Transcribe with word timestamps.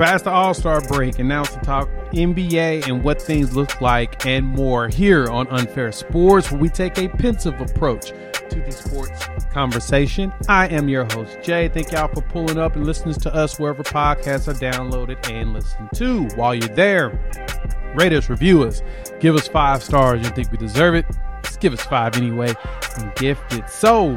past 0.00 0.24
the 0.24 0.30
All 0.30 0.54
Star 0.54 0.80
break, 0.80 1.18
and 1.18 1.28
now 1.28 1.42
to 1.42 1.60
talk 1.60 1.86
NBA 2.14 2.88
and 2.88 3.04
what 3.04 3.20
things 3.20 3.54
look 3.54 3.82
like 3.82 4.24
and 4.24 4.46
more 4.46 4.88
here 4.88 5.28
on 5.28 5.46
Unfair 5.48 5.92
Sports, 5.92 6.50
where 6.50 6.58
we 6.58 6.70
take 6.70 6.96
a 6.96 7.08
pensive 7.08 7.60
approach 7.60 8.08
to 8.48 8.62
the 8.64 8.72
sports 8.72 9.26
conversation. 9.52 10.32
I 10.48 10.68
am 10.68 10.88
your 10.88 11.04
host, 11.04 11.36
Jay. 11.42 11.68
Thank 11.68 11.92
y'all 11.92 12.08
for 12.08 12.22
pulling 12.22 12.56
up 12.56 12.76
and 12.76 12.86
listening 12.86 13.14
to 13.16 13.34
us 13.34 13.58
wherever 13.60 13.82
podcasts 13.82 14.48
are 14.48 14.54
downloaded 14.54 15.30
and 15.30 15.52
listened 15.52 15.90
to. 15.96 16.24
While 16.34 16.54
you're 16.54 16.68
there, 16.68 17.10
rate 17.94 18.14
us, 18.14 18.30
review 18.30 18.62
us, 18.62 18.82
give 19.20 19.36
us 19.36 19.48
five 19.48 19.82
stars. 19.82 20.22
You 20.22 20.30
think 20.30 20.50
we 20.50 20.56
deserve 20.56 20.94
it? 20.94 21.04
Just 21.42 21.60
give 21.60 21.74
us 21.74 21.82
five 21.82 22.16
anyway 22.16 22.54
and 22.96 23.14
gift 23.16 23.52
it. 23.52 23.68
So, 23.68 24.16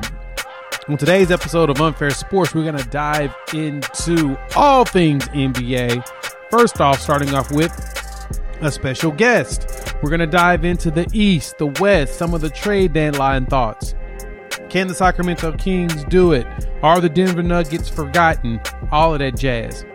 on 0.89 0.97
today's 0.97 1.31
episode 1.31 1.69
of 1.69 1.79
Unfair 1.79 2.09
Sports, 2.09 2.53
we're 2.53 2.63
going 2.63 2.77
to 2.77 2.89
dive 2.89 3.33
into 3.53 4.37
all 4.55 4.83
things 4.83 5.25
NBA. 5.29 6.05
First 6.51 6.81
off, 6.81 6.99
starting 6.99 7.33
off 7.33 7.51
with 7.51 7.71
a 8.61 8.71
special 8.71 9.11
guest. 9.11 9.95
We're 10.01 10.09
going 10.09 10.19
to 10.19 10.27
dive 10.27 10.65
into 10.65 10.91
the 10.91 11.07
East, 11.13 11.57
the 11.57 11.67
West, 11.79 12.15
some 12.15 12.33
of 12.33 12.41
the 12.41 12.49
trade 12.49 12.93
deadline 12.93 13.45
thoughts. 13.45 13.95
Can 14.69 14.87
the 14.87 14.95
Sacramento 14.95 15.53
Kings 15.53 16.03
do 16.05 16.33
it? 16.33 16.47
Are 16.81 16.99
the 16.99 17.09
Denver 17.09 17.43
Nuggets 17.43 17.87
forgotten? 17.87 18.59
All 18.91 19.13
of 19.13 19.19
that 19.19 19.37
jazz. 19.37 19.85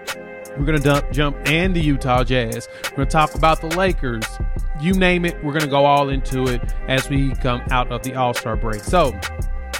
We're 0.56 0.64
going 0.64 0.80
to 0.80 0.84
dump, 0.84 1.10
jump 1.12 1.36
and 1.44 1.74
the 1.76 1.80
Utah 1.80 2.24
Jazz. 2.24 2.68
We're 2.84 2.96
going 2.96 3.08
to 3.08 3.12
talk 3.12 3.34
about 3.34 3.60
the 3.60 3.68
Lakers. 3.76 4.24
You 4.80 4.94
name 4.94 5.24
it, 5.24 5.36
we're 5.44 5.52
going 5.52 5.64
to 5.64 5.70
go 5.70 5.84
all 5.84 6.08
into 6.08 6.44
it 6.44 6.60
as 6.88 7.08
we 7.08 7.34
come 7.36 7.62
out 7.70 7.92
of 7.92 8.02
the 8.02 8.14
All 8.14 8.34
Star 8.34 8.56
break. 8.56 8.82
So, 8.82 9.12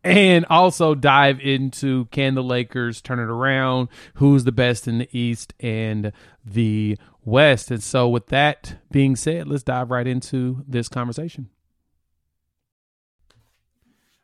And 0.03 0.45
also 0.49 0.95
dive 0.95 1.41
into 1.41 2.05
can 2.05 2.35
the 2.35 2.43
Lakers 2.43 3.01
turn 3.01 3.19
it 3.19 3.23
around? 3.23 3.89
Who's 4.15 4.45
the 4.45 4.51
best 4.51 4.87
in 4.87 4.99
the 4.99 5.17
East 5.17 5.53
and 5.59 6.13
the 6.45 6.97
West? 7.25 7.69
And 7.69 7.83
so, 7.83 8.07
with 8.07 8.27
that 8.27 8.77
being 8.91 9.17
said, 9.17 9.47
let's 9.47 9.63
dive 9.63 9.91
right 9.91 10.07
into 10.07 10.63
this 10.65 10.87
conversation. 10.87 11.49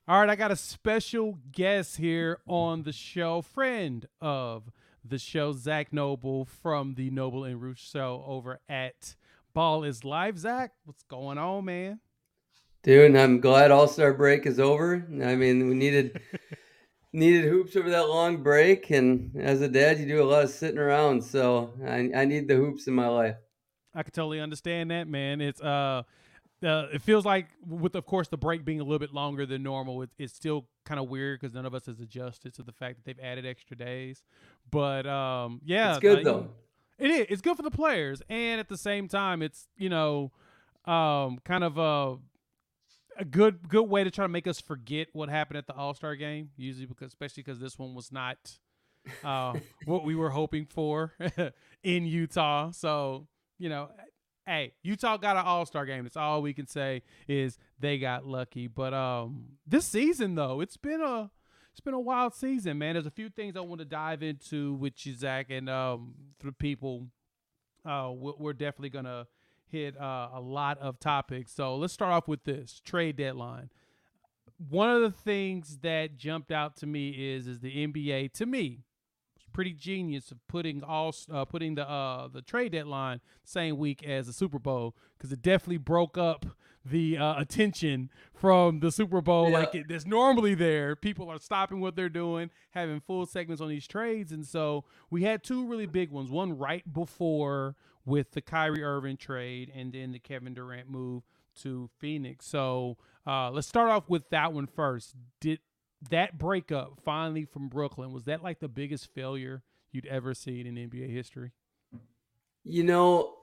All 0.07 0.19
right, 0.19 0.29
I 0.29 0.35
got 0.35 0.51
a 0.51 0.55
special 0.55 1.39
guest 1.51 1.97
here 1.97 2.38
on 2.45 2.83
the 2.83 2.94
show, 2.94 3.41
friend 3.41 4.07
of 4.21 4.71
the 5.03 5.17
show, 5.17 5.51
Zach 5.51 5.91
Noble 5.91 6.45
from 6.45 6.94
the 6.94 7.09
Noble 7.09 7.44
and 7.44 7.61
Ruth 7.61 7.79
show 7.79 8.23
over 8.27 8.59
at 8.69 9.16
Ball 9.53 9.83
is 9.83 10.03
Live. 10.03 10.38
Zach, 10.38 10.73
what's 10.83 11.03
going 11.03 11.38
on, 11.38 11.66
man? 11.66 12.00
Dude, 12.85 13.16
I'm 13.16 13.40
glad 13.40 13.72
All 13.72 13.88
Star 13.88 14.13
break 14.13 14.46
is 14.46 14.59
over. 14.59 15.03
I 15.23 15.34
mean, 15.34 15.68
we 15.68 15.73
needed 15.73 16.22
needed 17.13 17.46
hoops 17.46 17.75
over 17.75 17.90
that 17.90 18.09
long 18.09 18.44
break, 18.44 18.91
and 18.91 19.35
as 19.40 19.62
a 19.62 19.68
dad, 19.68 19.97
you 19.97 20.06
do 20.06 20.22
a 20.22 20.23
lot 20.23 20.44
of 20.44 20.51
sitting 20.51 20.78
around, 20.78 21.24
so 21.24 21.74
I, 21.84 22.12
I 22.16 22.25
need 22.25 22.47
the 22.47 22.53
hoops 22.53 22.85
in 22.85 22.94
my 22.94 23.07
life. 23.07 23.38
I 23.95 24.03
can 24.03 24.12
totally 24.12 24.40
understand 24.40 24.91
that, 24.91 25.07
man. 25.07 25.41
It's 25.41 25.59
uh 25.59 26.03
uh, 26.63 26.85
it 26.94 27.01
feels 27.01 27.25
like 27.25 27.47
with 27.68 27.95
of 27.95 28.06
course 28.06 28.28
the 28.28 28.38
break 28.38 28.63
being 28.63 28.79
a 28.79 28.84
little 28.84 29.00
bit 29.00 29.13
longer 29.13 29.47
than 29.47 29.63
normal 29.63 30.03
it, 30.03 30.12
it's 30.19 30.34
still 30.34 30.68
kind 30.85 31.00
of 31.00 31.09
weird 31.09 31.40
because 31.40 31.56
none 31.56 31.66
of 31.66 31.74
us 31.74 31.88
has 31.88 32.00
adjusted 32.00 32.53
to 32.53 32.63
the 32.63 32.72
fact 32.72 32.97
that 32.97 33.06
they've 33.06 33.24
added 33.24 33.45
extra 33.45 33.75
days 33.75 34.24
but 34.72 35.06
um 35.06 35.59
yeah 35.66 35.91
it's 35.91 36.00
good 36.00 36.19
uh, 36.19 36.24
though 36.24 36.50
it 36.97 37.12
is 37.12 37.25
it's 37.29 37.41
good 37.41 37.57
for 37.57 37.62
the 37.62 37.69
players 37.69 38.22
and 38.29 38.59
at 38.59 38.69
the 38.69 38.78
same 38.78 39.07
time 39.07 39.41
it's 39.41 39.68
you 39.78 39.90
know 39.90 40.31
um 40.85 41.38
kind 41.44 41.63
of 41.63 41.78
a 41.78 42.18
a 43.17 43.25
good 43.25 43.67
good 43.69 43.83
way 43.83 44.03
to 44.03 44.11
try 44.11 44.25
to 44.25 44.29
make 44.29 44.47
us 44.47 44.59
forget 44.59 45.07
what 45.13 45.29
happened 45.29 45.57
at 45.57 45.67
the 45.67 45.73
all-star 45.73 46.15
game 46.15 46.49
usually 46.57 46.85
because 46.85 47.07
especially 47.07 47.43
because 47.43 47.59
this 47.59 47.79
one 47.79 47.95
was 47.95 48.11
not 48.11 48.37
uh 49.23 49.53
what 49.85 50.03
we 50.03 50.15
were 50.15 50.29
hoping 50.29 50.65
for 50.65 51.13
in 51.83 52.05
utah 52.05 52.71
so 52.71 53.27
you 53.57 53.69
know 53.69 53.89
hey, 54.45 54.73
Utah 54.83 55.17
got 55.17 55.37
an 55.37 55.45
All 55.45 55.65
Star 55.65 55.85
game. 55.85 56.03
That's 56.03 56.17
all 56.17 56.41
we 56.41 56.53
can 56.53 56.67
say 56.67 57.03
is 57.27 57.57
they 57.79 57.97
got 57.97 58.25
lucky. 58.25 58.67
But 58.67 58.93
um, 58.93 59.57
this 59.65 59.85
season 59.85 60.35
though, 60.35 60.61
it's 60.61 60.77
been 60.77 61.01
a 61.01 61.31
it's 61.71 61.81
been 61.81 61.93
a 61.93 61.99
wild 61.99 62.33
season, 62.33 62.77
man. 62.77 62.93
There's 62.93 63.05
a 63.05 63.11
few 63.11 63.29
things 63.29 63.57
I 63.57 63.61
want 63.61 63.79
to 63.79 63.85
dive 63.85 64.23
into 64.23 64.75
with 64.75 65.05
you, 65.05 65.13
Zach, 65.13 65.47
and 65.49 65.69
um, 65.69 66.13
through 66.39 66.53
people. 66.53 67.07
Uh, 67.85 68.11
we're 68.13 68.53
definitely 68.53 68.89
gonna 68.89 69.27
hit 69.71 69.99
uh, 69.99 70.29
a 70.33 70.41
lot 70.41 70.77
of 70.79 70.99
topics. 70.99 71.51
So 71.51 71.75
let's 71.75 71.93
start 71.93 72.11
off 72.11 72.27
with 72.27 72.43
this 72.43 72.81
trade 72.83 73.17
deadline. 73.17 73.69
One 74.69 74.89
of 74.89 75.01
the 75.01 75.11
things 75.11 75.79
that 75.81 76.17
jumped 76.17 76.51
out 76.51 76.77
to 76.77 76.85
me 76.85 77.09
is 77.09 77.47
is 77.47 77.59
the 77.59 77.87
NBA 77.87 78.31
to 78.33 78.45
me 78.45 78.85
it's 79.35 79.45
pretty 79.51 79.73
genius 79.73 80.31
of 80.31 80.37
putting 80.47 80.83
all 80.83 81.13
uh, 81.31 81.45
putting 81.45 81.75
the 81.75 81.87
uh, 81.89 82.27
the 82.27 82.41
trade 82.41 82.71
deadline 82.71 83.19
same 83.43 83.77
week 83.77 84.03
as 84.07 84.27
the 84.27 84.33
Super 84.33 84.59
Bowl 84.59 84.95
because 85.17 85.31
it 85.31 85.41
definitely 85.41 85.77
broke 85.77 86.17
up 86.17 86.45
the 86.85 87.17
uh, 87.17 87.39
attention 87.39 88.09
from 88.33 88.79
the 88.79 88.91
Super 88.91 89.19
Bowl 89.21 89.49
yeah. 89.49 89.59
like 89.59 89.75
it, 89.75 89.87
that's 89.89 90.05
normally 90.05 90.55
there. 90.55 90.95
People 90.95 91.29
are 91.29 91.39
stopping 91.39 91.81
what 91.81 91.95
they're 91.95 92.09
doing, 92.09 92.49
having 92.71 92.99
full 92.99 93.25
segments 93.25 93.61
on 93.61 93.69
these 93.69 93.87
trades, 93.87 94.31
and 94.31 94.45
so 94.45 94.85
we 95.09 95.23
had 95.23 95.43
two 95.43 95.67
really 95.67 95.87
big 95.87 96.11
ones. 96.11 96.29
One 96.29 96.57
right 96.57 96.91
before 96.91 97.75
with 98.05 98.31
the 98.31 98.41
Kyrie 98.41 98.83
Irving 98.83 99.17
trade, 99.17 99.71
and 99.75 99.91
then 99.93 100.11
the 100.11 100.19
Kevin 100.19 100.53
Durant 100.53 100.89
move 100.89 101.23
to 101.61 101.89
Phoenix. 101.99 102.45
So 102.45 102.97
uh, 103.25 103.51
let's 103.51 103.67
start 103.67 103.89
off 103.89 104.09
with 104.09 104.29
that 104.29 104.53
one 104.53 104.67
first. 104.67 105.16
Did 105.39 105.59
that 106.09 106.38
breakup 106.38 106.99
finally 107.03 107.45
from 107.45 107.67
Brooklyn 107.67 108.11
was 108.11 108.25
that 108.25 108.44
like 108.44 108.59
the 108.59 108.67
biggest 108.67 109.13
failure 109.13 109.63
you'd 109.91 110.05
ever 110.05 110.33
seen 110.33 110.67
in 110.67 110.75
NBA 110.75 111.09
history? 111.11 111.51
You 112.63 112.83
know, 112.83 113.33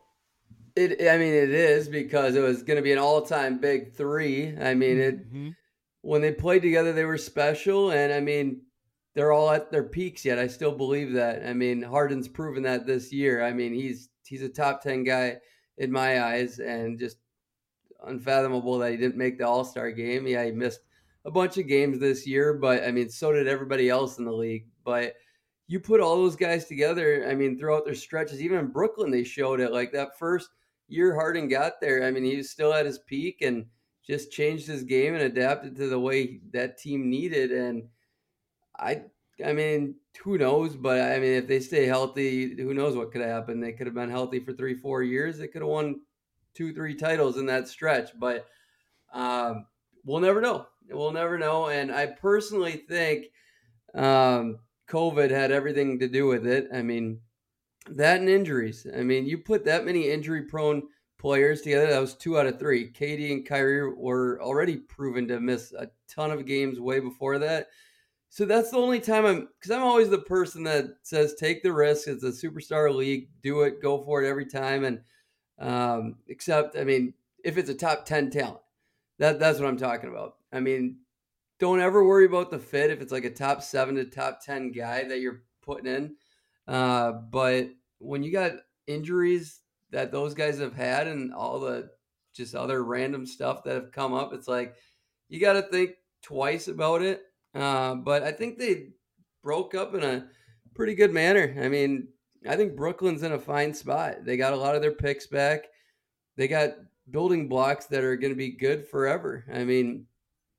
it. 0.77 1.09
I 1.09 1.17
mean, 1.17 1.35
it 1.35 1.51
is 1.51 1.89
because 1.89 2.35
it 2.35 2.41
was 2.41 2.63
going 2.63 2.77
to 2.77 2.83
be 2.83 2.93
an 2.93 2.99
all-time 2.99 3.59
big 3.59 3.95
three. 3.95 4.57
I 4.59 4.75
mean, 4.75 5.01
it 5.01 5.29
mm-hmm. 5.29 5.51
when 6.03 6.21
they 6.21 6.33
played 6.33 6.63
together, 6.63 6.93
they 6.93 7.05
were 7.05 7.19
special, 7.19 7.91
and 7.91 8.13
I 8.13 8.21
mean, 8.21 8.63
they're 9.15 9.33
all 9.33 9.51
at 9.51 9.71
their 9.71 9.85
peaks 9.85 10.25
yet. 10.25 10.39
I 10.39 10.47
still 10.49 10.73
believe 10.73 11.13
that. 11.13 11.47
I 11.47 11.53
mean, 11.53 11.83
Harden's 11.83 12.29
proven 12.29 12.65
that 12.65 12.87
this 12.87 13.13
year. 13.13 13.45
I 13.45 13.53
mean, 13.53 13.73
he's 13.75 14.09
he's 14.27 14.43
a 14.43 14.49
top 14.49 14.83
ten 14.83 15.05
guy 15.05 15.39
in 15.79 15.91
my 15.91 16.23
eyes, 16.23 16.59
and 16.59 16.99
just 16.99 17.19
unfathomable 18.05 18.79
that 18.79 18.91
he 18.91 18.97
didn't 18.97 19.17
make 19.17 19.39
the 19.39 19.47
All 19.47 19.65
Star 19.65 19.91
game. 19.91 20.27
Yeah, 20.27 20.45
he 20.45 20.51
missed 20.53 20.81
a 21.25 21.31
bunch 21.31 21.57
of 21.59 21.69
games 21.69 21.99
this 21.99 22.27
year, 22.27 22.55
but 22.55 22.85
I 22.85 22.91
mean, 22.91 23.09
so 23.09 23.33
did 23.33 23.49
everybody 23.49 23.89
else 23.89 24.19
in 24.19 24.25
the 24.25 24.33
league. 24.33 24.67
But 24.85 25.15
you 25.69 25.81
put 25.81 26.01
all 26.01 26.17
those 26.17 26.37
guys 26.37 26.67
together, 26.67 27.27
I 27.29 27.35
mean, 27.35 27.59
throughout 27.59 27.85
their 27.85 27.95
stretches, 27.95 28.43
even 28.43 28.59
in 28.59 28.67
Brooklyn, 28.73 29.11
they 29.11 29.25
showed 29.25 29.61
it. 29.61 29.73
Like 29.73 29.93
that 29.93 30.19
first 30.19 30.51
year 30.89 31.15
Harden 31.15 31.49
got 31.49 31.81
there, 31.81 32.05
I 32.05 32.11
mean, 32.11 32.25
he 32.25 32.37
was 32.37 32.51
still 32.51 32.75
at 32.75 32.87
his 32.87 32.99
peak 32.99 33.43
and 33.43 33.67
just 34.07 34.33
changed 34.33 34.67
his 34.67 34.83
game 34.83 35.15
and 35.15 35.23
adapted 35.23 35.77
to 35.77 35.89
the 35.89 35.99
way 35.99 36.41
that 36.53 36.79
team 36.79 37.09
needed. 37.09 37.53
And 37.53 37.85
I, 38.77 39.05
I 39.45 39.53
mean, 39.53 39.97
who 40.23 40.39
knows? 40.39 40.77
But 40.77 41.01
I 41.01 41.19
mean, 41.19 41.33
if 41.33 41.47
they 41.47 41.61
stay 41.61 41.87
healthy, 41.87 42.55
who 42.57 42.75
knows 42.75 42.97
what 42.97 43.13
could 43.13 43.23
happen? 43.23 43.61
They 43.61 43.73
could 43.73 43.87
have 43.87 43.95
been 43.95 44.11
healthy 44.11 44.41
for 44.41 44.53
three, 44.53 44.75
four 44.75 45.03
years. 45.03 45.39
They 45.39 45.49
could 45.49 45.63
have 45.63 45.71
won 45.71 46.01
two, 46.55 46.75
three 46.75 46.95
titles 46.95 47.39
in 47.39 47.47
that 47.47 47.69
stretch. 47.69 48.11
But 48.19 48.47
um, 49.13 49.67
we'll 50.05 50.21
never 50.21 50.41
know. 50.41 50.67
We'll 50.91 51.13
never 51.13 51.39
know. 51.39 51.69
And 51.69 51.93
I 51.93 52.07
personally 52.07 52.85
think 52.89 53.27
um, 53.95 54.59
COVID 54.89 55.31
had 55.31 55.51
everything 55.51 55.99
to 56.01 56.09
do 56.09 56.27
with 56.27 56.47
it. 56.47 56.69
I 56.73 56.83
mean, 56.83 57.21
that 57.89 58.21
and 58.21 58.29
injuries. 58.29 58.87
I 58.97 59.03
mean, 59.03 59.27
you 59.27 59.39
put 59.39 59.65
that 59.65 59.85
many 59.85 60.11
injury 60.11 60.43
prone 60.43 60.83
players 61.19 61.63
together. 61.63 61.89
That 61.89 62.01
was 62.01 62.15
two 62.15 62.39
out 62.39 62.47
of 62.47 62.59
three. 62.59 62.91
KD 62.91 63.33
and 63.33 63.47
Kyrie 63.47 63.93
were 63.95 64.43
already 64.43 64.77
proven 64.77 65.29
to 65.29 65.41
miss 65.41 65.73
a 65.73 65.89
ton 66.09 66.31
of 66.31 66.47
games 66.47 66.81
way 66.81 67.01
before 67.01 67.39
that. 67.39 67.69
So 68.33 68.47
that's 68.47 68.71
the 68.71 68.79
only 68.79 68.99
time 68.99 69.27
I'm 69.27 69.49
because 69.61 69.71
I'm 69.71 69.83
always 69.83 70.09
the 70.09 70.17
person 70.17 70.63
that 70.63 70.87
says 71.03 71.35
take 71.35 71.63
the 71.63 71.71
risk. 71.71 72.09
It's 72.09 72.25
a 72.25 72.29
superstar 72.29 72.91
league, 72.93 73.29
do 73.43 73.61
it, 73.61 73.83
go 73.83 74.03
for 74.03 74.25
it 74.25 74.27
every 74.27 74.47
time. 74.47 74.85
And 74.85 75.01
um, 75.59 76.17
except, 76.29 76.75
I 76.75 76.85
mean, 76.85 77.13
if 77.45 77.59
it's 77.59 77.69
a 77.69 77.75
top 77.75 78.07
ten 78.07 78.31
talent, 78.31 78.63
that 79.19 79.39
that's 79.39 79.59
what 79.59 79.69
I'm 79.69 79.77
talking 79.77 80.09
about. 80.09 80.37
I 80.51 80.61
mean, 80.61 81.01
don't 81.59 81.83
ever 81.83 82.03
worry 82.03 82.25
about 82.25 82.51
the 82.51 82.59
fit 82.59 82.91
if 82.91 83.03
it's 83.03 83.13
like 83.13 83.27
a 83.27 83.31
top 83.31 83.63
seven 83.63 83.97
to 83.97 84.07
top 84.07 84.41
ten 84.43 84.73
guy 84.73 85.05
that 85.05 85.21
you're 85.21 85.43
putting 85.61 85.95
in. 85.95 86.17
Uh, 86.67 87.13
but 87.13 87.69
when 87.99 88.23
you 88.23 88.33
got 88.33 88.53
injuries 88.87 89.61
that 89.91 90.11
those 90.11 90.33
guys 90.33 90.59
have 90.59 90.75
had 90.75 91.07
and 91.07 91.35
all 91.35 91.61
the 91.61 91.91
just 92.33 92.55
other 92.55 92.83
random 92.83 93.27
stuff 93.27 93.63
that 93.65 93.75
have 93.75 93.93
come 93.93 94.15
up, 94.15 94.33
it's 94.33 94.49
like 94.49 94.75
you 95.29 95.39
got 95.39 95.53
to 95.53 95.63
think 95.63 95.97
twice 96.23 96.69
about 96.69 97.03
it. 97.03 97.25
Uh, 97.55 97.97
but 97.97 98.23
I 98.23 98.33
think 98.33 98.59
they 98.59 98.89
broke 99.43 99.75
up 99.75 99.95
in 99.95 100.03
a 100.03 100.27
pretty 100.75 100.95
good 100.95 101.13
manner. 101.13 101.55
I 101.61 101.69
mean, 101.69 102.09
I 102.49 102.57
think 102.57 102.77
Brooklyn's 102.77 103.23
in 103.23 103.33
a 103.33 103.39
fine 103.39 103.75
spot. 103.75 104.25
They 104.25 104.37
got 104.37 104.53
a 104.53 104.57
lot 104.57 104.75
of 104.75 104.83
their 104.83 104.93
picks 104.93 105.27
back. 105.27 105.67
They 106.37 106.49
got 106.49 106.71
building 107.11 107.49
blocks 107.49 107.87
that 107.87 108.05
are 108.05 108.17
going 108.17 108.33
to 108.33 108.37
be 108.37 108.51
good 108.51 108.87
forever. 108.87 109.45
I 109.53 109.65
mean, 109.65 110.07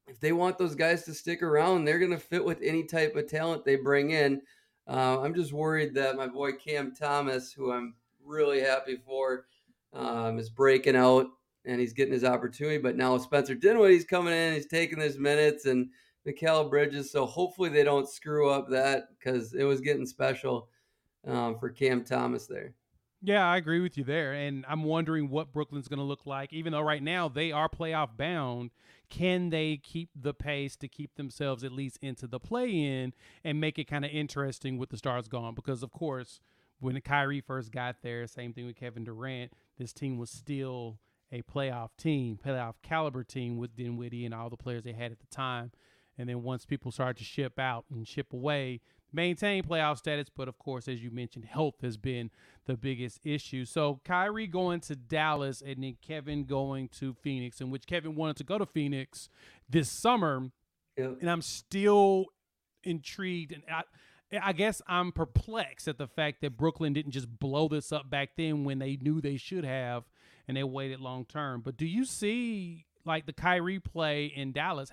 if 0.08 0.20
they 0.20 0.32
want 0.32 0.58
those 0.58 0.76
guys 0.76 1.04
to 1.06 1.14
stick 1.14 1.42
around, 1.42 1.86
they're 1.86 2.00
going 2.00 2.12
to 2.12 2.18
fit 2.18 2.44
with 2.44 2.62
any 2.62 2.84
type 2.84 3.16
of 3.16 3.28
talent 3.28 3.66
they 3.66 3.76
bring 3.76 4.12
in. 4.12 4.42
Uh, 4.88 5.22
I'm 5.22 5.34
just 5.34 5.54
worried 5.54 5.94
that 5.96 6.18
my 6.18 6.28
boy 6.28 6.54
Cam 6.54 6.94
Thomas, 6.94 7.52
who 7.52 7.72
I'm 7.72 7.96
really 8.24 8.62
happy 8.62 8.98
for, 8.98 9.46
um, 9.94 10.38
is 10.40 10.50
breaking 10.50 10.96
out 10.96 11.28
and 11.66 11.80
he's 11.80 11.94
getting 11.94 12.14
his 12.14 12.26
opportunity. 12.26 12.78
But 12.78 12.98
now 12.98 13.18
Spencer 13.18 13.56
Dinwiddie's 13.56 14.06
coming 14.06 14.34
in, 14.34 14.54
he's 14.54 14.68
taking 14.68 15.00
his 15.00 15.18
minutes, 15.18 15.66
and 15.66 15.90
Mikal 16.28 16.70
Bridges. 16.70 17.12
So 17.12 17.26
hopefully 17.26 17.70
they 17.70 17.84
don't 17.84 18.10
screw 18.10 18.50
up 18.50 18.70
that 18.70 19.10
because 19.18 19.54
it 19.54 19.64
was 19.64 19.82
getting 19.82 20.06
special 20.06 20.70
um, 21.28 21.58
for 21.60 21.70
Cam 21.70 22.04
Thomas 22.04 22.48
there. 22.48 22.74
Yeah, 23.26 23.50
I 23.50 23.56
agree 23.56 23.80
with 23.80 23.98
you 23.98 24.04
there. 24.04 24.34
And 24.34 24.66
I'm 24.68 24.84
wondering 24.84 25.30
what 25.30 25.54
Brooklyn's 25.54 25.88
going 25.88 26.00
to 26.00 26.04
look 26.06 26.26
like. 26.26 26.52
Even 26.52 26.74
though 26.74 26.82
right 26.82 27.02
now 27.02 27.30
they 27.30 27.54
are 27.54 27.70
playoff 27.70 28.18
bound, 28.18 28.72
can 29.10 29.50
they 29.50 29.78
keep 29.78 30.10
the 30.14 30.34
pace 30.34 30.76
to 30.78 30.90
keep 30.90 31.16
themselves 31.16 31.64
at 31.64 31.72
least 31.72 32.00
into 32.02 32.28
the 32.28 32.40
play 32.40 32.70
in 32.70 33.14
and 33.44 33.62
make 33.62 33.80
it 33.80 33.86
kind 33.86 34.04
of 34.04 34.12
interesting 34.12 34.78
with 34.78 34.90
the 34.90 34.98
stars 34.98 35.30
gone? 35.30 35.56
Because, 35.56 35.84
of 35.84 35.92
course, 35.92 36.42
when 36.80 37.00
Kyrie 37.00 37.40
first 37.40 37.72
got 37.72 38.02
there, 38.02 38.28
same 38.28 38.52
thing 38.52 38.66
with 38.66 38.76
Kevin 38.76 39.06
Durant, 39.06 39.54
this 39.78 39.94
team 39.94 40.18
was 40.18 40.30
still 40.30 41.00
a 41.32 41.42
playoff 41.44 41.92
team, 41.98 42.38
playoff 42.46 42.76
caliber 42.84 43.24
team 43.24 43.58
with 43.58 43.76
Dinwiddie 43.76 44.26
and 44.26 44.34
all 44.34 44.50
the 44.50 44.58
players 44.58 44.84
they 44.84 44.92
had 44.92 45.14
at 45.14 45.20
the 45.20 45.28
time. 45.28 45.72
And 46.18 46.30
then 46.30 46.44
once 46.44 46.66
people 46.66 46.92
started 46.92 47.18
to 47.18 47.24
ship 47.24 47.58
out 47.58 47.86
and 47.92 48.08
ship 48.08 48.34
away, 48.34 48.82
maintain 49.12 49.64
playoff 49.64 49.98
status. 49.98 50.28
But 50.36 50.48
of 50.48 50.58
course, 50.60 50.88
as 50.88 51.04
you 51.04 51.12
mentioned, 51.12 51.46
health 51.46 51.82
has 51.82 51.98
been 51.98 52.30
the 52.66 52.76
biggest 52.76 53.26
issue. 53.26 53.66
So 53.66 54.00
Kyrie 54.06 54.48
going 54.48 54.80
to 54.82 54.96
Dallas 54.96 55.62
and 55.66 55.84
then 55.84 55.98
Kevin 56.02 56.46
going 56.46 56.90
to 57.00 57.14
Phoenix, 57.14 57.62
in 57.62 57.72
which 57.72 57.86
Kevin 57.86 58.16
wanted 58.16 58.38
to 58.38 58.44
go 58.44 58.58
to 58.58 58.66
Phoenix 58.66 59.30
this 59.70 59.90
summer. 59.90 60.52
Yep. 60.98 61.18
And 61.22 61.30
I'm 61.30 61.42
still 61.42 62.28
intrigued 62.84 63.54
and 63.54 63.64
I, 63.72 63.84
I 64.42 64.54
guess 64.54 64.82
I'm 64.88 65.12
perplexed 65.12 65.88
at 65.88 65.98
the 65.98 66.08
fact 66.08 66.42
that 66.42 66.58
Brooklyn 66.58 66.94
didn't 66.94 67.12
just 67.12 67.40
blow 67.40 67.68
this 67.68 67.92
up 67.92 68.10
back 68.10 68.32
then 68.36 68.64
when 68.64 68.80
they 68.80 68.98
knew 68.98 69.22
they 69.22 69.38
should 69.38 69.64
have 69.64 70.04
and 70.48 70.58
they 70.58 70.64
waited 70.64 71.00
long 71.00 71.26
term. 71.26 71.62
But 71.62 71.78
do 71.78 71.86
you 71.86 72.06
see 72.06 72.86
like 73.06 73.26
the 73.26 73.34
Kyrie 73.34 73.80
play 73.80 74.26
in 74.26 74.52
Dallas? 74.52 74.92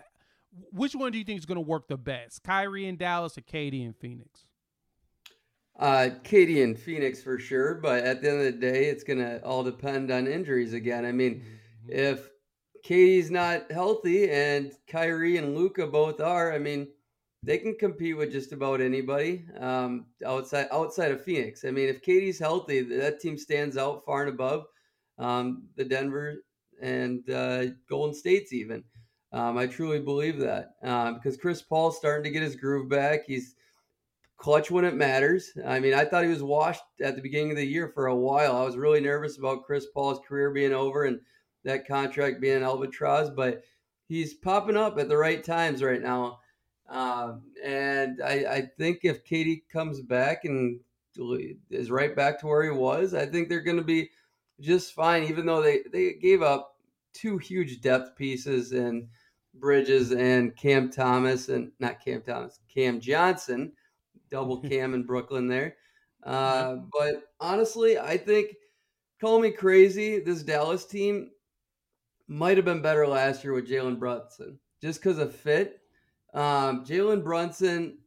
Which 0.73 0.95
one 0.95 1.13
do 1.13 1.19
you 1.19 1.25
think 1.25 1.39
is 1.39 1.47
going 1.47 1.57
to 1.57 1.61
work 1.61 1.89
the 1.89 1.97
best? 1.97 2.43
Kyrie 2.43 2.87
in 2.87 2.97
Dallas 2.97 3.39
or 3.39 3.43
KD 3.43 3.85
in 3.85 3.93
Phoenix? 3.93 4.47
Uh, 5.79 6.11
KD 6.25 6.57
in 6.57 6.75
Phoenix 6.75 7.23
for 7.23 7.39
sure, 7.39 7.75
but 7.75 8.05
at 8.05 8.21
the 8.21 8.31
end 8.31 8.39
of 8.39 8.45
the 8.45 8.53
day, 8.53 8.87
it's 8.87 9.05
going 9.05 9.19
to 9.19 9.43
all 9.45 9.63
depend 9.63 10.11
on 10.11 10.27
injuries 10.27 10.75
again. 10.75 11.05
I 11.07 11.13
mean, 11.13 11.37
mm-hmm. 11.37 11.89
if 11.89 12.29
KD's 12.85 13.31
not 13.31 13.71
healthy 13.71 14.31
and 14.31 14.73
Kyrie 14.89 15.37
and 15.37 15.57
Luka 15.57 15.87
both 15.87 16.21
are, 16.21 16.53
I 16.53 16.59
mean, 16.59 16.89
they 17.43 17.59
can 17.59 17.75
compete 17.77 18.17
with 18.17 18.33
just 18.33 18.53
about 18.53 18.81
anybody 18.81 19.47
um, 19.59 20.07
outside 20.27 20.69
outside 20.73 21.11
of 21.11 21.25
Phoenix. 21.25 21.65
I 21.65 21.71
mean, 21.71 21.89
if 21.89 22.03
KD's 22.03 22.39
healthy, 22.39 22.83
that 22.83 23.21
team 23.21 23.39
stands 23.39 23.77
out 23.77 24.05
far 24.05 24.23
and 24.23 24.35
above 24.35 24.67
um, 25.19 25.69
the 25.77 25.85
Denver 25.85 26.43
and 26.83 27.29
uh, 27.31 27.67
Golden 27.89 28.15
States 28.15 28.53
even. 28.53 28.85
Um, 29.33 29.57
I 29.59 29.67
truly 29.67 30.01
believe 30.01 30.39
that 30.39 30.75
uh, 30.83 31.13
because 31.13 31.37
Chris 31.37 31.63
Paul's 31.63 31.97
starting 31.97 32.25
to 32.25 32.31
get 32.31 32.43
his 32.43 32.57
groove 32.57 32.89
back. 32.89 33.27
He's 33.27 33.55
clutch 34.37 34.71
when 34.71 34.85
it 34.85 34.97
matters. 34.97 35.53
I 35.65 35.79
mean, 35.79 35.95
I 35.95 36.05
thought 36.05 36.25
he 36.25 36.31
was 36.31 36.43
washed 36.43 36.83
at 37.01 37.15
the 37.15 37.23
beginning 37.23 37.51
of 37.51 37.57
the 37.57 37.67
year 37.67 37.89
for 37.95 38.07
a 38.07 38.17
while. 38.17 38.57
I 38.57 38.65
was 38.65 38.77
really 38.77 39.01
nervous 39.01 39.39
about 39.39 39.65
Chris 39.65 39.87
Paul's 39.95 40.21
career 40.27 40.51
being 40.51 40.73
over 40.73 41.05
and 41.05 41.21
that 41.63 41.87
contract 41.87 42.41
being 42.41 42.63
albatross, 42.63 43.31
but 43.31 43.63
he's 44.09 44.35
popping 44.35 44.77
up 44.77 44.99
at 44.99 45.09
the 45.09 45.17
right 45.17 45.45
times 45.45 45.83
right 45.83 46.03
now. 46.03 46.41
Um, 46.89 47.43
and 47.63 48.21
I, 48.25 48.33
I 48.51 48.71
think 48.79 49.01
if 49.05 49.25
KD 49.25 49.63
comes 49.73 50.01
back 50.01 50.45
and 50.45 50.81
is 51.71 51.91
right 51.91 52.17
back 52.17 52.41
to 52.41 52.47
where 52.47 52.65
he 52.65 52.71
was, 52.71 53.15
I 53.15 53.27
think 53.27 53.49
they're 53.49 53.61
going 53.61 53.77
to 53.77 53.85
be 53.85 54.11
just 54.59 54.95
fine, 54.95 55.25
even 55.25 55.47
though 55.47 55.63
they, 55.63 55.83
they 55.93 56.15
gave 56.15 56.43
up 56.43 56.77
two 57.13 57.39
huge 57.39 57.81
depth 57.81 58.17
pieces 58.17 58.73
and– 58.73 59.07
Bridges 59.55 60.13
and 60.13 60.57
Cam 60.57 60.91
Thomas 60.91 61.49
and 61.49 61.73
not 61.79 62.05
Cam 62.05 62.23
Thomas, 62.23 62.61
Cam 62.73 63.01
Johnson, 63.01 63.73
double 64.31 64.61
Cam 64.69 64.95
in 64.95 65.05
Brooklyn 65.05 65.49
there. 65.49 65.77
Uh, 66.25 66.77
but 66.93 67.25
honestly, 67.41 67.99
I 67.99 68.17
think, 68.17 68.55
call 69.21 69.41
me 69.41 69.51
crazy, 69.51 70.21
this 70.21 70.43
Dallas 70.43 70.85
team 70.85 71.31
might 72.29 72.57
have 72.57 72.65
been 72.65 72.83
better 72.83 73.07
last 73.07 73.43
year 73.43 73.53
with 73.53 73.69
Jalen 73.69 73.99
Brunson 73.99 74.59
just 74.81 75.01
because 75.01 75.19
of 75.19 75.35
fit. 75.35 75.81
Um, 76.33 76.85
Jalen 76.85 77.25
Brunson 77.25 77.99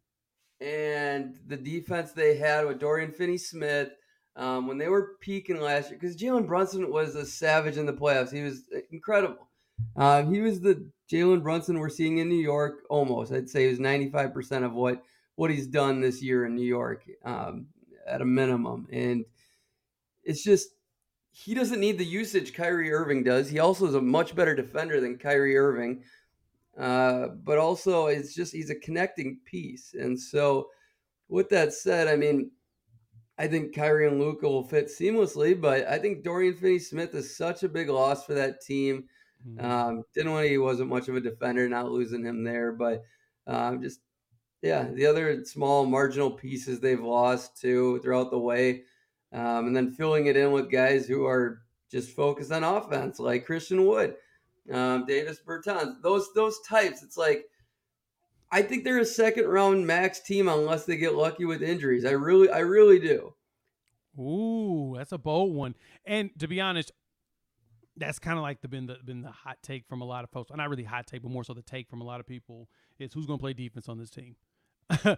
and 0.62 1.38
the 1.48 1.57
defense 1.57 2.12
they 2.12 2.38
had 2.38 2.66
with 2.66 2.80
Dorian 2.80 3.12
Finney 3.12 3.38
Smith 3.38 3.90
um, 4.36 4.68
when 4.68 4.78
they 4.78 4.88
were 4.88 5.18
peaking 5.19 5.59
last 5.59 5.90
year, 5.90 6.00
because 6.00 6.16
Jalen 6.16 6.47
Brunson 6.47 6.90
was 6.90 7.16
a 7.16 7.26
savage 7.26 7.78
in 7.78 7.85
the 7.85 7.94
playoffs. 7.94 8.31
He 8.31 8.44
was 8.44 8.64
incredible. 8.92 9.50
Uh, 9.95 10.23
he 10.23 10.42
was 10.42 10.61
the 10.61 10.90
Jalen 11.11 11.44
Brunson 11.44 11.80
we're 11.80 11.90
seeing 11.90 12.18
in 12.18 12.30
New 12.30 12.35
York 12.35 12.83
almost. 12.90 13.31
I'd 13.31 13.49
say 13.49 13.63
he 13.63 13.69
was 13.69 13.80
95% 13.80 14.66
of 14.66 14.73
what 14.73 15.02
what 15.35 15.49
he's 15.49 15.68
done 15.68 15.99
this 15.99 16.21
year 16.21 16.45
in 16.45 16.56
New 16.56 16.66
York 16.66 17.04
um, 17.25 17.66
at 18.07 18.21
a 18.21 18.25
minimum. 18.25 18.87
And 18.92 19.25
it's 20.23 20.44
just 20.44 20.69
he 21.31 21.56
doesn't 21.56 21.80
need 21.80 21.97
the 21.97 22.06
usage 22.06 22.54
Kyrie 22.54 22.94
Irving 22.94 23.23
does. 23.23 23.49
He 23.49 23.59
also 23.59 23.87
is 23.87 23.95
a 23.95 24.02
much 24.02 24.35
better 24.35 24.56
defender 24.56 25.02
than 25.02 25.18
Kyrie 25.18 25.57
Irving. 25.57 26.04
Uh, 26.78 27.28
but 27.44 27.57
also 27.57 28.07
it's 28.07 28.33
just 28.33 28.54
he's 28.54 28.69
a 28.69 28.75
connecting 28.75 29.40
piece. 29.45 29.94
And 29.94 30.19
so 30.19 30.69
with 31.30 31.49
that 31.49 31.73
said, 31.73 32.07
I 32.07 32.16
mean, 32.16 32.52
I 33.37 33.47
think 33.47 33.75
Kyrie 33.75 34.07
and 34.07 34.19
Luka 34.19 34.47
will 34.47 34.63
fit 34.63 34.87
seamlessly, 34.87 35.59
but 35.59 35.87
I 35.87 35.97
think 35.97 36.23
Dorian 36.23 36.56
Finney 36.56 36.80
Smith 36.80 37.16
is 37.16 37.35
such 37.35 37.63
a 37.63 37.69
big 37.69 37.90
loss 37.90 38.25
for 38.25 38.35
that 38.35 38.61
team. 38.61 39.06
Mm-hmm. 39.47 39.66
Um, 39.66 40.04
Dinwiddie 40.14 40.57
wasn't 40.57 40.90
much 40.90 41.07
of 41.07 41.16
a 41.16 41.21
defender, 41.21 41.68
not 41.68 41.92
losing 41.92 42.26
him 42.26 42.44
there, 42.44 42.71
but 42.71 43.04
um, 43.47 43.81
just 43.81 44.00
yeah, 44.62 44.88
the 44.94 45.06
other 45.06 45.44
small 45.44 45.85
marginal 45.85 46.31
pieces 46.31 46.80
they've 46.80 47.04
lost 47.04 47.59
too 47.59 48.00
throughout 48.00 48.31
the 48.31 48.40
way, 48.40 48.83
um, 49.33 49.68
and 49.68 49.76
then 49.76 49.92
filling 49.92 50.28
it 50.28 50.38
in 50.38 50.52
with 50.52 50.71
guys 50.71 51.06
who 51.06 51.26
are 51.26 51.62
just 51.92 52.16
focused 52.16 52.52
on 52.52 52.64
offense, 52.64 53.19
like 53.19 53.45
Christian 53.45 53.85
Wood, 53.85 54.16
um, 54.71 55.06
Davis 55.06 55.40
Bertans, 55.45 56.02
those 56.02 56.33
those 56.33 56.59
types. 56.62 57.04
It's 57.04 57.18
like 57.18 57.45
I 58.54 58.62
think 58.62 58.83
they're 58.83 59.00
a 59.00 59.06
second 59.06 59.47
round 59.47 59.85
max 59.85 60.19
team 60.19 60.47
unless 60.47 60.85
they 60.85 60.95
get 60.95 61.16
lucky 61.16 61.44
with 61.44 61.64
injuries. 61.64 62.06
I 62.06 62.12
really, 62.12 62.50
I 62.50 62.59
really 62.59 63.00
do. 63.00 63.33
Ooh, 64.19 64.94
that's 64.95 65.12
a 65.12 65.18
bold 65.18 65.56
one. 65.56 65.73
And 66.06 66.30
to 66.38 66.47
be 66.47 66.62
honest, 66.62 66.92
that's 67.97 68.19
kind 68.19 68.38
of 68.38 68.44
like 68.44 68.62
the 68.62 68.68
been 68.68 68.88
the 68.88 68.97
been 69.04 69.21
the 69.21 69.31
hot 69.31 69.57
take 69.62 69.85
from 69.88 70.02
a 70.02 70.06
lot 70.06 70.23
of 70.23 70.30
folks. 70.30 70.52
Not 70.54 70.69
really 70.69 70.83
hot 70.83 71.07
take, 71.07 71.21
but 71.21 71.31
more 71.31 71.44
so 71.44 71.54
the 71.54 71.62
take 71.62 71.90
from 71.90 72.02
a 72.02 72.04
lot 72.04 72.19
of 72.19 72.28
people 72.28 72.69
is 73.00 73.14
who's 73.14 73.26
going 73.26 73.38
to 73.40 73.42
play 73.42 73.54
defense 73.54 73.88
on 73.88 73.97
this 73.97 74.09
team. 74.09 74.35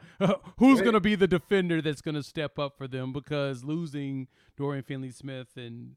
who's 0.59 0.81
going 0.81 0.93
to 0.93 0.99
be 0.99 1.15
the 1.15 1.27
defender 1.27 1.81
that's 1.81 2.01
going 2.01 2.15
to 2.15 2.23
step 2.23 2.59
up 2.59 2.77
for 2.77 2.87
them? 2.87 3.11
Because 3.11 3.63
losing 3.63 4.27
Dorian 4.57 4.83
Finney 4.83 5.11
Smith 5.11 5.49
and 5.55 5.95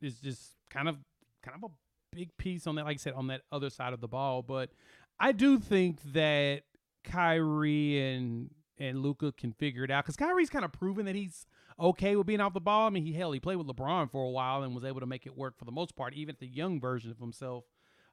is 0.00 0.20
just 0.20 0.56
kind 0.68 0.88
of 0.88 0.96
kind 1.42 1.56
of 1.62 1.70
a 1.70 2.16
big 2.16 2.36
piece 2.36 2.66
on 2.66 2.74
that. 2.76 2.84
Like 2.84 2.94
I 2.94 2.98
said, 2.98 3.14
on 3.14 3.28
that 3.28 3.42
other 3.52 3.70
side 3.70 3.92
of 3.92 4.00
the 4.00 4.08
ball. 4.08 4.42
But 4.42 4.70
I 5.18 5.32
do 5.32 5.58
think 5.58 6.00
that 6.12 6.62
Kyrie 7.04 8.14
and 8.14 8.50
and 8.80 9.02
Luka 9.02 9.30
can 9.32 9.52
figure 9.52 9.84
it 9.84 9.90
out 9.90 10.04
because 10.04 10.16
Kyrie's 10.16 10.50
kind 10.50 10.64
of 10.64 10.72
proven 10.72 11.06
that 11.06 11.14
he's 11.14 11.46
okay 11.78 12.16
with 12.16 12.26
being 12.26 12.40
off 12.40 12.54
the 12.54 12.60
ball. 12.60 12.86
I 12.86 12.90
mean, 12.90 13.04
he 13.04 13.12
hell 13.12 13.30
he 13.30 13.38
played 13.38 13.56
with 13.56 13.66
LeBron 13.66 14.10
for 14.10 14.24
a 14.24 14.30
while 14.30 14.62
and 14.62 14.74
was 14.74 14.84
able 14.84 15.00
to 15.00 15.06
make 15.06 15.26
it 15.26 15.36
work 15.36 15.58
for 15.58 15.66
the 15.66 15.72
most 15.72 15.94
part, 15.94 16.14
even 16.14 16.34
the 16.40 16.46
young 16.46 16.80
version 16.80 17.10
of 17.10 17.18
himself. 17.18 17.64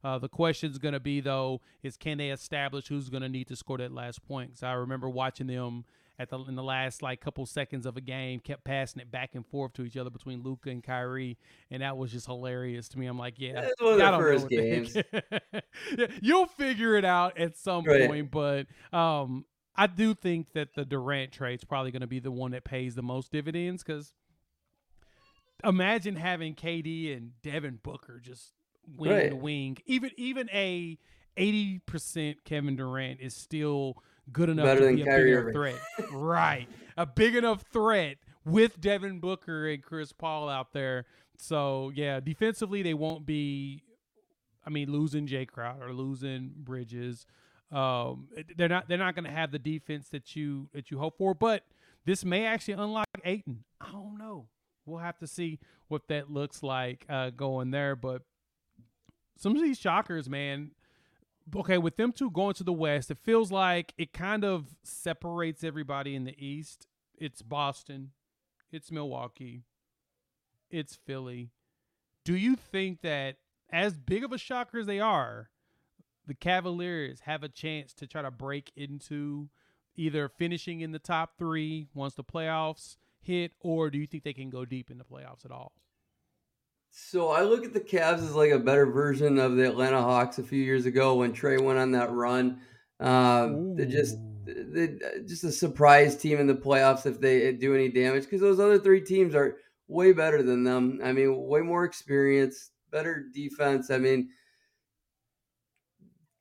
Uh, 0.04 0.20
the 0.20 0.30
question's 0.30 0.78
going 0.78 0.94
to 0.94 1.00
be 1.00 1.22
though 1.22 1.60
is 1.82 1.98
can 1.98 2.20
they 2.20 2.30
establish 2.30 2.88
who's 2.88 3.10
going 3.10 3.24
to 3.24 3.30
need 3.30 3.48
to 3.48 3.56
score 3.56 3.78
that 3.80 3.92
last 3.92 4.24
point? 4.28 4.52
Because 4.52 4.64
I 4.64 4.74
remember 4.74 5.10
watching 5.10 5.48
them 5.48 5.86
at 6.20 6.30
the 6.30 6.40
in 6.46 6.56
the 6.56 6.64
last 6.64 7.02
like 7.02 7.22
couple 7.22 7.46
seconds 7.46 7.86
of 7.86 7.98
a 7.98 8.02
game, 8.02 8.40
kept 8.40 8.64
passing 8.64 9.02
it 9.02 9.12
back 9.12 9.36
and 9.36 9.46
forth 9.46 9.74
to 9.74 9.84
each 9.84 9.98
other 9.98 10.10
between 10.10 10.44
Luka 10.44 10.70
and 10.70 10.84
Kyrie, 10.84 11.38
and 11.72 11.82
that 11.82 11.98
was 11.98 12.12
just 12.12 12.26
hilarious 12.26 12.88
to 12.90 13.00
me. 13.00 13.08
I'm 13.08 13.18
like, 13.18 13.36
yeah, 13.38 13.62
That's 13.62 13.82
one 13.82 13.94
of 13.94 14.00
the 14.00 14.18
first 14.18 14.50
games. 14.50 14.98
yeah, 15.98 16.08
you'll 16.22 16.48
figure 16.48 16.96
it 16.96 17.06
out 17.06 17.38
at 17.38 17.58
some 17.58 17.84
right. 17.86 18.08
point, 18.08 18.32
but 18.32 18.68
um, 18.98 19.46
I 19.78 19.88
do 19.88 20.16
think 20.16 20.54
that 20.54 20.74
the 20.74 20.86
Durant 20.86 21.32
trade's 21.32 21.64
probably 21.64 21.92
going 21.92 22.02
to 22.02 22.08
be 22.08 22.20
the 22.20 22.32
one 22.32 22.52
that 22.52 22.64
pays 22.64 22.96
the 22.96 23.04
most 23.04 23.32
dividends 23.32 23.84
because 23.84 24.14
imagine 25.64 26.16
having 26.16 26.56
KD 26.56 27.16
and 27.16 27.32
Devin 27.44 27.80
Booker 27.84 28.20
just 28.20 28.54
wing 28.98 29.12
right. 29.12 29.30
to 29.30 29.36
wing. 29.36 29.78
Even 29.86 30.12
even 30.18 30.50
a 30.52 30.98
eighty 31.36 31.80
percent 31.86 32.44
Kevin 32.44 32.76
Durant 32.76 33.20
is 33.20 33.36
still 33.36 33.98
good 34.32 34.50
enough 34.50 34.66
Better 34.66 34.90
to 34.90 34.96
be 34.96 35.02
a 35.04 35.06
Kyrie 35.06 35.36
bigger 35.36 35.52
threat. 35.54 35.80
right. 36.12 36.68
A 36.98 37.06
big 37.06 37.36
enough 37.36 37.64
threat 37.72 38.18
with 38.46 38.80
Devin 38.80 39.20
Booker 39.20 39.68
and 39.68 39.84
Chris 39.84 40.12
Paul 40.12 40.50
out 40.50 40.74
there. 40.74 41.06
So 41.38 41.92
yeah, 41.96 42.20
defensively 42.20 42.82
they 42.82 42.94
won't 42.94 43.26
be 43.26 43.84
I 44.66 44.70
mean 44.70 44.92
losing 44.92 45.28
Jae 45.28 45.48
Crowder, 45.48 45.88
or 45.88 45.94
losing 45.94 46.54
Bridges. 46.56 47.26
Um, 47.72 48.30
they're 48.56 48.70
not 48.70 48.88
they're 48.88 48.98
not 48.98 49.16
going 49.16 49.26
to 49.26 49.32
have 49.32 49.52
the 49.52 49.60
defense 49.60 50.10
that 50.10 50.36
you 50.36 50.70
that 50.74 50.90
you 50.90 51.00
hope 51.00 51.18
for, 51.18 51.34
but 51.34 51.64
this 52.06 52.24
may 52.24 52.46
actually 52.46 52.76
unlock 52.76 53.08
Ayton. 53.26 53.64
I 53.82 53.92
don't 53.92 54.18
know. 54.18 54.48
We'll 54.86 55.00
have 55.00 55.18
to 55.20 55.28
see 55.28 55.60
what 55.90 56.08
that 56.08 56.32
looks 56.32 56.64
like 56.64 57.06
uh, 57.10 57.32
going 57.32 57.72
there, 57.72 57.96
but 57.98 58.22
some 59.38 59.56
of 59.56 59.62
these 59.62 59.78
shockers, 59.78 60.30
man, 60.30 60.72
okay, 61.56 61.78
with 61.78 61.98
them 61.98 62.14
two 62.14 62.32
going 62.32 62.54
to 62.56 62.64
the 62.64 62.74
West, 62.74 63.12
it 63.12 63.18
feels 63.24 63.52
like 63.52 63.94
it 63.98 64.14
kind 64.14 64.46
of 64.46 64.76
separates 64.84 65.64
everybody 65.64 66.16
in 66.16 66.24
the 66.24 66.36
East. 66.44 66.88
It's 67.18 67.42
Boston, 67.42 68.12
it's 68.72 68.92
Milwaukee, 68.92 69.64
it's 70.72 70.96
Philly. 70.96 71.52
Do 72.24 72.36
you 72.36 72.56
think 72.56 73.02
that 73.02 73.38
as 73.72 73.98
big 73.98 74.24
of 74.24 74.32
a 74.32 74.38
shocker 74.38 74.80
as 74.80 74.86
they 74.86 75.00
are, 75.00 75.50
the 76.28 76.36
Cavaliers 76.36 77.22
have 77.22 77.44
a 77.44 77.50
chance 77.50 77.94
to 77.94 78.08
try 78.08 78.22
to 78.22 78.32
break 78.32 78.72
into 78.76 79.50
either 79.96 80.30
finishing 80.30 80.82
in 80.82 80.92
the 80.92 81.00
top 81.00 81.38
three 81.38 81.88
once 81.94 82.14
the 82.14 82.24
playoffs 82.24 82.98
hit, 83.22 83.52
or 83.60 83.90
do 83.90 83.98
you 83.98 84.06
think 84.06 84.24
they 84.24 84.34
can 84.34 84.50
go 84.50 84.66
deep 84.66 84.92
in 84.92 84.98
the 84.98 85.04
playoffs 85.04 85.46
at 85.46 85.52
all? 85.52 85.74
So 86.92 87.30
I 87.30 87.42
look 87.42 87.66
at 87.66 87.74
the 87.74 87.80
Cavs 87.80 88.20
as 88.20 88.34
like 88.34 88.52
a 88.52 88.60
better 88.60 88.86
version 88.86 89.38
of 89.38 89.56
the 89.56 89.68
Atlanta 89.68 90.02
Hawks 90.02 90.40
a 90.40 90.44
few 90.44 90.62
years 90.62 90.86
ago 90.86 91.16
when 91.16 91.34
Trae 91.34 91.62
went 91.62 91.80
on 91.80 91.92
that 91.92 92.12
run. 92.12 92.62
Um, 93.00 93.76
they 93.76 93.86
just 93.86 94.18
they 94.46 94.98
just 95.26 95.44
a 95.44 95.52
surprise 95.52 96.16
team 96.16 96.40
in 96.40 96.48
the 96.48 96.56
playoffs 96.56 97.06
if 97.06 97.20
they 97.20 97.52
do 97.52 97.76
any 97.76 97.90
damage 97.90 98.24
because 98.24 98.42
those 98.42 98.60
other 98.60 98.80
three 98.80 99.02
teams 99.02 99.36
are 99.36 99.58
way 99.88 100.14
better 100.14 100.42
than 100.42 100.64
them. 100.64 101.00
I 101.04 101.12
mean, 101.12 101.48
way 101.48 101.62
more 101.62 101.84
experience, 101.84 102.72
better 102.92 103.26
defense. 103.34 103.92
I 103.92 103.98
mean, 103.98 104.30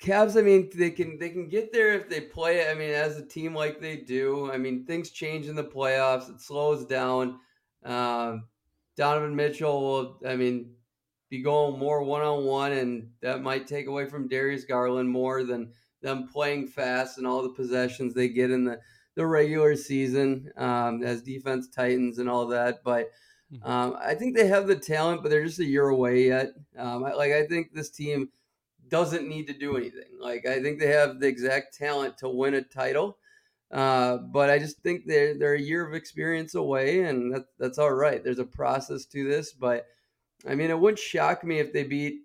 Cavs. 0.00 0.38
I 0.38 0.42
mean, 0.42 0.70
they 0.74 0.90
can 0.90 1.18
they 1.18 1.30
can 1.30 1.48
get 1.48 1.72
there 1.72 1.94
if 1.94 2.08
they 2.08 2.20
play. 2.20 2.68
I 2.68 2.74
mean, 2.74 2.90
as 2.90 3.16
a 3.16 3.24
team 3.24 3.54
like 3.54 3.80
they 3.80 3.96
do. 3.96 4.50
I 4.52 4.58
mean, 4.58 4.84
things 4.84 5.10
change 5.10 5.46
in 5.46 5.56
the 5.56 5.64
playoffs. 5.64 6.28
It 6.28 6.40
slows 6.40 6.84
down. 6.84 7.40
Um, 7.84 8.44
Donovan 8.96 9.36
Mitchell 9.36 9.80
will, 9.80 10.20
I 10.26 10.36
mean, 10.36 10.74
be 11.28 11.42
going 11.42 11.78
more 11.78 12.02
one 12.02 12.22
on 12.22 12.44
one, 12.44 12.72
and 12.72 13.10
that 13.20 13.42
might 13.42 13.66
take 13.66 13.86
away 13.86 14.06
from 14.06 14.28
Darius 14.28 14.64
Garland 14.64 15.08
more 15.08 15.44
than 15.44 15.72
them 16.02 16.28
playing 16.28 16.68
fast 16.68 17.18
and 17.18 17.26
all 17.26 17.42
the 17.42 17.50
possessions 17.50 18.14
they 18.14 18.28
get 18.28 18.50
in 18.50 18.64
the, 18.64 18.80
the 19.14 19.26
regular 19.26 19.74
season 19.74 20.50
um, 20.56 21.02
as 21.02 21.22
defense 21.22 21.68
tightens 21.68 22.18
and 22.18 22.28
all 22.28 22.46
that. 22.46 22.82
But 22.84 23.10
mm-hmm. 23.52 23.70
um, 23.70 23.96
I 24.00 24.14
think 24.14 24.36
they 24.36 24.46
have 24.46 24.66
the 24.66 24.76
talent, 24.76 25.22
but 25.22 25.30
they're 25.30 25.44
just 25.44 25.58
a 25.58 25.64
year 25.64 25.88
away 25.88 26.26
yet. 26.26 26.52
Um, 26.78 27.04
I, 27.04 27.12
like 27.12 27.32
I 27.32 27.46
think 27.46 27.72
this 27.72 27.90
team 27.90 28.30
doesn't 28.88 29.28
need 29.28 29.46
to 29.48 29.52
do 29.52 29.76
anything. 29.76 30.18
Like 30.20 30.46
I 30.46 30.62
think 30.62 30.78
they 30.78 30.88
have 30.88 31.20
the 31.20 31.28
exact 31.28 31.76
talent 31.76 32.18
to 32.18 32.28
win 32.28 32.54
a 32.54 32.62
title. 32.62 33.18
Uh, 33.70 34.18
but 34.18 34.48
I 34.48 34.58
just 34.58 34.78
think 34.78 35.06
they're 35.06 35.36
they're 35.36 35.54
a 35.54 35.60
year 35.60 35.86
of 35.86 35.94
experience 35.94 36.54
away, 36.54 37.02
and 37.02 37.34
that, 37.34 37.46
that's 37.58 37.78
all 37.78 37.92
right. 37.92 38.22
There's 38.22 38.38
a 38.38 38.44
process 38.44 39.06
to 39.06 39.28
this, 39.28 39.52
but 39.52 39.86
I 40.46 40.54
mean, 40.54 40.70
it 40.70 40.78
wouldn't 40.78 41.00
shock 41.00 41.42
me 41.42 41.58
if 41.58 41.72
they 41.72 41.82
beat 41.82 42.22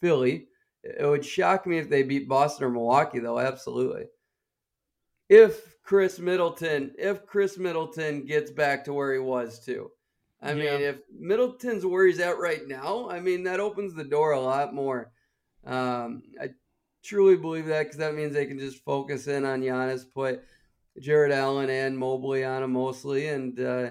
Philly. 0.00 0.46
It 0.82 1.04
would 1.04 1.24
shock 1.24 1.66
me 1.66 1.78
if 1.78 1.90
they 1.90 2.02
beat 2.02 2.28
Boston 2.28 2.66
or 2.66 2.70
Milwaukee, 2.70 3.18
though. 3.18 3.38
Absolutely. 3.38 4.04
If 5.28 5.82
Khris 5.82 6.18
Middleton, 6.18 6.94
if 6.98 7.26
Khris 7.26 7.58
Middleton 7.58 8.24
gets 8.24 8.50
back 8.50 8.84
to 8.84 8.92
where 8.92 9.12
he 9.12 9.18
was 9.18 9.64
too, 9.64 9.90
I 10.40 10.52
yeah. 10.52 10.54
mean, 10.54 10.80
if 10.82 10.96
Middleton's 11.18 11.84
where 11.84 12.06
he's 12.06 12.20
at 12.20 12.38
right 12.38 12.66
now, 12.66 13.08
I 13.10 13.20
mean 13.20 13.42
that 13.44 13.60
opens 13.60 13.94
the 13.94 14.04
door 14.04 14.32
a 14.32 14.40
lot 14.40 14.72
more. 14.72 15.12
Um, 15.66 16.22
I 16.40 16.50
truly 17.02 17.36
believe 17.36 17.66
that 17.66 17.84
because 17.84 17.98
that 17.98 18.14
means 18.14 18.34
they 18.34 18.46
can 18.46 18.58
just 18.58 18.84
focus 18.84 19.26
in 19.26 19.44
on 19.44 19.60
Giannis, 19.60 20.04
put 20.12 20.42
Jarrett 20.98 21.32
Allen 21.32 21.70
and 21.70 21.98
Mobley 21.98 22.44
on 22.44 22.62
him 22.62 22.72
mostly, 22.72 23.28
and 23.28 23.58
uh, 23.60 23.90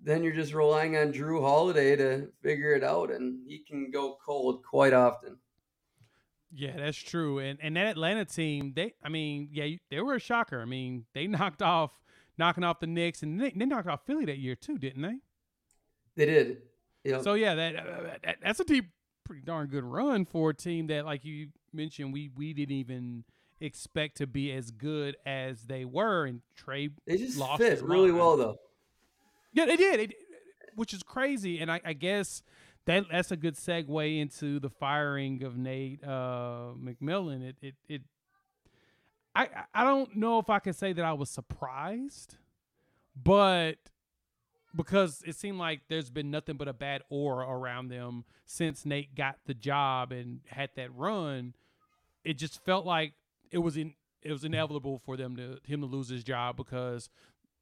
then 0.00 0.22
you're 0.22 0.32
just 0.32 0.54
relying 0.54 0.96
on 0.96 1.12
Jrue 1.12 1.40
Holiday 1.40 1.96
to 1.96 2.28
figure 2.42 2.74
it 2.74 2.84
out, 2.84 3.10
and 3.10 3.40
he 3.46 3.58
can 3.58 3.90
go 3.90 4.16
cold 4.24 4.64
quite 4.64 4.92
often. 4.92 5.38
Yeah, 6.54 6.76
that's 6.76 6.98
true. 6.98 7.38
And 7.38 7.58
and 7.62 7.76
that 7.76 7.86
Atlanta 7.86 8.24
team, 8.24 8.72
they, 8.74 8.94
I 9.02 9.08
mean, 9.08 9.48
yeah, 9.52 9.68
they 9.90 10.00
were 10.00 10.14
a 10.14 10.20
shocker. 10.20 10.60
I 10.60 10.66
mean, 10.66 11.06
they 11.14 11.26
knocked 11.28 11.62
off, 11.62 11.92
knocking 12.36 12.64
off 12.64 12.80
the 12.80 12.86
Knicks, 12.86 13.22
and 13.22 13.40
they, 13.40 13.50
they 13.50 13.64
knocked 13.64 13.88
off 13.88 14.04
Philly 14.06 14.26
that 14.26 14.38
year 14.38 14.54
too, 14.54 14.78
didn't 14.78 15.02
they? 15.02 15.16
They 16.16 16.26
did. 16.26 16.58
Yeah. 17.04 17.22
So 17.22 17.34
yeah, 17.34 17.54
that, 17.54 17.76
uh, 17.76 18.02
that 18.24 18.36
that's 18.42 18.60
a 18.60 18.64
deep, 18.64 18.90
pretty 19.24 19.42
darn 19.42 19.68
good 19.68 19.84
run 19.84 20.24
for 20.24 20.50
a 20.50 20.54
team 20.54 20.86
that, 20.88 21.04
like 21.04 21.24
you 21.24 21.48
mentioned, 21.72 22.12
we 22.12 22.30
we 22.36 22.52
didn't 22.52 22.76
even 22.76 23.24
expect 23.60 24.16
to 24.18 24.26
be 24.26 24.52
as 24.52 24.70
good 24.70 25.16
as 25.24 25.62
they 25.62 25.84
were. 25.84 26.26
And 26.26 26.40
Trae 26.58 26.90
they 27.06 27.16
just 27.16 27.38
lost 27.38 27.62
fit 27.62 27.82
really 27.82 28.08
mind. 28.08 28.18
well 28.18 28.36
though. 28.36 28.58
Yeah, 29.52 29.66
they 29.66 29.76
did. 29.76 30.00
It, 30.00 30.14
which 30.74 30.94
is 30.94 31.02
crazy, 31.02 31.58
and 31.60 31.70
I, 31.70 31.80
I, 31.84 31.92
guess 31.92 32.42
that 32.86 33.04
that's 33.10 33.30
a 33.30 33.36
good 33.36 33.56
segue 33.56 34.20
into 34.20 34.58
the 34.58 34.70
firing 34.70 35.42
of 35.42 35.56
Nate 35.58 36.02
uh, 36.02 36.70
McMillan. 36.82 37.42
It, 37.42 37.56
it 37.60 37.74
it 37.88 38.02
I 39.34 39.48
I 39.74 39.84
don't 39.84 40.16
know 40.16 40.38
if 40.38 40.48
I 40.48 40.58
can 40.58 40.72
say 40.72 40.92
that 40.92 41.04
I 41.04 41.12
was 41.12 41.30
surprised, 41.30 42.36
but 43.14 43.76
because 44.74 45.22
it 45.26 45.36
seemed 45.36 45.58
like 45.58 45.82
there's 45.88 46.10
been 46.10 46.30
nothing 46.30 46.56
but 46.56 46.68
a 46.68 46.72
bad 46.72 47.02
aura 47.10 47.46
around 47.48 47.88
them 47.88 48.24
since 48.46 48.86
Nate 48.86 49.14
got 49.14 49.36
the 49.46 49.54
job 49.54 50.12
and 50.12 50.40
had 50.46 50.70
that 50.76 50.94
run. 50.94 51.54
It 52.24 52.38
just 52.38 52.64
felt 52.64 52.86
like 52.86 53.14
it 53.50 53.58
was 53.58 53.76
in 53.76 53.94
it 54.22 54.30
was 54.30 54.44
inevitable 54.44 55.00
for 55.04 55.16
them 55.16 55.36
to 55.36 55.58
him 55.64 55.80
to 55.80 55.86
lose 55.86 56.08
his 56.08 56.24
job 56.24 56.56
because 56.56 57.10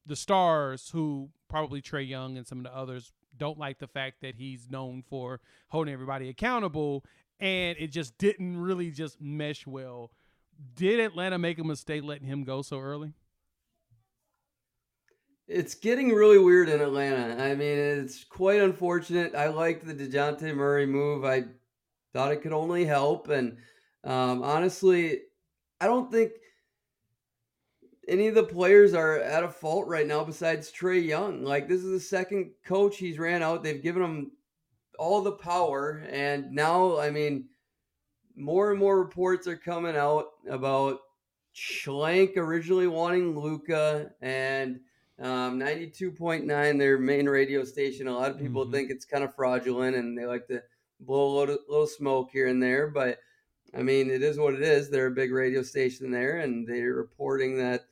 the 0.06 0.16
stars 0.16 0.90
who 0.90 1.30
probably 1.48 1.80
Trae 1.80 2.06
Young 2.06 2.36
and 2.36 2.46
some 2.46 2.58
of 2.58 2.64
the 2.64 2.76
others 2.76 3.12
don't 3.36 3.58
like 3.58 3.78
the 3.78 3.86
fact 3.86 4.20
that 4.20 4.34
he's 4.34 4.70
known 4.70 5.02
for 5.08 5.40
holding 5.68 5.94
everybody 5.94 6.28
accountable 6.28 7.04
and 7.38 7.76
it 7.78 7.88
just 7.88 8.16
didn't 8.18 8.60
really 8.60 8.90
just 8.90 9.20
mesh 9.20 9.66
well. 9.66 10.10
Did 10.74 11.00
Atlanta 11.00 11.38
make 11.38 11.58
a 11.58 11.64
mistake 11.64 12.02
letting 12.04 12.26
him 12.26 12.44
go 12.44 12.60
so 12.60 12.78
early? 12.78 13.14
It's 15.52 15.74
getting 15.74 16.10
really 16.10 16.38
weird 16.38 16.68
in 16.68 16.80
Atlanta. 16.80 17.42
I 17.42 17.56
mean, 17.56 17.76
it's 17.76 18.22
quite 18.22 18.60
unfortunate. 18.60 19.34
I 19.34 19.48
liked 19.48 19.84
the 19.84 19.92
DeJounte 19.92 20.54
Murray 20.54 20.86
move. 20.86 21.24
I 21.24 21.42
thought 22.12 22.30
it 22.30 22.40
could 22.42 22.52
only 22.52 22.84
help. 22.84 23.28
And 23.28 23.56
um, 24.04 24.44
honestly, 24.44 25.22
I 25.80 25.86
don't 25.86 26.08
think 26.08 26.30
any 28.06 28.28
of 28.28 28.36
the 28.36 28.44
players 28.44 28.94
are 28.94 29.16
at 29.16 29.42
a 29.42 29.48
fault 29.48 29.88
right 29.88 30.06
now 30.06 30.22
besides 30.22 30.70
Trae 30.70 31.04
Young. 31.04 31.42
Like 31.42 31.68
this 31.68 31.82
is 31.82 31.90
the 31.90 31.98
second 31.98 32.52
coach 32.64 32.98
he's 32.98 33.18
ran 33.18 33.42
out. 33.42 33.64
They've 33.64 33.82
given 33.82 34.02
him 34.04 34.30
all 35.00 35.20
the 35.20 35.32
power, 35.32 36.06
and 36.10 36.52
now 36.52 36.96
I 36.96 37.10
mean, 37.10 37.46
more 38.36 38.70
and 38.70 38.78
more 38.78 39.00
reports 39.00 39.48
are 39.48 39.56
coming 39.56 39.96
out 39.96 40.26
about 40.48 41.00
Schlenk 41.56 42.36
originally 42.36 42.86
wanting 42.86 43.36
Luka 43.36 44.12
and 44.22 44.78
um, 45.20 45.58
92.9, 45.60 46.78
their 46.78 46.98
main 46.98 47.28
radio 47.28 47.64
station. 47.64 48.08
A 48.08 48.12
lot 48.12 48.30
of 48.30 48.38
people 48.38 48.64
mm-hmm. 48.64 48.72
think 48.72 48.90
it's 48.90 49.04
kind 49.04 49.24
of 49.24 49.34
fraudulent 49.34 49.96
and 49.96 50.16
they 50.16 50.26
like 50.26 50.46
to 50.48 50.62
blow 51.00 51.26
a 51.26 51.36
little, 51.38 51.58
little 51.68 51.86
smoke 51.86 52.30
here 52.32 52.48
and 52.48 52.62
there, 52.62 52.88
but 52.88 53.18
I 53.74 53.82
mean, 53.82 54.10
it 54.10 54.22
is 54.22 54.38
what 54.38 54.54
it 54.54 54.62
is. 54.62 54.90
They're 54.90 55.06
a 55.06 55.12
big 55.12 55.32
radio 55.32 55.62
station 55.62 56.10
there, 56.10 56.38
and 56.38 56.66
they're 56.66 56.94
reporting 56.94 57.56
that 57.58 57.84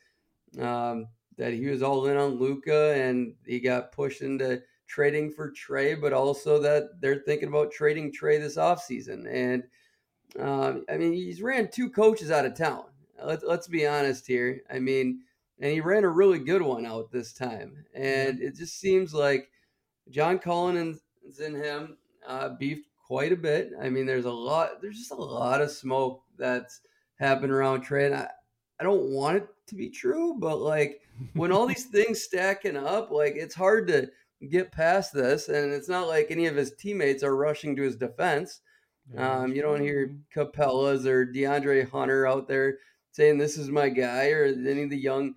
um, 0.60 1.06
that 1.36 1.52
he 1.52 1.66
was 1.66 1.82
all 1.82 2.06
in 2.06 2.16
on 2.16 2.38
Luka 2.38 2.94
and 2.94 3.34
he 3.46 3.60
got 3.60 3.92
pushed 3.92 4.22
into 4.22 4.60
trading 4.88 5.30
for 5.30 5.52
Trae, 5.52 6.00
but 6.00 6.12
also 6.12 6.58
that 6.60 7.00
they're 7.00 7.22
thinking 7.26 7.48
about 7.48 7.70
trading 7.70 8.12
Trae 8.12 8.40
this 8.40 8.56
offseason. 8.56 9.26
And 9.30 9.62
um, 10.40 10.84
I 10.90 10.96
mean, 10.96 11.12
he's 11.12 11.42
ran 11.42 11.70
two 11.70 11.90
coaches 11.90 12.30
out 12.30 12.46
of 12.46 12.56
town. 12.56 12.84
Let's 13.22 13.44
let's 13.44 13.68
be 13.68 13.86
honest 13.86 14.26
here. 14.26 14.62
I 14.70 14.78
mean, 14.80 15.20
and 15.60 15.72
he 15.72 15.80
ran 15.80 16.04
a 16.04 16.08
really 16.08 16.38
good 16.38 16.62
one 16.62 16.86
out 16.86 17.10
this 17.10 17.32
time. 17.32 17.84
And 17.94 18.40
it 18.40 18.56
just 18.56 18.78
seems 18.78 19.12
like 19.12 19.50
John 20.10 20.38
Collins 20.38 21.00
and 21.42 21.56
him 21.56 21.96
uh, 22.26 22.50
beefed 22.50 22.88
quite 23.06 23.32
a 23.32 23.36
bit. 23.36 23.72
I 23.80 23.88
mean, 23.88 24.06
there's 24.06 24.24
a 24.24 24.30
lot. 24.30 24.80
There's 24.80 24.98
just 24.98 25.10
a 25.10 25.16
lot 25.16 25.60
of 25.60 25.70
smoke 25.70 26.22
that's 26.38 26.80
happened 27.18 27.52
around 27.52 27.84
Trae. 27.84 28.06
And 28.06 28.14
I, 28.14 28.28
I 28.78 28.84
don't 28.84 29.10
want 29.10 29.38
it 29.38 29.48
to 29.68 29.74
be 29.74 29.90
true, 29.90 30.36
but 30.38 30.58
like 30.58 31.00
when 31.34 31.52
all 31.52 31.66
these 31.66 31.84
things 31.92 32.22
stacking 32.22 32.76
up, 32.76 33.10
like 33.10 33.34
it's 33.36 33.54
hard 33.54 33.88
to 33.88 34.08
get 34.48 34.70
past 34.70 35.12
this. 35.12 35.48
And 35.48 35.72
it's 35.72 35.88
not 35.88 36.06
like 36.06 36.30
any 36.30 36.46
of 36.46 36.56
his 36.56 36.72
teammates 36.74 37.24
are 37.24 37.36
rushing 37.36 37.74
to 37.76 37.82
his 37.82 37.96
defense. 37.96 38.60
Um, 39.16 39.54
you 39.54 39.62
don't 39.62 39.80
hear 39.80 40.14
Capela's 40.34 41.06
or 41.06 41.26
DeAndre 41.26 41.90
Hunter 41.90 42.26
out 42.26 42.46
there 42.46 42.76
saying 43.12 43.38
this 43.38 43.56
is 43.56 43.70
my 43.70 43.88
guy, 43.88 44.28
or 44.28 44.44
any 44.44 44.82
of 44.82 44.90
the 44.90 44.98
young 44.98 45.34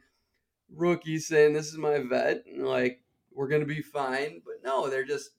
rookies 0.75 1.27
saying 1.27 1.53
this 1.53 1.67
is 1.67 1.77
my 1.77 1.99
vet. 1.99 2.43
And 2.45 2.65
like 2.65 3.01
we're 3.33 3.47
gonna 3.47 3.65
be 3.65 3.81
fine, 3.81 4.41
but 4.45 4.55
no, 4.63 4.89
they're 4.89 5.05
just 5.05 5.31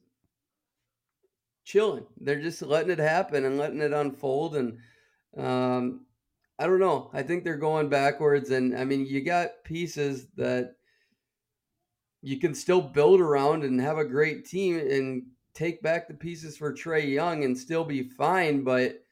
chilling. 1.63 2.05
They're 2.19 2.41
just 2.41 2.61
letting 2.61 2.91
it 2.91 2.99
happen 2.99 3.45
and 3.45 3.57
letting 3.57 3.81
it 3.81 3.93
unfold. 3.93 4.55
And 4.55 4.77
um, 5.37 6.05
I 6.59 6.65
don't 6.67 6.79
know. 6.79 7.09
I 7.13 7.23
think 7.23 7.43
they're 7.43 7.57
going 7.57 7.89
backwards. 7.89 8.51
And 8.51 8.77
I 8.77 8.83
mean, 8.85 9.05
you 9.05 9.21
got 9.21 9.63
pieces 9.63 10.27
that 10.35 10.75
you 12.21 12.39
can 12.39 12.53
still 12.55 12.81
build 12.81 13.19
around 13.19 13.63
and 13.63 13.79
have 13.81 13.97
a 13.97 14.05
great 14.05 14.45
team 14.45 14.77
and 14.77 15.23
take 15.53 15.81
back 15.81 16.07
the 16.07 16.13
pieces 16.13 16.57
for 16.57 16.73
Trae 16.73 17.07
Young 17.09 17.43
and 17.43 17.57
still 17.57 17.83
be 17.83 18.03
fine. 18.03 18.63
But 18.63 19.03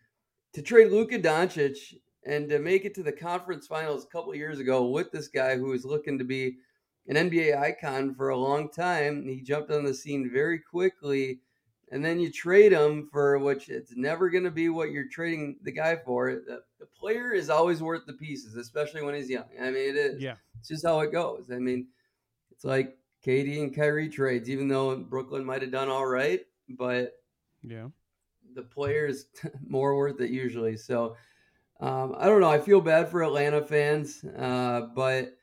to 0.53 0.61
trade 0.61 0.91
Luka 0.91 1.19
Doncic 1.19 1.95
and 2.23 2.49
to 2.49 2.59
make 2.59 2.85
it 2.85 2.93
to 2.95 3.03
the 3.03 3.11
conference 3.11 3.67
finals 3.67 4.03
a 4.03 4.07
couple 4.07 4.35
years 4.35 4.59
ago 4.59 4.85
with 4.87 5.11
this 5.11 5.27
guy 5.27 5.57
who 5.57 5.67
was 5.67 5.85
looking 5.85 6.17
to 6.19 6.23
be 6.23 6.57
an 7.07 7.15
NBA 7.15 7.57
icon 7.57 8.13
for 8.13 8.29
a 8.29 8.37
long 8.37 8.69
time, 8.69 9.27
he 9.27 9.41
jumped 9.41 9.71
on 9.71 9.83
the 9.83 9.93
scene 9.93 10.29
very 10.31 10.59
quickly. 10.59 11.39
And 11.91 12.05
then 12.05 12.19
you 12.19 12.31
trade 12.31 12.71
him 12.71 13.09
for 13.11 13.37
which 13.39 13.67
it's 13.67 13.93
never 13.97 14.29
going 14.29 14.45
to 14.45 14.51
be 14.51 14.69
what 14.69 14.91
you're 14.91 15.09
trading 15.09 15.57
the 15.63 15.71
guy 15.71 15.97
for. 15.97 16.31
The, 16.31 16.61
the, 16.79 16.85
player 16.85 17.33
is 17.33 17.49
always 17.49 17.81
worth 17.81 18.05
the 18.05 18.13
pieces, 18.13 18.55
especially 18.55 19.01
when 19.01 19.15
he's 19.15 19.29
young. 19.29 19.49
I 19.59 19.71
mean, 19.71 19.89
it 19.89 19.95
is. 19.97 20.21
Yeah. 20.21 20.35
It's 20.59 20.69
just 20.69 20.85
how 20.85 20.99
it 21.01 21.11
goes. 21.11 21.49
I 21.51 21.57
mean, 21.57 21.87
it's 22.51 22.63
like 22.63 22.95
KD 23.25 23.61
and 23.61 23.75
Kyrie 23.75 24.07
trades, 24.07 24.49
even 24.49 24.67
though 24.67 24.95
Brooklyn 24.95 25.43
might 25.43 25.63
have 25.63 25.71
done 25.71 25.89
all 25.89 26.05
right, 26.05 26.41
but 26.69 27.13
yeah, 27.63 27.87
the 28.53 28.61
player 28.61 29.07
is 29.07 29.25
more 29.67 29.95
worth 29.95 30.21
it 30.21 30.29
usually. 30.29 30.77
So 30.77 31.15
um, 31.81 32.15
I 32.17 32.27
don't 32.27 32.41
know. 32.41 32.49
I 32.49 32.59
feel 32.59 32.81
bad 32.81 33.09
for 33.09 33.23
Atlanta 33.23 33.61
fans, 33.61 34.23
uh, 34.23 34.81
but 34.95 35.37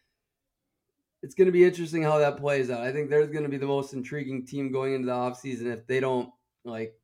it's 1.23 1.35
going 1.35 1.47
to 1.47 1.53
be 1.53 1.65
interesting 1.65 2.03
how 2.03 2.19
that 2.19 2.39
plays 2.39 2.71
out. 2.71 2.83
I 2.83 2.93
think 2.93 3.11
they're 3.11 3.27
going 3.27 3.45
to 3.45 3.51
be 3.51 3.57
the 3.57 3.67
most 3.67 3.93
intriguing 3.93 4.47
team 4.47 4.73
going 4.73 4.95
into 4.95 5.07
the 5.07 5.13
offseason 5.13 5.73
if 5.73 5.87
they 5.87 6.01
don't 6.01 6.31
like 6.65 6.95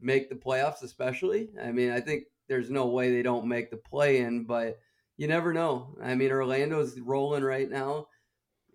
make 0.00 0.28
the 0.28 0.36
playoffs, 0.36 0.82
especially. 0.82 1.50
I 1.62 1.72
mean, 1.72 1.90
I 1.90 2.00
think 2.00 2.24
there's 2.48 2.70
no 2.70 2.86
way 2.88 3.10
they 3.10 3.22
don't 3.22 3.46
make 3.46 3.70
the 3.70 3.76
play 3.78 4.18
in, 4.18 4.44
but 4.44 4.78
you 5.16 5.26
never 5.26 5.52
know. 5.52 5.96
I 6.02 6.14
mean, 6.14 6.30
Orlando's 6.30 6.98
rolling 7.00 7.44
right 7.44 7.70
now 7.70 8.06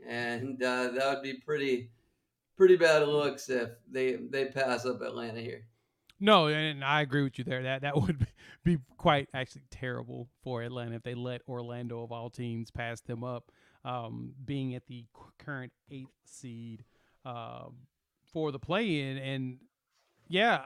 and 0.08 0.62
uh, 0.62 0.90
that 0.92 1.14
would 1.14 1.24
be 1.24 1.34
pretty 1.34 1.90
pretty 2.56 2.76
bad 2.76 3.08
looks 3.08 3.50
if 3.50 3.70
they 3.90 4.14
they 4.16 4.46
pass 4.46 4.86
up 4.86 5.02
Atlanta 5.02 5.42
here. 5.42 5.68
No, 6.20 6.48
and 6.48 6.84
I 6.84 7.02
agree 7.02 7.24
with 7.24 7.38
you 7.38 7.44
there. 7.44 7.64
That 7.64 7.82
that 7.82 7.96
would 8.02 8.26
be 8.64 8.78
quite 8.98 9.28
actually 9.34 9.64
terrible 9.70 10.30
for 10.44 10.62
Atlanta 10.62 10.96
if 10.96 11.04
they 11.04 11.16
let 11.16 11.42
Orlando 11.48 12.02
of 12.04 12.12
all 12.12 12.30
teams 12.30 12.72
pass 12.72 13.02
them 13.02 13.24
up, 13.24 13.52
um, 13.84 14.34
being 14.46 14.76
at 14.76 14.88
the 14.88 15.06
current 15.38 15.74
eighth 15.92 16.16
seed 16.26 16.84
uh, 17.26 17.66
for 18.32 18.52
the 18.52 18.60
play-in. 18.60 19.18
And 19.18 19.58
yeah, 20.28 20.62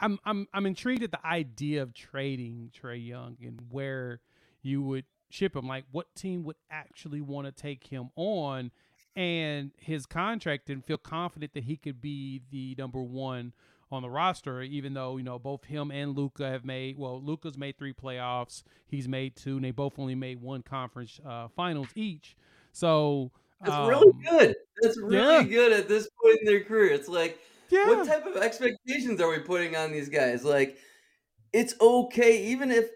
I'm 0.00 0.18
I'm 0.24 0.46
I'm 0.54 0.66
intrigued 0.66 1.02
at 1.02 1.10
the 1.10 1.24
idea 1.26 1.82
of 1.82 1.92
trading 1.94 2.70
Trae 2.74 3.04
Young 3.06 3.36
and 3.42 3.60
where 3.70 4.20
you 4.62 4.82
would 4.82 5.04
ship 5.30 5.54
him. 5.54 5.66
Like, 5.66 5.84
what 5.90 6.14
team 6.14 6.44
would 6.44 6.56
actually 6.70 7.20
want 7.20 7.46
to 7.46 7.52
take 7.52 7.86
him 7.86 8.08
on? 8.16 8.70
And 9.16 9.70
his 9.78 10.06
contract 10.06 10.66
didn't 10.66 10.86
feel 10.86 10.98
confident 10.98 11.54
that 11.54 11.64
he 11.64 11.76
could 11.76 12.00
be 12.00 12.40
the 12.50 12.74
number 12.76 13.00
one 13.00 13.52
on 13.94 14.02
the 14.02 14.10
roster, 14.10 14.62
even 14.62 14.94
though, 14.94 15.16
you 15.16 15.22
know, 15.22 15.38
both 15.38 15.64
him 15.64 15.90
and 15.90 16.16
Luka 16.16 16.48
have 16.48 16.64
made, 16.64 16.98
well, 16.98 17.20
Luka's 17.22 17.56
made 17.56 17.78
three 17.78 17.92
playoffs. 17.92 18.62
He's 18.86 19.08
made 19.08 19.36
two, 19.36 19.56
and 19.56 19.64
they 19.64 19.70
both 19.70 19.98
only 19.98 20.14
made 20.14 20.40
one 20.40 20.62
conference 20.62 21.20
uh, 21.26 21.48
finals 21.48 21.88
each. 21.94 22.36
So. 22.72 23.30
That's 23.60 23.74
um, 23.74 23.88
really 23.88 24.12
good. 24.28 24.56
That's 24.82 24.98
really 25.00 25.16
yeah. 25.16 25.42
good 25.42 25.72
at 25.72 25.88
this 25.88 26.08
point 26.22 26.40
in 26.40 26.44
their 26.44 26.64
career. 26.64 26.92
It's 26.92 27.08
like, 27.08 27.38
yeah. 27.70 27.86
what 27.86 28.06
type 28.06 28.26
of 28.26 28.36
expectations 28.36 29.20
are 29.20 29.30
we 29.30 29.38
putting 29.38 29.74
on 29.74 29.92
these 29.92 30.10
guys? 30.10 30.44
Like, 30.44 30.76
it's 31.52 31.74
okay, 31.80 32.44
even 32.46 32.70
if 32.70 32.90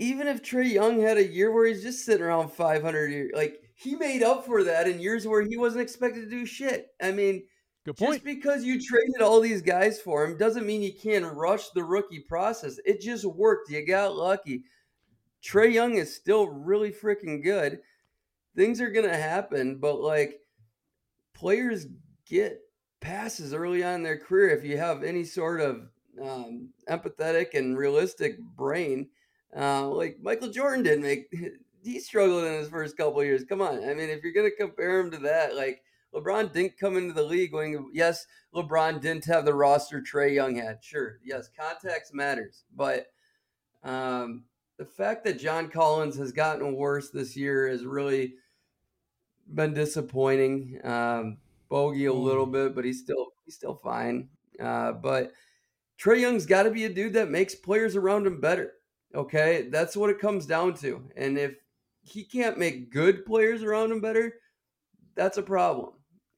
even 0.00 0.26
if 0.28 0.42
Trae 0.42 0.70
Young 0.70 1.00
had 1.00 1.18
a 1.18 1.26
year 1.26 1.52
where 1.52 1.66
he's 1.66 1.82
just 1.82 2.06
sitting 2.06 2.22
around 2.22 2.50
500, 2.50 3.32
like 3.34 3.60
he 3.74 3.94
made 3.96 4.22
up 4.22 4.46
for 4.46 4.64
that 4.64 4.88
in 4.88 4.98
years 4.98 5.26
where 5.26 5.42
he 5.42 5.58
wasn't 5.58 5.82
expected 5.82 6.22
to 6.22 6.30
do 6.30 6.46
shit. 6.46 6.88
I 7.02 7.12
mean, 7.12 7.44
Good 7.84 7.96
point. 7.96 8.12
just 8.12 8.24
because 8.24 8.64
you 8.64 8.80
traded 8.80 9.22
all 9.22 9.40
these 9.40 9.62
guys 9.62 10.00
for 10.00 10.24
him 10.24 10.36
doesn't 10.36 10.66
mean 10.66 10.82
you 10.82 10.92
can't 10.92 11.34
rush 11.34 11.70
the 11.70 11.82
rookie 11.82 12.20
process. 12.20 12.78
It 12.84 13.00
just 13.00 13.24
worked. 13.24 13.70
You 13.70 13.86
got 13.86 14.14
lucky. 14.14 14.64
Trae 15.42 15.72
Young 15.72 15.94
is 15.94 16.14
still 16.14 16.48
really 16.48 16.92
freaking 16.92 17.42
good. 17.42 17.80
Things 18.54 18.80
are 18.80 18.90
gonna 18.90 19.16
happen, 19.16 19.78
but 19.78 20.00
like 20.00 20.40
players 21.32 21.86
get 22.26 22.60
passes 23.00 23.54
early 23.54 23.82
on 23.82 23.94
in 23.94 24.02
their 24.02 24.18
career 24.18 24.50
if 24.50 24.64
you 24.64 24.76
have 24.76 25.02
any 25.02 25.24
sort 25.24 25.60
of 25.60 25.88
um, 26.22 26.68
empathetic 26.88 27.54
and 27.54 27.78
realistic 27.78 28.38
brain 28.38 29.08
uh, 29.56 29.88
like 29.88 30.18
Michael 30.22 30.50
Jordan 30.50 30.82
didn't 30.82 31.02
make. 31.02 31.32
He 31.82 31.98
struggled 31.98 32.44
in 32.44 32.52
his 32.52 32.68
first 32.68 32.94
couple 32.98 33.24
years. 33.24 33.42
Come 33.48 33.62
on, 33.62 33.82
I 33.82 33.94
mean, 33.94 34.10
if 34.10 34.22
you're 34.22 34.34
gonna 34.34 34.50
compare 34.50 35.00
him 35.00 35.10
to 35.12 35.16
that, 35.20 35.56
like 35.56 35.82
LeBron 36.14 36.52
didn't 36.52 36.78
come 36.78 36.96
into 36.96 37.12
the 37.12 37.22
league 37.22 37.52
going. 37.52 37.90
Yes, 37.92 38.26
LeBron 38.54 39.00
didn't 39.00 39.24
have 39.26 39.44
the 39.44 39.54
roster 39.54 40.00
Trae 40.00 40.34
Young 40.34 40.56
had. 40.56 40.82
Sure, 40.82 41.18
yes, 41.24 41.48
context 41.58 42.14
matters, 42.14 42.64
but 42.76 43.06
um, 43.84 44.44
the 44.76 44.84
fact 44.84 45.24
that 45.24 45.38
John 45.38 45.68
Collins 45.68 46.16
has 46.16 46.32
gotten 46.32 46.74
worse 46.74 47.10
this 47.10 47.36
year 47.36 47.68
has 47.68 47.84
really 47.84 48.34
been 49.54 49.74
disappointing. 49.74 50.80
Um, 50.84 51.38
bogey 51.68 52.06
a 52.06 52.12
little 52.12 52.46
mm. 52.46 52.52
bit, 52.52 52.74
but 52.74 52.84
he's 52.84 53.00
still 53.00 53.28
he's 53.44 53.54
still 53.54 53.74
fine. 53.74 54.28
Uh, 54.60 54.92
but 54.92 55.32
Trae 55.98 56.20
Young's 56.20 56.46
got 56.46 56.64
to 56.64 56.70
be 56.70 56.84
a 56.84 56.92
dude 56.92 57.14
that 57.14 57.30
makes 57.30 57.54
players 57.54 57.96
around 57.96 58.26
him 58.26 58.40
better. 58.40 58.72
Okay, 59.14 59.68
that's 59.70 59.96
what 59.96 60.10
it 60.10 60.18
comes 60.18 60.46
down 60.46 60.74
to. 60.74 61.02
And 61.16 61.38
if 61.38 61.56
he 62.02 62.24
can't 62.24 62.58
make 62.58 62.92
good 62.92 63.24
players 63.24 63.62
around 63.62 63.90
him 63.92 64.00
better, 64.00 64.34
that's 65.14 65.38
a 65.38 65.42
problem. 65.42 65.92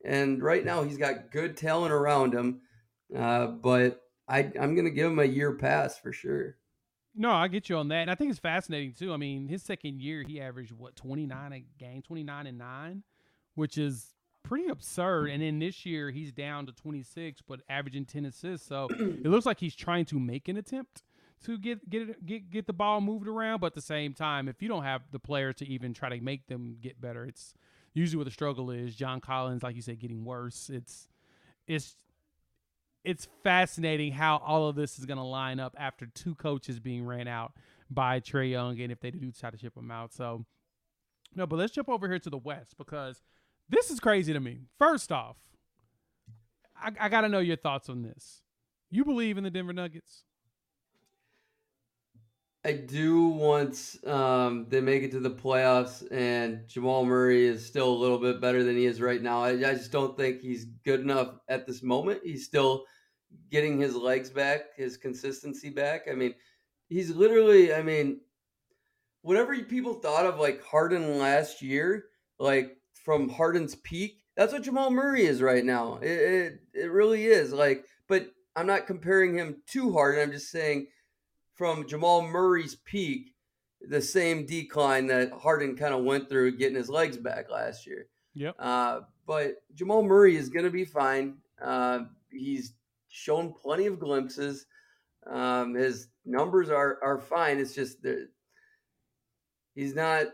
And 0.04 0.42
right 0.42 0.64
now 0.64 0.82
he's 0.82 0.98
got 0.98 1.30
good 1.30 1.56
talent 1.56 1.92
around 1.92 2.34
him, 2.34 2.60
uh, 3.16 3.46
but 3.46 4.02
I, 4.28 4.50
I'm 4.60 4.74
going 4.74 4.84
to 4.84 4.90
give 4.90 5.10
him 5.10 5.18
a 5.18 5.24
year 5.24 5.52
pass 5.52 5.98
for 5.98 6.12
sure. 6.12 6.56
No, 7.14 7.30
I 7.30 7.48
get 7.48 7.68
you 7.68 7.76
on 7.76 7.88
that. 7.88 8.02
And 8.02 8.10
I 8.10 8.14
think 8.14 8.30
it's 8.30 8.40
fascinating 8.40 8.94
too. 8.94 9.12
I 9.12 9.16
mean, 9.16 9.46
his 9.46 9.62
second 9.62 10.00
year, 10.00 10.24
he 10.26 10.40
averaged 10.40 10.72
what, 10.72 10.96
29 10.96 11.52
a 11.52 11.64
game, 11.78 12.02
29 12.02 12.46
and 12.46 12.58
9, 12.58 13.02
which 13.54 13.76
is 13.76 14.14
pretty 14.42 14.68
absurd. 14.68 15.28
And 15.30 15.42
then 15.42 15.58
this 15.58 15.84
year, 15.84 16.10
he's 16.10 16.32
down 16.32 16.66
to 16.66 16.72
26, 16.72 17.42
but 17.46 17.60
averaging 17.68 18.06
10 18.06 18.24
assists. 18.24 18.66
So 18.66 18.88
it 18.90 19.26
looks 19.26 19.46
like 19.46 19.60
he's 19.60 19.76
trying 19.76 20.06
to 20.06 20.18
make 20.18 20.48
an 20.48 20.56
attempt 20.56 21.02
to 21.44 21.58
get 21.58 21.88
get 21.90 22.24
get 22.24 22.50
get 22.50 22.66
the 22.66 22.72
ball 22.72 23.00
moved 23.00 23.26
around, 23.26 23.60
but 23.60 23.68
at 23.68 23.74
the 23.74 23.80
same 23.80 24.14
time, 24.14 24.48
if 24.48 24.62
you 24.62 24.68
don't 24.68 24.84
have 24.84 25.02
the 25.10 25.18
players 25.18 25.56
to 25.56 25.66
even 25.66 25.92
try 25.92 26.08
to 26.08 26.20
make 26.20 26.46
them 26.46 26.76
get 26.80 27.00
better, 27.00 27.24
it's 27.24 27.54
usually 27.94 28.18
what 28.18 28.24
the 28.24 28.30
struggle 28.30 28.70
is. 28.70 28.94
John 28.94 29.20
Collins, 29.20 29.62
like 29.62 29.76
you 29.76 29.82
said, 29.82 29.98
getting 29.98 30.24
worse. 30.24 30.70
It's 30.72 31.08
it's 31.66 31.96
it's 33.04 33.28
fascinating 33.42 34.12
how 34.12 34.36
all 34.36 34.68
of 34.68 34.76
this 34.76 34.98
is 34.98 35.06
going 35.06 35.18
to 35.18 35.24
line 35.24 35.58
up 35.58 35.74
after 35.78 36.06
two 36.06 36.34
coaches 36.34 36.78
being 36.78 37.04
ran 37.04 37.26
out 37.26 37.52
by 37.90 38.20
Trae 38.20 38.50
Young, 38.50 38.80
and 38.80 38.92
if 38.92 39.00
they 39.00 39.10
do 39.10 39.32
try 39.32 39.50
to 39.50 39.58
ship 39.58 39.76
him 39.76 39.90
out. 39.90 40.12
So 40.12 40.44
no, 41.34 41.46
but 41.46 41.58
let's 41.58 41.72
jump 41.72 41.88
over 41.88 42.08
here 42.08 42.18
to 42.18 42.30
the 42.30 42.38
West 42.38 42.76
because 42.76 43.22
this 43.68 43.90
is 43.90 44.00
crazy 44.00 44.32
to 44.32 44.40
me. 44.40 44.60
First 44.78 45.10
off, 45.10 45.36
I, 46.76 46.92
I 47.00 47.08
got 47.08 47.22
to 47.22 47.28
know 47.28 47.40
your 47.40 47.56
thoughts 47.56 47.88
on 47.88 48.02
this. 48.02 48.42
You 48.90 49.04
believe 49.04 49.38
in 49.38 49.44
the 49.44 49.50
Denver 49.50 49.72
Nuggets? 49.72 50.24
I 52.64 52.72
do 52.72 53.26
once 53.26 53.98
um, 54.06 54.66
they 54.68 54.80
make 54.80 55.02
it 55.02 55.10
to 55.12 55.20
the 55.20 55.30
playoffs 55.30 56.06
and 56.12 56.68
Jamal 56.68 57.04
Murray 57.04 57.44
is 57.44 57.66
still 57.66 57.88
a 57.88 57.94
little 57.94 58.18
bit 58.18 58.40
better 58.40 58.62
than 58.62 58.76
he 58.76 58.86
is 58.86 59.00
right 59.00 59.20
now. 59.20 59.42
I, 59.42 59.50
I 59.50 59.74
just 59.74 59.90
don't 59.90 60.16
think 60.16 60.40
he's 60.40 60.66
good 60.84 61.00
enough 61.00 61.34
at 61.48 61.66
this 61.66 61.82
moment. 61.82 62.20
He's 62.22 62.44
still 62.44 62.84
getting 63.50 63.80
his 63.80 63.96
legs 63.96 64.30
back, 64.30 64.76
his 64.76 64.96
consistency 64.96 65.70
back. 65.70 66.02
I 66.08 66.14
mean, 66.14 66.34
he's 66.88 67.10
literally, 67.10 67.74
I 67.74 67.82
mean, 67.82 68.20
whatever 69.22 69.58
people 69.62 69.94
thought 69.94 70.26
of 70.26 70.38
like 70.38 70.62
Harden 70.64 71.18
last 71.18 71.62
year, 71.62 72.04
like 72.38 72.76
from 73.04 73.28
Harden's 73.28 73.74
peak, 73.74 74.22
that's 74.36 74.52
what 74.52 74.62
Jamal 74.62 74.92
Murray 74.92 75.24
is 75.24 75.42
right 75.42 75.64
now. 75.64 75.96
It, 75.96 76.06
it, 76.06 76.60
it 76.74 76.92
really 76.92 77.26
is. 77.26 77.52
Like, 77.52 77.86
but 78.08 78.28
I'm 78.54 78.68
not 78.68 78.86
comparing 78.86 79.36
him 79.36 79.62
to 79.68 79.92
Harden. 79.92 80.22
I'm 80.22 80.32
just 80.32 80.50
saying 80.50 80.86
from 81.54 81.86
Jamal 81.86 82.22
Murray's 82.22 82.74
peak, 82.74 83.34
the 83.88 84.00
same 84.00 84.46
decline 84.46 85.06
that 85.08 85.32
Harden 85.32 85.76
kind 85.76 85.94
of 85.94 86.04
went 86.04 86.28
through 86.28 86.56
getting 86.56 86.76
his 86.76 86.88
legs 86.88 87.16
back 87.16 87.50
last 87.50 87.86
year. 87.86 88.06
Yep. 88.34 88.56
Uh, 88.58 89.00
but 89.26 89.56
Jamal 89.74 90.02
Murray 90.02 90.36
is 90.36 90.48
going 90.48 90.64
to 90.64 90.70
be 90.70 90.84
fine. 90.84 91.36
Uh, 91.60 92.00
he's 92.30 92.74
shown 93.08 93.52
plenty 93.52 93.86
of 93.86 93.98
glimpses. 93.98 94.66
Um, 95.30 95.74
his 95.74 96.08
numbers 96.24 96.70
are 96.70 96.98
are 97.02 97.18
fine. 97.18 97.58
It's 97.58 97.74
just 97.74 98.02
that 98.02 98.28
he's 99.74 99.94
not 99.94 100.26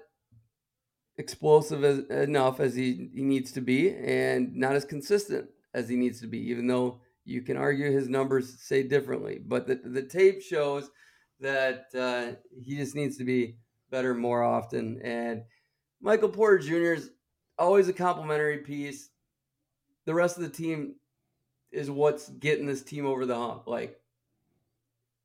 explosive 1.18 1.84
as, 1.84 1.98
enough 2.10 2.60
as 2.60 2.74
he, 2.74 3.10
he 3.12 3.22
needs 3.22 3.52
to 3.52 3.60
be, 3.60 3.94
and 3.94 4.54
not 4.54 4.76
as 4.76 4.84
consistent 4.84 5.48
as 5.74 5.88
he 5.88 5.96
needs 5.96 6.20
to 6.20 6.26
be. 6.26 6.38
Even 6.50 6.66
though 6.66 7.00
you 7.24 7.42
can 7.42 7.56
argue 7.56 7.90
his 7.90 8.08
numbers 8.08 8.60
say 8.60 8.82
differently, 8.82 9.38
but 9.44 9.66
the 9.66 9.74
the 9.84 10.02
tape 10.02 10.40
shows 10.40 10.90
that 11.40 11.86
uh, 11.96 12.36
he 12.62 12.76
just 12.76 12.94
needs 12.94 13.16
to 13.18 13.24
be 13.24 13.56
better 13.90 14.14
more 14.14 14.42
often. 14.42 15.00
And 15.02 15.42
Michael 16.00 16.28
Porter 16.28 16.58
Jr. 16.58 16.94
is 16.94 17.10
always 17.58 17.88
a 17.88 17.92
complimentary 17.92 18.58
piece. 18.58 19.10
The 20.06 20.14
rest 20.14 20.36
of 20.36 20.42
the 20.42 20.48
team 20.48 20.94
is 21.70 21.90
what's 21.90 22.28
getting 22.28 22.66
this 22.66 22.82
team 22.82 23.06
over 23.06 23.26
the 23.26 23.36
hump. 23.36 23.66
Like 23.66 24.00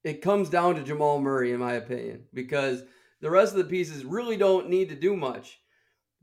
it 0.04 0.22
comes 0.22 0.50
down 0.50 0.76
to 0.76 0.84
Jamal 0.84 1.22
Murray, 1.22 1.52
in 1.52 1.60
my 1.60 1.74
opinion, 1.74 2.26
because 2.34 2.84
the 3.22 3.30
rest 3.30 3.54
of 3.54 3.60
the 3.60 3.64
pieces 3.66 4.04
really 4.04 4.36
don't 4.36 4.70
need 4.70 4.90
to 4.90 4.96
do 4.96 5.16
much 5.16 5.62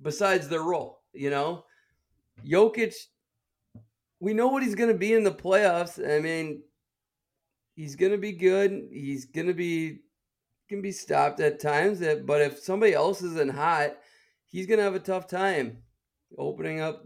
besides 0.02 0.48
their 0.48 0.62
role. 0.62 1.00
You 1.12 1.30
know, 1.30 1.64
Jokic, 2.46 2.94
we 4.20 4.34
know 4.34 4.48
what 4.48 4.62
he's 4.62 4.74
going 4.74 4.92
to 4.92 4.98
be 4.98 5.14
in 5.14 5.24
the 5.24 5.30
playoffs. 5.30 5.98
I 5.98 6.20
mean, 6.20 6.62
he's 7.80 7.96
to 8.12 8.18
be 8.18 8.32
good. 8.32 8.88
He's 8.92 9.24
to 9.46 9.54
be 9.54 10.00
can 10.68 10.82
be 10.82 10.92
stopped 10.92 11.40
at 11.40 11.60
times. 11.60 12.02
Eh, 12.02 12.16
but 12.16 12.42
if 12.42 12.58
somebody 12.58 12.92
else 12.92 13.22
isn't 13.22 13.52
hot, 13.52 13.96
he's 14.46 14.66
to 14.78 14.84
have 14.84 14.94
a 14.94 15.00
tough 15.00 15.26
time 15.26 15.78
opening 16.38 16.80
up 16.80 17.04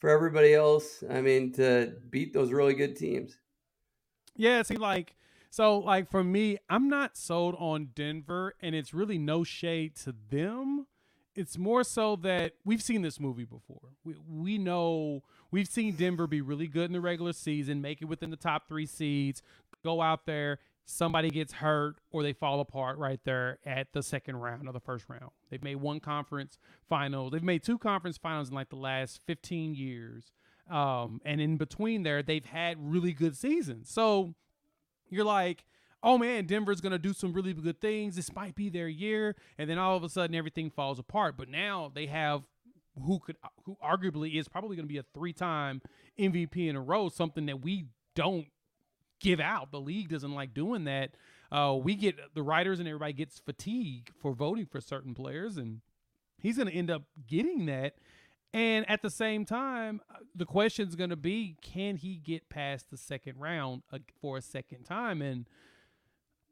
for 0.00 0.08
everybody 0.08 0.54
else. 0.54 1.04
I 1.08 1.20
mean, 1.20 1.52
to 1.52 1.92
beat 2.10 2.32
those 2.32 2.52
really 2.52 2.74
good 2.74 2.96
teams. 2.96 3.36
Yeah, 4.34 4.62
see, 4.62 4.76
like 4.76 5.14
so, 5.50 5.78
like 5.78 6.10
for 6.10 6.24
me, 6.24 6.56
I'm 6.70 6.88
not 6.88 7.18
sold 7.18 7.54
on 7.58 7.90
Denver, 7.94 8.54
and 8.60 8.74
it's 8.74 8.94
really 8.94 9.18
no 9.18 9.44
shade 9.44 9.94
to 9.96 10.14
them. 10.30 10.86
It's 11.34 11.56
more 11.56 11.84
so 11.84 12.16
that 12.16 12.54
we've 12.64 12.82
seen 12.82 13.02
this 13.02 13.20
movie 13.20 13.44
before. 13.44 13.90
We 14.04 14.14
we 14.26 14.58
know 14.58 15.22
we've 15.50 15.68
seen 15.68 15.94
Denver 15.94 16.26
be 16.26 16.40
really 16.40 16.66
good 16.66 16.86
in 16.86 16.92
the 16.92 17.00
regular 17.00 17.32
season, 17.32 17.80
make 17.80 18.02
it 18.02 18.06
within 18.06 18.30
the 18.30 18.36
top 18.36 18.66
three 18.66 18.86
seeds, 18.86 19.42
go 19.82 20.00
out 20.00 20.26
there, 20.26 20.58
somebody 20.84 21.30
gets 21.30 21.54
hurt 21.54 21.96
or 22.10 22.22
they 22.22 22.32
fall 22.32 22.60
apart 22.60 22.98
right 22.98 23.20
there 23.24 23.58
at 23.64 23.92
the 23.92 24.02
second 24.02 24.36
round 24.36 24.68
or 24.68 24.72
the 24.72 24.80
first 24.80 25.08
round. 25.08 25.30
They've 25.50 25.62
made 25.62 25.76
one 25.76 26.00
conference 26.00 26.58
final. 26.88 27.30
They've 27.30 27.42
made 27.42 27.62
two 27.62 27.78
conference 27.78 28.18
finals 28.18 28.48
in 28.48 28.54
like 28.54 28.70
the 28.70 28.76
last 28.76 29.20
15 29.26 29.74
years. 29.74 30.32
Um, 30.70 31.20
and 31.24 31.40
in 31.40 31.56
between 31.56 32.02
there, 32.02 32.22
they've 32.22 32.44
had 32.44 32.76
really 32.78 33.12
good 33.12 33.36
seasons. 33.36 33.90
So 33.90 34.34
you're 35.10 35.24
like, 35.24 35.64
oh 36.02 36.18
man, 36.18 36.46
Denver's 36.46 36.80
going 36.80 36.92
to 36.92 36.98
do 36.98 37.12
some 37.12 37.32
really 37.32 37.52
good 37.52 37.80
things. 37.80 38.16
This 38.16 38.34
might 38.34 38.54
be 38.54 38.68
their 38.68 38.88
year. 38.88 39.36
And 39.58 39.68
then 39.68 39.78
all 39.78 39.96
of 39.96 40.02
a 40.02 40.08
sudden, 40.08 40.34
everything 40.34 40.70
falls 40.70 40.98
apart. 40.98 41.36
But 41.36 41.48
now 41.48 41.90
they 41.94 42.06
have 42.06 42.42
who 43.06 43.18
could, 43.18 43.36
who 43.64 43.76
arguably 43.82 44.38
is 44.38 44.48
probably 44.48 44.76
going 44.76 44.86
to 44.86 44.92
be 44.92 44.98
a 44.98 45.04
three 45.14 45.32
time 45.32 45.80
MVP 46.18 46.68
in 46.68 46.76
a 46.76 46.80
row, 46.80 47.08
something 47.08 47.46
that 47.46 47.62
we 47.62 47.86
don't 48.14 48.46
give 49.22 49.40
out. 49.40 49.70
The 49.70 49.80
league 49.80 50.08
doesn't 50.08 50.34
like 50.34 50.52
doing 50.52 50.84
that. 50.84 51.12
Uh, 51.50 51.76
we 51.80 51.94
get 51.94 52.16
the 52.34 52.42
writers 52.42 52.78
and 52.78 52.88
everybody 52.88 53.12
gets 53.12 53.38
fatigue 53.38 54.10
for 54.20 54.32
voting 54.32 54.66
for 54.66 54.80
certain 54.80 55.14
players, 55.14 55.56
and 55.56 55.80
he's 56.38 56.56
going 56.56 56.68
to 56.68 56.74
end 56.74 56.90
up 56.90 57.02
getting 57.26 57.66
that. 57.66 57.94
And 58.54 58.88
at 58.88 59.00
the 59.00 59.10
same 59.10 59.44
time, 59.44 60.00
uh, 60.10 60.18
the 60.34 60.44
question 60.44 60.88
is 60.88 60.94
going 60.94 61.10
to 61.10 61.16
be 61.16 61.56
can 61.62 61.96
he 61.96 62.16
get 62.16 62.48
past 62.50 62.90
the 62.90 62.96
second 62.96 63.38
round 63.38 63.82
uh, 63.92 63.98
for 64.20 64.36
a 64.36 64.42
second 64.42 64.84
time? 64.84 65.22
And 65.22 65.46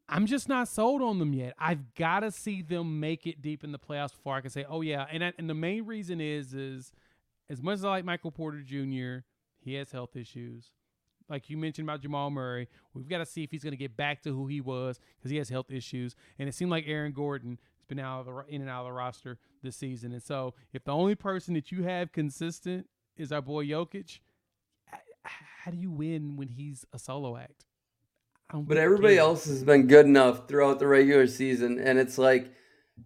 I'm 0.08 0.26
just 0.26 0.48
not 0.48 0.68
sold 0.68 1.02
on 1.02 1.18
them 1.18 1.34
yet. 1.34 1.54
I've 1.58 1.94
got 1.94 2.20
to 2.20 2.30
see 2.30 2.62
them 2.62 3.00
make 3.00 3.26
it 3.26 3.42
deep 3.42 3.64
in 3.64 3.72
the 3.72 3.78
playoffs 3.78 4.12
before 4.12 4.34
I 4.34 4.40
can 4.40 4.50
say, 4.50 4.64
oh, 4.68 4.80
yeah. 4.80 5.06
And, 5.10 5.22
I, 5.22 5.32
and 5.38 5.48
the 5.48 5.54
main 5.54 5.86
reason 5.86 6.20
is, 6.20 6.54
is 6.54 6.92
as 7.48 7.62
much 7.62 7.74
as 7.74 7.84
I 7.84 7.90
like 7.90 8.04
Michael 8.04 8.32
Porter 8.32 8.62
Jr., 8.62 9.24
he 9.62 9.74
has 9.74 9.92
health 9.92 10.16
issues 10.16 10.72
like 11.30 11.48
you 11.48 11.56
mentioned 11.56 11.88
about 11.88 12.02
Jamal 12.02 12.30
Murray. 12.30 12.68
We've 12.92 13.08
got 13.08 13.18
to 13.18 13.26
see 13.26 13.44
if 13.44 13.50
he's 13.50 13.62
going 13.62 13.72
to 13.72 13.78
get 13.78 13.96
back 13.96 14.22
to 14.22 14.34
who 14.34 14.46
he 14.46 14.60
was 14.60 15.00
because 15.18 15.30
he 15.30 15.36
has 15.38 15.48
health 15.48 15.70
issues. 15.70 16.16
And 16.38 16.48
it 16.48 16.54
seemed 16.54 16.70
like 16.70 16.84
Aaron 16.86 17.12
Gordon 17.12 17.58
has 17.78 17.86
been 17.88 18.00
out 18.00 18.20
of 18.20 18.26
the, 18.26 18.54
in 18.54 18.60
and 18.60 18.68
out 18.68 18.80
of 18.80 18.86
the 18.86 18.92
roster 18.92 19.38
this 19.62 19.76
season. 19.76 20.12
And 20.12 20.22
so 20.22 20.54
if 20.72 20.84
the 20.84 20.92
only 20.92 21.14
person 21.14 21.54
that 21.54 21.70
you 21.70 21.84
have 21.84 22.12
consistent 22.12 22.88
is 23.16 23.32
our 23.32 23.40
boy 23.40 23.64
Jokic, 23.64 24.18
how 25.22 25.70
do 25.70 25.76
you 25.76 25.90
win 25.90 26.36
when 26.36 26.48
he's 26.48 26.84
a 26.92 26.98
solo 26.98 27.36
act? 27.36 27.64
But 28.52 28.78
everybody 28.78 29.16
else 29.16 29.44
has 29.44 29.62
been 29.62 29.86
good 29.86 30.06
enough 30.06 30.48
throughout 30.48 30.80
the 30.80 30.88
regular 30.88 31.28
season. 31.28 31.78
And 31.78 31.98
it's 31.98 32.18
like 32.18 32.52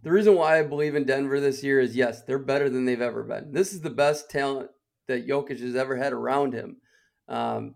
the 0.01 0.11
reason 0.11 0.35
why 0.35 0.59
I 0.59 0.63
believe 0.63 0.95
in 0.95 1.05
Denver 1.05 1.39
this 1.39 1.63
year 1.63 1.79
is 1.79 1.95
yes, 1.95 2.23
they're 2.23 2.39
better 2.39 2.69
than 2.69 2.85
they've 2.85 3.01
ever 3.01 3.23
been. 3.23 3.51
This 3.51 3.73
is 3.73 3.81
the 3.81 3.91
best 3.91 4.31
talent 4.31 4.71
that 5.07 5.27
Jokic 5.27 5.59
has 5.59 5.75
ever 5.75 5.95
had 5.95 6.13
around 6.13 6.53
him. 6.53 6.77
Um, 7.27 7.75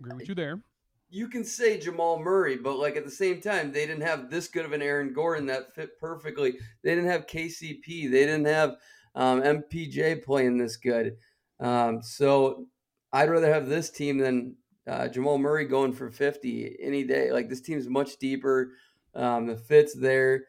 Agree 0.00 0.16
with 0.16 0.28
you 0.28 0.34
there. 0.34 0.60
You 1.08 1.28
can 1.28 1.44
say 1.44 1.78
Jamal 1.78 2.18
Murray, 2.18 2.56
but 2.56 2.78
like 2.78 2.96
at 2.96 3.04
the 3.04 3.10
same 3.10 3.40
time, 3.40 3.72
they 3.72 3.86
didn't 3.86 4.02
have 4.02 4.28
this 4.28 4.48
good 4.48 4.64
of 4.64 4.72
an 4.72 4.82
Aaron 4.82 5.12
Gordon 5.12 5.46
that 5.46 5.74
fit 5.74 5.98
perfectly. 6.00 6.58
They 6.82 6.94
didn't 6.94 7.10
have 7.10 7.26
KCP. 7.26 8.10
They 8.10 8.26
didn't 8.26 8.46
have 8.46 8.76
um, 9.14 9.40
MPJ 9.42 10.24
playing 10.24 10.58
this 10.58 10.76
good. 10.76 11.16
Um, 11.60 12.02
so 12.02 12.66
I'd 13.12 13.30
rather 13.30 13.52
have 13.52 13.68
this 13.68 13.90
team 13.90 14.18
than 14.18 14.56
uh, 14.86 15.08
Jamal 15.08 15.38
Murray 15.38 15.64
going 15.64 15.92
for 15.92 16.10
50 16.10 16.76
any 16.80 17.04
day. 17.04 17.32
Like 17.32 17.48
this 17.48 17.60
team's 17.60 17.88
much 17.88 18.18
deeper. 18.18 18.72
Um, 19.14 19.46
the 19.46 19.56
fit's 19.56 19.94
there. 19.94 20.44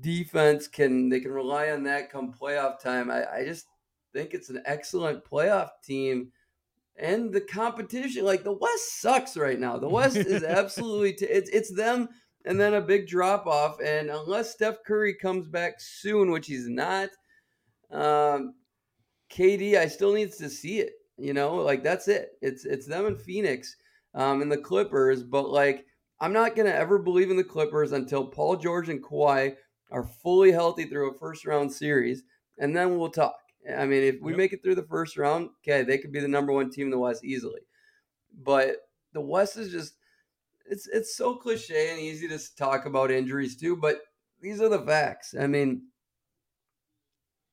Defense 0.00 0.66
can 0.68 1.10
they 1.10 1.20
can 1.20 1.32
rely 1.32 1.70
on 1.70 1.82
that 1.84 2.10
come 2.10 2.32
playoff 2.32 2.80
time. 2.80 3.10
I, 3.10 3.24
I 3.30 3.44
just 3.44 3.66
think 4.12 4.32
it's 4.32 4.48
an 4.48 4.62
excellent 4.64 5.24
playoff 5.24 5.70
team 5.82 6.30
and 6.96 7.32
the 7.32 7.40
competition. 7.40 8.24
Like 8.24 8.44
the 8.44 8.52
West 8.52 9.00
sucks 9.00 9.36
right 9.36 9.58
now. 9.58 9.78
The 9.78 9.88
West 9.88 10.16
is 10.16 10.42
absolutely 10.44 11.14
t- 11.14 11.26
it's 11.26 11.50
it's 11.50 11.74
them 11.74 12.08
and 12.44 12.60
then 12.60 12.74
a 12.74 12.80
big 12.80 13.06
drop 13.06 13.46
off. 13.46 13.78
And 13.80 14.10
unless 14.10 14.52
Steph 14.52 14.84
Curry 14.86 15.14
comes 15.14 15.48
back 15.48 15.74
soon, 15.78 16.30
which 16.30 16.46
he's 16.46 16.68
not, 16.68 17.08
um, 17.90 18.54
KD 19.32 19.76
I 19.76 19.88
still 19.88 20.12
needs 20.12 20.36
to 20.38 20.48
see 20.48 20.80
it. 20.80 20.92
You 21.16 21.32
know, 21.32 21.56
like 21.56 21.82
that's 21.82 22.08
it. 22.08 22.30
It's 22.42 22.64
it's 22.64 22.86
them 22.86 23.06
and 23.06 23.20
Phoenix, 23.20 23.76
um, 24.14 24.42
and 24.42 24.50
the 24.50 24.58
Clippers. 24.58 25.22
But 25.22 25.48
like 25.50 25.86
I'm 26.20 26.32
not 26.32 26.56
gonna 26.56 26.70
ever 26.70 26.98
believe 26.98 27.30
in 27.30 27.36
the 27.36 27.44
Clippers 27.44 27.92
until 27.92 28.26
Paul 28.26 28.56
George 28.56 28.88
and 28.88 29.02
Kawhi 29.02 29.54
are 29.92 30.04
fully 30.22 30.50
healthy 30.50 30.86
through 30.86 31.10
a 31.10 31.18
first 31.18 31.46
round 31.46 31.72
series, 31.72 32.24
and 32.58 32.76
then 32.76 32.98
we'll 32.98 33.10
talk. 33.10 33.36
I 33.72 33.86
mean, 33.86 34.02
if 34.02 34.20
we 34.20 34.32
yep. 34.32 34.38
make 34.38 34.52
it 34.52 34.62
through 34.62 34.74
the 34.74 34.82
first 34.82 35.16
round, 35.16 35.48
okay, 35.62 35.82
they 35.82 35.98
could 35.98 36.12
be 36.12 36.20
the 36.20 36.28
number 36.28 36.52
one 36.52 36.70
team 36.70 36.86
in 36.86 36.90
the 36.90 36.98
West 36.98 37.24
easily. 37.24 37.60
But 38.42 38.76
the 39.12 39.20
West 39.20 39.56
is 39.56 39.70
just 39.70 39.94
it's 40.66 40.86
it's 40.88 41.16
so 41.16 41.34
cliche 41.34 41.90
and 41.90 42.00
easy 42.00 42.28
to 42.28 42.38
talk 42.56 42.86
about 42.86 43.10
injuries 43.10 43.56
too, 43.56 43.76
but 43.76 44.00
these 44.40 44.60
are 44.60 44.68
the 44.68 44.80
facts. 44.80 45.34
I 45.38 45.46
mean, 45.46 45.82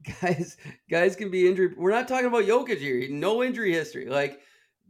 guys, 0.22 0.58
guys 0.90 1.16
can 1.16 1.32
be 1.32 1.48
injured. 1.48 1.76
We're 1.78 1.92
not 1.92 2.08
talking 2.08 2.28
about 2.28 2.46
Jokic 2.46 2.80
here. 2.80 3.08
No 3.10 3.44
injury 3.44 3.74
history. 3.74 4.08
Like 4.08 4.40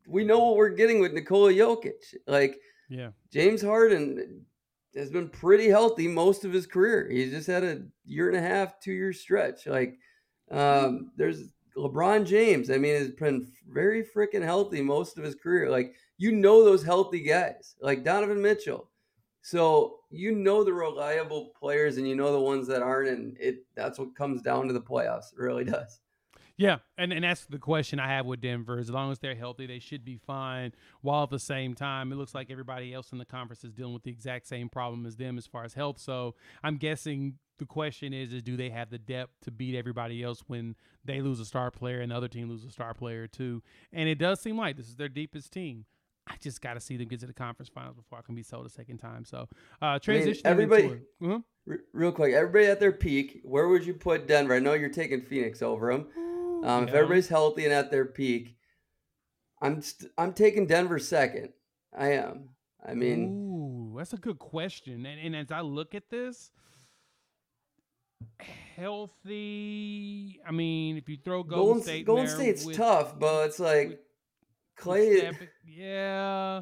we 0.08 0.24
know 0.24 0.40
what 0.40 0.58
we're 0.58 0.70
getting 0.70 1.00
with 1.00 1.14
Nikola 1.14 1.52
Jokic. 1.54 2.16
Like 2.28 2.58
yeah, 2.90 3.10
James 3.32 3.62
Harden 3.62 4.46
has 4.96 5.10
been 5.10 5.30
pretty 5.30 5.70
healthy 5.70 6.08
most 6.08 6.44
of 6.46 6.52
his 6.52 6.68
career. 6.68 7.10
He's 7.10 7.32
just 7.32 7.48
had 7.48 7.64
a 7.64 7.82
year 8.06 8.28
and 8.28 8.38
a 8.38 8.42
half, 8.42 8.80
two 8.80 8.92
year 8.92 9.14
stretch. 9.14 9.68
Like 9.68 9.98
um, 10.52 11.12
there's 11.18 11.44
LeBron 11.78 12.26
James. 12.26 12.70
I 12.70 12.78
mean, 12.78 12.96
has 12.96 13.10
been 13.10 13.48
very 13.70 14.04
freaking 14.04 14.44
healthy 14.44 14.82
most 14.82 15.18
of 15.18 15.24
his 15.24 15.36
career. 15.36 15.70
Like 15.70 15.96
you 16.18 16.32
know 16.32 16.64
those 16.64 16.84
healthy 16.84 17.22
guys, 17.22 17.76
like 17.82 18.04
Donovan 18.04 18.42
Mitchell. 18.42 18.90
So 19.42 19.98
you 20.12 20.34
know 20.34 20.64
the 20.64 20.74
reliable 20.74 21.52
players 21.60 21.98
and 21.98 22.08
you 22.08 22.16
know 22.16 22.32
the 22.32 22.40
ones 22.40 22.68
that 22.68 22.84
aren't, 22.84 23.10
and 23.10 23.38
it 23.40 23.66
that's 23.76 23.98
what 23.98 24.16
comes 24.16 24.42
down 24.42 24.68
to 24.68 24.74
the 24.74 24.82
playoffs. 24.82 25.34
It 25.34 25.40
really 25.40 25.64
does. 25.64 26.00
Yeah, 26.58 26.78
and, 26.98 27.12
and 27.12 27.24
that's 27.24 27.46
the 27.46 27.58
question 27.58 28.00
I 28.00 28.08
have 28.08 28.26
with 28.26 28.42
Denver. 28.42 28.78
As 28.78 28.90
long 28.90 29.12
as 29.12 29.20
they're 29.20 29.36
healthy, 29.36 29.66
they 29.66 29.80
should 29.80 30.06
be 30.06 30.18
fine. 30.18 30.74
While 31.02 31.24
at 31.24 31.30
the 31.30 31.40
same 31.40 31.74
time, 31.74 32.12
it 32.12 32.16
looks 32.16 32.36
like 32.36 32.52
everybody 32.52 32.94
else 32.94 33.12
in 33.12 33.18
the 33.18 33.26
conference 33.26 33.64
is 33.64 33.74
dealing 33.74 33.94
with 33.94 34.04
the 34.04 34.12
exact 34.12 34.48
same 34.48 34.70
problem 34.70 35.06
as 35.06 35.16
them 35.16 35.38
as 35.38 35.48
far 35.48 35.64
as 35.64 35.74
health. 35.74 36.00
So 36.00 36.36
I'm 36.64 36.78
guessing 36.78 37.36
the 37.58 37.66
question 37.66 38.14
is, 38.14 38.34
is 38.34 38.42
do 38.42 38.58
they 38.58 38.70
have 38.70 38.90
the 38.90 38.98
depth 38.98 39.34
to 39.44 39.52
beat 39.52 39.76
everybody 39.76 40.24
else 40.24 40.44
when 40.48 40.76
they 41.06 41.22
lose 41.22 41.40
a 41.40 41.46
star 41.46 41.72
player 41.72 42.02
and 42.02 42.12
the 42.12 42.16
other 42.16 42.28
team 42.28 42.50
loses 42.50 42.70
a 42.70 42.72
star 42.72 42.94
player 42.94 43.28
too? 43.28 43.62
And 43.94 44.10
it 44.10 44.16
does 44.16 44.42
seem 44.42 44.58
like 44.58 44.78
this 44.78 44.88
is 44.88 44.96
their 44.96 45.10
deepest 45.10 45.52
team. 45.52 45.86
I 46.28 46.36
just 46.40 46.62
got 46.62 46.76
to 46.76 46.80
see 46.80 46.98
them 46.98 47.08
get 47.08 47.20
to 47.22 47.28
the 47.28 47.34
conference 47.34 47.70
finals 47.70 47.96
before 47.96 48.20
I 48.20 48.22
can 48.22 48.36
be 48.36 48.44
sold 48.44 48.66
a 48.66 48.70
second 48.70 48.98
time. 48.98 49.26
So, 49.26 49.48
uh, 49.82 50.00
transition. 50.00 50.42
I 50.46 50.54
mean, 50.54 50.72
everybody, 50.72 51.02
uh-huh. 51.24 51.78
real 51.94 52.12
quick, 52.12 52.34
everybody 52.34 52.66
at 52.68 52.80
their 52.80 52.92
peak. 52.92 53.42
Where 53.44 53.68
would 53.68 53.86
you 53.86 53.94
put 53.94 54.28
Denver? 54.28 54.56
I 54.56 54.60
know 54.60 54.74
you're 54.74 54.90
taking 54.90 55.22
Phoenix 55.22 55.62
over 55.62 55.92
them. 55.92 56.08
Um. 56.64 56.88
If 56.88 56.94
everybody's 56.94 57.30
healthy 57.30 57.66
and 57.66 57.74
at 57.74 57.92
their 57.92 58.06
peak, 58.06 58.56
I'm 59.62 59.82
st- 59.82 60.12
I'm 60.18 60.34
taking 60.34 60.68
Denver 60.68 61.00
second. 61.00 61.50
I 61.98 62.14
am. 62.14 62.50
I 62.86 62.94
mean, 62.94 63.28
Ooh, 63.28 63.98
that's 63.98 64.14
a 64.14 64.18
good 64.18 64.40
question. 64.40 65.06
And, 65.06 65.20
and 65.20 65.36
as 65.36 65.52
I 65.52 65.62
look 65.62 65.94
at 65.94 66.10
this, 66.10 66.52
healthy. 68.76 70.40
I 70.48 70.52
mean, 70.52 70.98
if 70.98 71.08
you 71.08 71.18
throw 71.24 71.44
Golden, 71.44 71.66
Golden 71.66 71.84
State, 71.84 72.06
Golden 72.06 72.28
State's 72.28 72.66
with, 72.66 72.78
tough, 72.78 73.20
but 73.20 73.48
it's 73.48 73.60
like 73.60 74.00
Clay. 74.76 75.32
yeah. 75.68 76.62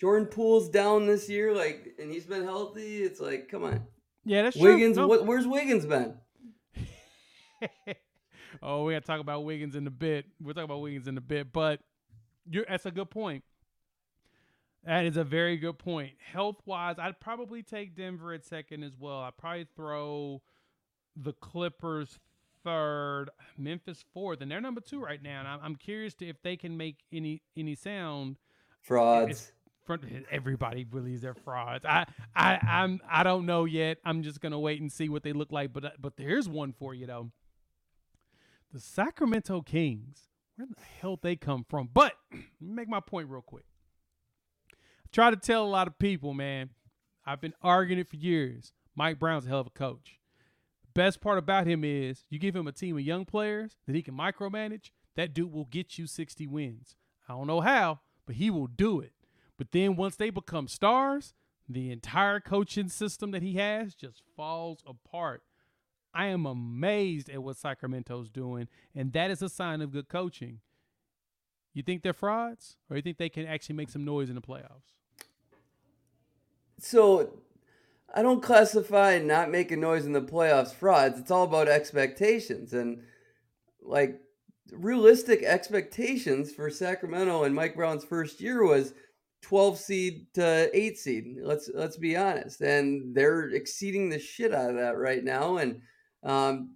Jordan 0.00 0.28
Poole's 0.28 0.68
down 0.68 1.06
this 1.06 1.28
year, 1.28 1.54
like, 1.54 1.94
and 1.98 2.12
he's 2.12 2.26
been 2.26 2.44
healthy. 2.44 3.02
It's 3.02 3.18
like, 3.18 3.48
come 3.48 3.64
on. 3.64 3.86
Yeah, 4.24 4.42
that's 4.42 4.56
Wiggins. 4.56 4.96
true. 4.96 5.04
No. 5.04 5.08
What, 5.08 5.26
where's 5.26 5.46
Wiggins 5.46 5.86
been? 5.86 6.14
oh, 8.62 8.84
we 8.84 8.94
got 8.94 9.02
to 9.02 9.06
talk 9.06 9.20
about 9.20 9.44
Wiggins 9.44 9.76
in 9.76 9.86
a 9.86 9.90
bit. 9.90 10.26
We'll 10.40 10.54
talk 10.54 10.64
about 10.64 10.80
Wiggins 10.80 11.08
in 11.08 11.16
a 11.18 11.22
bit, 11.22 11.52
but 11.52 11.80
that's 12.68 12.86
a 12.86 12.90
good 12.90 13.10
point. 13.10 13.44
That 14.84 15.04
is 15.04 15.16
a 15.16 15.24
very 15.24 15.56
good 15.56 15.78
point. 15.78 16.12
Health 16.32 16.62
wise, 16.64 16.96
I'd 16.98 17.18
probably 17.18 17.62
take 17.62 17.96
Denver 17.96 18.32
at 18.32 18.44
second 18.44 18.84
as 18.84 18.96
well. 18.96 19.18
I'd 19.18 19.36
probably 19.36 19.66
throw 19.74 20.42
the 21.16 21.32
Clippers 21.32 22.20
third, 22.62 23.30
Memphis 23.58 24.04
fourth, 24.14 24.40
and 24.40 24.50
they're 24.50 24.60
number 24.60 24.80
two 24.80 25.00
right 25.00 25.22
now. 25.22 25.40
And 25.40 25.48
I'm, 25.48 25.76
curious 25.76 26.14
to 26.14 26.28
if 26.28 26.40
they 26.42 26.56
can 26.56 26.76
make 26.76 26.98
any 27.12 27.42
any 27.56 27.74
sound. 27.74 28.36
Frauds. 28.80 29.52
Everybody 30.32 30.82
believes 30.82 31.22
they're 31.22 31.34
frauds. 31.34 31.84
I, 31.84 32.06
I, 32.34 32.58
I'm, 32.60 33.00
I 33.08 33.22
don't 33.22 33.46
know 33.46 33.66
yet. 33.66 33.98
I'm 34.04 34.22
just 34.22 34.40
gonna 34.40 34.58
wait 34.58 34.80
and 34.80 34.90
see 34.90 35.08
what 35.08 35.22
they 35.22 35.32
look 35.32 35.52
like. 35.52 35.72
But, 35.72 36.00
but 36.00 36.16
there's 36.16 36.48
one 36.48 36.72
for 36.72 36.92
you 36.92 37.06
though. 37.06 37.30
The 38.76 38.82
Sacramento 38.82 39.62
Kings. 39.62 40.28
Where 40.56 40.66
the 40.66 40.82
hell 41.00 41.18
they 41.22 41.34
come 41.34 41.64
from? 41.66 41.88
But 41.94 42.12
make 42.60 42.90
my 42.90 43.00
point 43.00 43.30
real 43.30 43.40
quick. 43.40 43.64
I 44.70 45.08
try 45.10 45.30
to 45.30 45.36
tell 45.36 45.64
a 45.64 45.66
lot 45.66 45.86
of 45.86 45.98
people, 45.98 46.34
man. 46.34 46.68
I've 47.24 47.40
been 47.40 47.54
arguing 47.62 48.00
it 48.00 48.10
for 48.10 48.16
years. 48.16 48.74
Mike 48.94 49.18
Brown's 49.18 49.46
a 49.46 49.48
hell 49.48 49.60
of 49.60 49.66
a 49.68 49.70
coach 49.70 50.18
The 50.82 50.88
best 50.92 51.22
part 51.22 51.38
about 51.38 51.66
him 51.66 51.84
is 51.84 52.26
you 52.28 52.38
give 52.38 52.54
him 52.54 52.66
a 52.66 52.72
team 52.72 52.98
of 52.98 53.02
young 53.02 53.24
players 53.24 53.78
that 53.86 53.96
he 53.96 54.02
can 54.02 54.12
micromanage, 54.12 54.90
that 55.14 55.32
dude 55.32 55.54
will 55.54 55.64
get 55.64 55.96
you 55.96 56.06
60 56.06 56.46
wins. 56.46 56.96
I 57.26 57.32
don't 57.32 57.46
know 57.46 57.62
how, 57.62 58.00
but 58.26 58.36
he 58.36 58.50
will 58.50 58.66
do 58.66 59.00
it. 59.00 59.14
But 59.56 59.72
then 59.72 59.96
once 59.96 60.16
they 60.16 60.28
become 60.28 60.68
stars, 60.68 61.32
the 61.66 61.90
entire 61.90 62.40
coaching 62.40 62.90
system 62.90 63.30
that 63.30 63.40
he 63.40 63.54
has 63.54 63.94
just 63.94 64.20
falls 64.36 64.82
apart. 64.86 65.44
I 66.16 66.28
am 66.28 66.46
amazed 66.46 67.28
at 67.28 67.42
what 67.42 67.58
Sacramento's 67.58 68.30
doing, 68.30 68.68
and 68.94 69.12
that 69.12 69.30
is 69.30 69.42
a 69.42 69.50
sign 69.50 69.82
of 69.82 69.92
good 69.92 70.08
coaching. 70.08 70.60
You 71.74 71.82
think 71.82 72.02
they're 72.02 72.14
frauds, 72.14 72.78
or 72.88 72.96
you 72.96 73.02
think 73.02 73.18
they 73.18 73.28
can 73.28 73.46
actually 73.46 73.74
make 73.74 73.90
some 73.90 74.02
noise 74.02 74.30
in 74.30 74.34
the 74.34 74.40
playoffs? 74.40 74.94
So 76.80 77.40
I 78.14 78.22
don't 78.22 78.42
classify 78.42 79.18
not 79.18 79.50
making 79.50 79.80
noise 79.80 80.06
in 80.06 80.12
the 80.12 80.22
playoffs 80.22 80.72
frauds. 80.72 81.18
It's 81.18 81.30
all 81.30 81.44
about 81.44 81.68
expectations 81.68 82.72
and 82.72 83.02
like 83.82 84.18
realistic 84.72 85.42
expectations 85.42 86.50
for 86.50 86.70
Sacramento 86.70 87.44
and 87.44 87.54
Mike 87.54 87.76
Brown's 87.76 88.04
first 88.04 88.40
year 88.40 88.64
was 88.64 88.94
12 89.42 89.78
seed 89.78 90.26
to 90.34 90.70
8 90.72 90.98
seed. 90.98 91.36
Let's 91.42 91.70
let's 91.74 91.98
be 91.98 92.16
honest. 92.16 92.62
And 92.62 93.14
they're 93.14 93.50
exceeding 93.50 94.08
the 94.08 94.18
shit 94.18 94.54
out 94.54 94.70
of 94.70 94.76
that 94.76 94.96
right 94.96 95.22
now 95.22 95.58
and 95.58 95.82
um, 96.26 96.70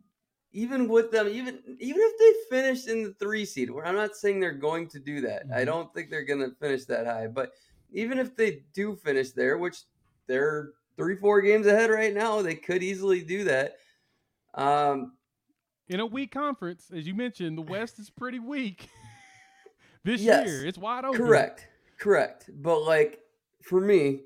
even 0.52 0.88
with 0.88 1.10
them 1.10 1.28
even 1.28 1.60
even 1.78 2.00
if 2.02 2.18
they 2.18 2.56
finished 2.56 2.88
in 2.88 3.02
the 3.02 3.14
3 3.14 3.44
seed, 3.44 3.70
I'm 3.84 3.94
not 3.94 4.16
saying 4.16 4.40
they're 4.40 4.52
going 4.52 4.88
to 4.88 4.98
do 4.98 5.20
that. 5.20 5.44
Mm-hmm. 5.44 5.58
I 5.58 5.64
don't 5.64 5.92
think 5.92 6.10
they're 6.10 6.24
going 6.24 6.40
to 6.40 6.56
finish 6.56 6.86
that 6.86 7.06
high, 7.06 7.26
but 7.26 7.52
even 7.92 8.18
if 8.18 8.34
they 8.34 8.62
do 8.72 8.96
finish 8.96 9.32
there, 9.32 9.58
which 9.58 9.82
they're 10.26 10.70
three, 11.00 11.16
four 11.16 11.40
games 11.40 11.66
ahead 11.66 11.90
right 11.90 12.14
now. 12.14 12.42
They 12.42 12.54
could 12.54 12.82
easily 12.82 13.22
do 13.22 13.44
that. 13.44 13.76
Um, 14.54 15.12
in 15.88 15.98
a 15.98 16.06
weak 16.06 16.30
conference, 16.30 16.90
as 16.94 17.06
you 17.06 17.14
mentioned, 17.14 17.56
the 17.56 17.62
West 17.62 17.98
is 17.98 18.10
pretty 18.10 18.38
weak 18.38 18.88
this 20.04 20.20
yes, 20.20 20.46
year. 20.46 20.66
It's 20.66 20.78
wide 20.78 21.04
open. 21.04 21.18
Correct, 21.18 21.66
correct. 21.98 22.50
But 22.52 22.82
like 22.82 23.20
for 23.62 23.80
me, 23.80 24.20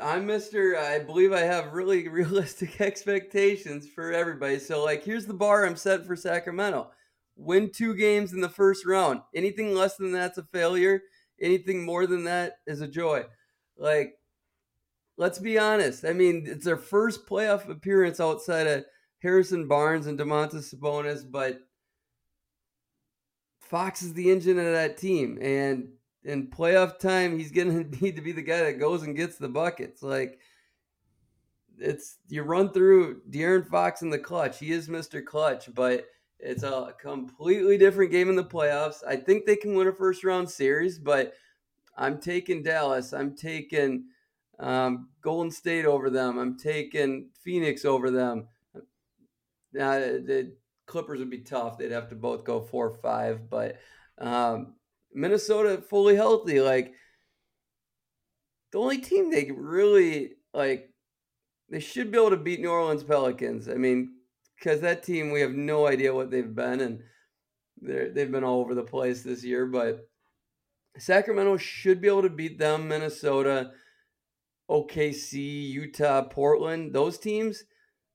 I'm 0.00 0.26
Mister. 0.26 0.76
I 0.76 0.98
believe 0.98 1.32
I 1.32 1.40
have 1.40 1.72
really 1.72 2.08
realistic 2.08 2.80
expectations 2.80 3.86
for 3.88 4.12
everybody. 4.12 4.58
So 4.58 4.84
like, 4.84 5.04
here's 5.04 5.26
the 5.26 5.34
bar 5.34 5.66
I'm 5.66 5.76
set 5.76 6.06
for 6.06 6.16
Sacramento: 6.16 6.90
win 7.36 7.70
two 7.70 7.94
games 7.94 8.32
in 8.32 8.40
the 8.40 8.48
first 8.48 8.86
round. 8.86 9.20
Anything 9.34 9.74
less 9.74 9.96
than 9.96 10.12
that's 10.12 10.38
a 10.38 10.44
failure. 10.44 11.02
Anything 11.40 11.84
more 11.84 12.06
than 12.06 12.24
that 12.24 12.58
is 12.66 12.80
a 12.80 12.88
joy. 12.88 13.24
Like 13.76 14.14
let's 15.16 15.38
be 15.38 15.58
honest. 15.58 16.04
I 16.04 16.12
mean, 16.12 16.44
it's 16.46 16.64
their 16.64 16.76
first 16.76 17.26
playoff 17.26 17.68
appearance 17.68 18.20
outside 18.20 18.66
of 18.66 18.84
Harrison 19.22 19.66
Barnes 19.66 20.06
and 20.06 20.18
Domantas 20.18 20.74
Sabonis, 20.74 21.24
but 21.28 21.60
Fox 23.60 24.02
is 24.02 24.14
the 24.14 24.30
engine 24.30 24.58
of 24.58 24.66
that 24.66 24.96
team, 24.96 25.38
and 25.40 25.88
in 26.26 26.48
playoff 26.48 26.98
time, 26.98 27.38
he's 27.38 27.52
gonna 27.52 27.84
need 28.00 28.16
to 28.16 28.22
be 28.22 28.32
the 28.32 28.42
guy 28.42 28.64
that 28.64 28.80
goes 28.80 29.04
and 29.04 29.16
gets 29.16 29.36
the 29.38 29.48
buckets. 29.48 30.02
Like 30.02 30.40
it's 31.78 32.18
you 32.28 32.42
run 32.42 32.72
through 32.72 33.22
De'Aaron 33.30 33.66
Fox 33.66 34.02
in 34.02 34.10
the 34.10 34.18
clutch. 34.18 34.58
He 34.58 34.72
is 34.72 34.88
Mr. 34.88 35.24
Clutch, 35.24 35.72
but 35.74 36.06
it's 36.38 36.64
a 36.64 36.94
completely 37.00 37.78
different 37.78 38.10
game 38.10 38.28
in 38.28 38.36
the 38.36 38.44
playoffs. 38.44 39.02
I 39.06 39.16
think 39.16 39.46
they 39.46 39.56
can 39.56 39.74
win 39.74 39.88
a 39.88 39.92
first 39.92 40.24
round 40.24 40.50
series, 40.50 40.98
but 40.98 41.34
I'm 41.96 42.18
taking 42.18 42.62
Dallas. 42.62 43.12
I'm 43.12 43.36
taking 43.36 44.06
um, 44.58 45.08
Golden 45.22 45.50
State 45.50 45.86
over 45.86 46.10
them. 46.10 46.38
I'm 46.38 46.58
taking 46.58 47.30
Phoenix 47.40 47.84
over 47.84 48.10
them. 48.10 48.48
Now 49.72 49.92
the 49.92 50.54
Clippers 50.86 51.20
would 51.20 51.30
be 51.30 51.38
tough. 51.38 51.78
They'd 51.78 51.92
have 51.92 52.08
to 52.08 52.16
both 52.16 52.44
go 52.44 52.60
four 52.60 52.88
or 52.88 52.94
five, 52.94 53.48
but 53.48 53.78
um, 54.18 54.74
Minnesota 55.16 55.82
fully 55.82 56.14
healthy. 56.14 56.60
Like 56.60 56.92
the 58.72 58.78
only 58.78 58.98
team 58.98 59.30
they 59.30 59.50
really 59.50 60.34
like, 60.52 60.90
they 61.68 61.80
should 61.80 62.12
be 62.12 62.18
able 62.18 62.30
to 62.30 62.36
beat 62.36 62.60
New 62.60 62.70
Orleans 62.70 63.02
Pelicans. 63.02 63.68
I 63.68 63.74
mean, 63.74 64.14
because 64.56 64.80
that 64.82 65.02
team 65.02 65.32
we 65.32 65.40
have 65.40 65.52
no 65.52 65.86
idea 65.86 66.14
what 66.14 66.30
they've 66.30 66.54
been, 66.54 66.80
and 66.80 67.00
they 67.80 68.08
they've 68.08 68.30
been 68.30 68.44
all 68.44 68.60
over 68.60 68.74
the 68.74 68.82
place 68.82 69.22
this 69.22 69.42
year. 69.42 69.66
But 69.66 70.06
Sacramento 70.98 71.56
should 71.56 72.00
be 72.00 72.08
able 72.08 72.22
to 72.22 72.30
beat 72.30 72.58
them. 72.58 72.88
Minnesota. 72.88 73.72
OKC, 74.68 75.70
Utah, 75.70 76.22
Portland, 76.22 76.92
those 76.92 77.18
teams. 77.18 77.64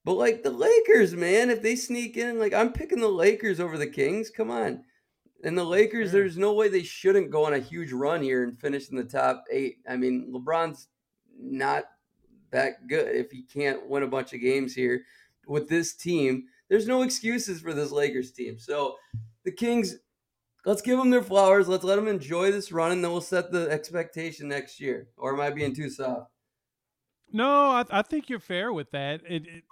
But 0.04 0.14
like 0.14 0.44
the 0.44 0.52
Lakers, 0.52 1.16
man, 1.16 1.50
if 1.50 1.62
they 1.62 1.76
sneak 1.76 2.18
in, 2.18 2.40
like 2.40 2.54
I'm 2.54 2.74
picking 2.74 3.00
the 3.00 3.08
Lakers 3.08 3.60
over 3.60 3.78
the 3.78 3.88
Kings. 3.88 4.30
Come 4.30 4.50
on. 4.50 4.84
And 5.44 5.58
the 5.58 5.64
Lakers, 5.64 6.12
there's 6.12 6.38
no 6.38 6.54
way 6.54 6.68
they 6.68 6.84
shouldn't 6.84 7.32
go 7.32 7.46
on 7.46 7.54
a 7.54 7.60
huge 7.60 7.92
run 7.92 8.22
here 8.22 8.44
and 8.44 8.60
finish 8.60 8.90
in 8.90 8.96
the 8.98 9.04
top 9.04 9.44
eight. 9.52 9.78
I 9.90 9.98
mean, 9.98 10.32
LeBron's 10.34 10.88
not 11.40 11.86
that 12.52 12.88
good 12.88 13.16
if 13.16 13.32
he 13.32 13.44
can't 13.44 13.88
win 13.90 14.04
a 14.04 14.08
bunch 14.08 14.34
of 14.34 14.42
games 14.42 14.76
here 14.76 15.04
with 15.48 15.68
this 15.68 15.96
team. 15.96 16.46
There's 16.70 16.88
no 16.88 17.02
excuses 17.02 17.60
for 17.60 17.74
this 17.74 17.92
Lakers 17.92 18.32
team. 18.32 18.60
So 18.60 18.96
the 19.44 19.52
Kings, 19.52 19.96
let's 20.66 20.82
give 20.82 20.98
them 20.98 21.10
their 21.10 21.24
flowers. 21.24 21.68
Let's 21.68 21.84
let 21.84 21.96
them 21.96 22.08
enjoy 22.08 22.52
this 22.52 22.72
run, 22.72 22.92
and 22.92 23.04
then 23.04 23.12
we'll 23.12 23.22
set 23.22 23.52
the 23.52 23.70
expectation 23.70 24.48
next 24.48 24.80
year. 24.80 25.08
Or 25.18 25.34
am 25.34 25.42
I 25.42 25.50
being 25.50 25.74
too 25.74 25.90
soft? 25.90 26.30
No, 27.32 27.50
I, 27.50 27.86
I 27.90 28.02
think 28.04 28.30
you're 28.30 28.40
fair 28.40 28.72
with 28.72 28.92
that. 28.92 29.22
It, 29.28 29.48
it, 29.48 29.64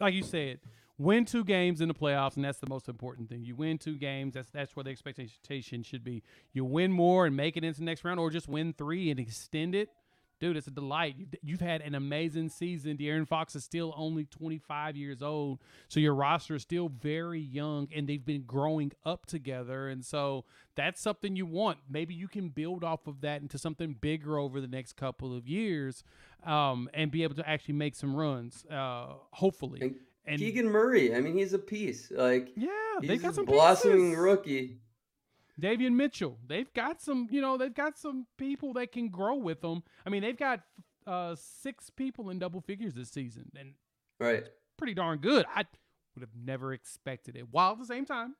like 0.00 0.14
you 0.14 0.22
said, 0.22 0.60
win 0.98 1.24
two 1.24 1.44
games 1.44 1.80
in 1.80 1.88
the 1.88 1.94
playoffs, 1.94 2.36
and 2.36 2.44
that's 2.44 2.58
the 2.58 2.68
most 2.68 2.88
important 2.88 3.28
thing. 3.28 3.44
You 3.44 3.56
win 3.56 3.78
two 3.78 3.96
games. 3.96 4.34
That's 4.34 4.48
that's 4.50 4.76
where 4.76 4.84
the 4.84 4.90
expectation 4.90 5.82
should 5.82 6.04
be. 6.04 6.22
You 6.52 6.64
win 6.64 6.92
more 6.92 7.26
and 7.26 7.36
make 7.36 7.56
it 7.56 7.64
into 7.64 7.80
the 7.80 7.84
next 7.84 8.04
round, 8.04 8.20
or 8.20 8.30
just 8.30 8.48
win 8.48 8.72
three 8.72 9.10
and 9.10 9.18
extend 9.18 9.74
it. 9.74 9.90
dude, 10.40 10.56
it's 10.56 10.66
a 10.66 10.70
delight. 10.70 11.16
You've, 11.42 11.60
had 11.60 11.80
an 11.80 11.94
amazing 11.94 12.50
season. 12.50 12.96
De'Aaron 12.98 13.26
Fox 13.26 13.56
is 13.56 13.64
still 13.64 13.94
only 13.96 14.24
25 14.24 14.96
years 14.96 15.22
old, 15.22 15.60
so 15.88 16.00
your 16.00 16.14
roster 16.14 16.54
is 16.54 16.62
still 16.62 16.88
very 16.88 17.40
young, 17.40 17.88
and 17.94 18.06
they've 18.06 18.24
been 18.24 18.42
growing 18.42 18.92
up 19.04 19.26
together. 19.26 19.88
And 19.88 20.04
so 20.04 20.44
that's 20.74 21.00
something 21.00 21.34
you 21.34 21.46
want. 21.46 21.78
Maybe 21.88 22.14
you 22.14 22.28
can 22.28 22.48
build 22.50 22.84
off 22.84 23.06
of 23.06 23.20
that 23.22 23.40
into 23.42 23.58
something 23.58 23.96
bigger 24.00 24.38
over 24.38 24.60
the 24.60 24.68
next 24.68 24.96
couple 24.96 25.34
of 25.36 25.48
years, 25.48 26.04
um, 26.44 26.90
and 26.92 27.10
be 27.10 27.22
able 27.22 27.36
to 27.36 27.48
actually 27.48 27.74
make 27.74 27.94
some 27.94 28.14
runs. 28.14 28.64
Uh, 28.70 29.14
hopefully. 29.32 29.94
And 30.26 30.38
Keegan 30.38 30.68
Murray, 30.68 31.14
I 31.14 31.20
mean, 31.20 31.36
he's 31.36 31.52
a 31.52 31.58
piece. 31.58 32.10
Like, 32.10 32.52
yeah, 32.56 32.68
they 33.00 33.18
got 33.18 33.34
some 33.34 33.44
blossoming 33.44 34.10
pieces. 34.10 34.18
rookie. 34.18 34.76
Davion 35.60 35.92
Mitchell. 35.92 36.38
They've 36.46 36.72
got 36.74 37.00
some, 37.00 37.28
you 37.30 37.40
know, 37.40 37.56
they've 37.56 37.74
got 37.74 37.96
some 37.98 38.26
people 38.38 38.72
that 38.74 38.90
can 38.90 39.08
grow 39.08 39.36
with 39.36 39.60
them. 39.60 39.82
I 40.04 40.10
mean, 40.10 40.22
they've 40.22 40.36
got 40.36 40.60
uh, 41.06 41.36
six 41.38 41.90
people 41.90 42.30
in 42.30 42.38
double 42.38 42.60
figures 42.60 42.94
this 42.94 43.10
season, 43.10 43.52
and 43.58 43.74
right, 44.18 44.44
pretty 44.76 44.94
darn 44.94 45.18
good. 45.18 45.46
I 45.54 45.64
would 46.14 46.22
have 46.22 46.34
never 46.34 46.72
expected 46.72 47.36
it. 47.36 47.46
While 47.50 47.72
at 47.72 47.78
the 47.78 47.86
same 47.86 48.04
time, 48.04 48.34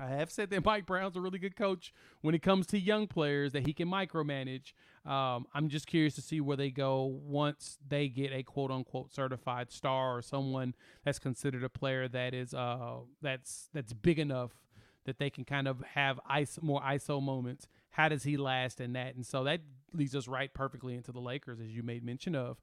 I 0.00 0.08
have 0.08 0.30
said 0.30 0.50
that 0.50 0.64
Mike 0.64 0.86
Brown's 0.86 1.16
a 1.16 1.20
really 1.20 1.38
good 1.38 1.56
coach 1.56 1.92
when 2.22 2.34
it 2.34 2.42
comes 2.42 2.66
to 2.68 2.78
young 2.78 3.06
players 3.06 3.52
that 3.52 3.66
he 3.66 3.72
can 3.72 3.88
micromanage. 3.88 4.72
Um, 5.04 5.46
I'm 5.54 5.68
just 5.68 5.86
curious 5.86 6.14
to 6.14 6.22
see 6.22 6.40
where 6.40 6.56
they 6.56 6.70
go 6.70 7.04
once 7.04 7.78
they 7.86 8.08
get 8.08 8.32
a 8.32 8.42
quote 8.42 8.70
unquote 8.70 9.12
certified 9.12 9.70
star 9.70 10.16
or 10.16 10.22
someone 10.22 10.74
that's 11.04 11.18
considered 11.18 11.64
a 11.64 11.68
player 11.68 12.06
that 12.08 12.34
is 12.34 12.52
uh 12.52 12.96
that's 13.22 13.70
that's 13.72 13.94
big 13.94 14.18
enough 14.18 14.52
that 15.04 15.18
they 15.18 15.30
can 15.30 15.44
kind 15.44 15.66
of 15.66 15.80
have 15.94 16.20
ice 16.28 16.58
more 16.60 16.80
ISO 16.82 17.22
moments. 17.22 17.66
How 17.90 18.08
does 18.08 18.22
he 18.22 18.36
last 18.36 18.80
in 18.80 18.92
that? 18.92 19.14
And 19.14 19.26
so 19.26 19.44
that 19.44 19.60
leads 19.92 20.14
us 20.14 20.28
right 20.28 20.52
perfectly 20.52 20.94
into 20.94 21.12
the 21.12 21.20
Lakers, 21.20 21.60
as 21.60 21.74
you 21.74 21.82
made 21.82 22.04
mention 22.04 22.34
of. 22.34 22.60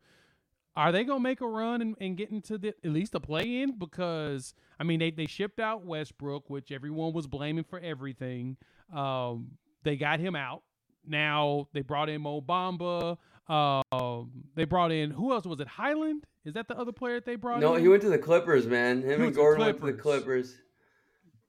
Are 0.77 0.91
they 0.91 1.03
gonna 1.03 1.19
make 1.19 1.41
a 1.41 1.47
run 1.47 1.81
and, 1.81 1.95
and 1.99 2.15
get 2.15 2.29
into 2.29 2.59
the 2.59 2.69
at 2.69 2.91
least 2.91 3.15
a 3.15 3.19
play 3.19 3.63
in? 3.63 3.79
Because 3.79 4.53
I 4.79 4.83
mean 4.83 4.99
they, 4.99 5.09
they 5.09 5.25
shipped 5.25 5.59
out 5.59 5.83
Westbrook, 5.83 6.51
which 6.51 6.71
everyone 6.71 7.13
was 7.13 7.25
blaming 7.25 7.63
for 7.63 7.79
everything. 7.79 8.57
Um, 8.93 9.57
they 9.83 9.95
got 9.95 10.19
him 10.19 10.35
out. 10.35 10.61
Now 11.05 11.67
they 11.73 11.81
brought 11.81 12.09
in 12.09 12.21
Mo 12.21 12.41
Bamba. 12.41 13.17
Um, 13.49 14.31
they 14.55 14.65
brought 14.65 14.91
in 14.91 15.09
who 15.09 15.33
else 15.33 15.45
was 15.45 15.59
it? 15.59 15.67
Hyland? 15.67 16.27
Is 16.45 16.53
that 16.53 16.67
the 16.67 16.77
other 16.77 16.91
player 16.91 17.15
that 17.15 17.25
they 17.25 17.35
brought 17.35 17.59
no, 17.59 17.73
in? 17.73 17.77
No, 17.77 17.81
he 17.81 17.87
went 17.87 18.03
to 18.03 18.09
the 18.09 18.19
Clippers, 18.19 18.67
man. 18.67 19.01
Him 19.01 19.23
and 19.23 19.35
Gordon 19.35 19.65
went 19.65 19.79
to 19.79 19.85
the 19.87 19.93
Clippers. 19.93 20.57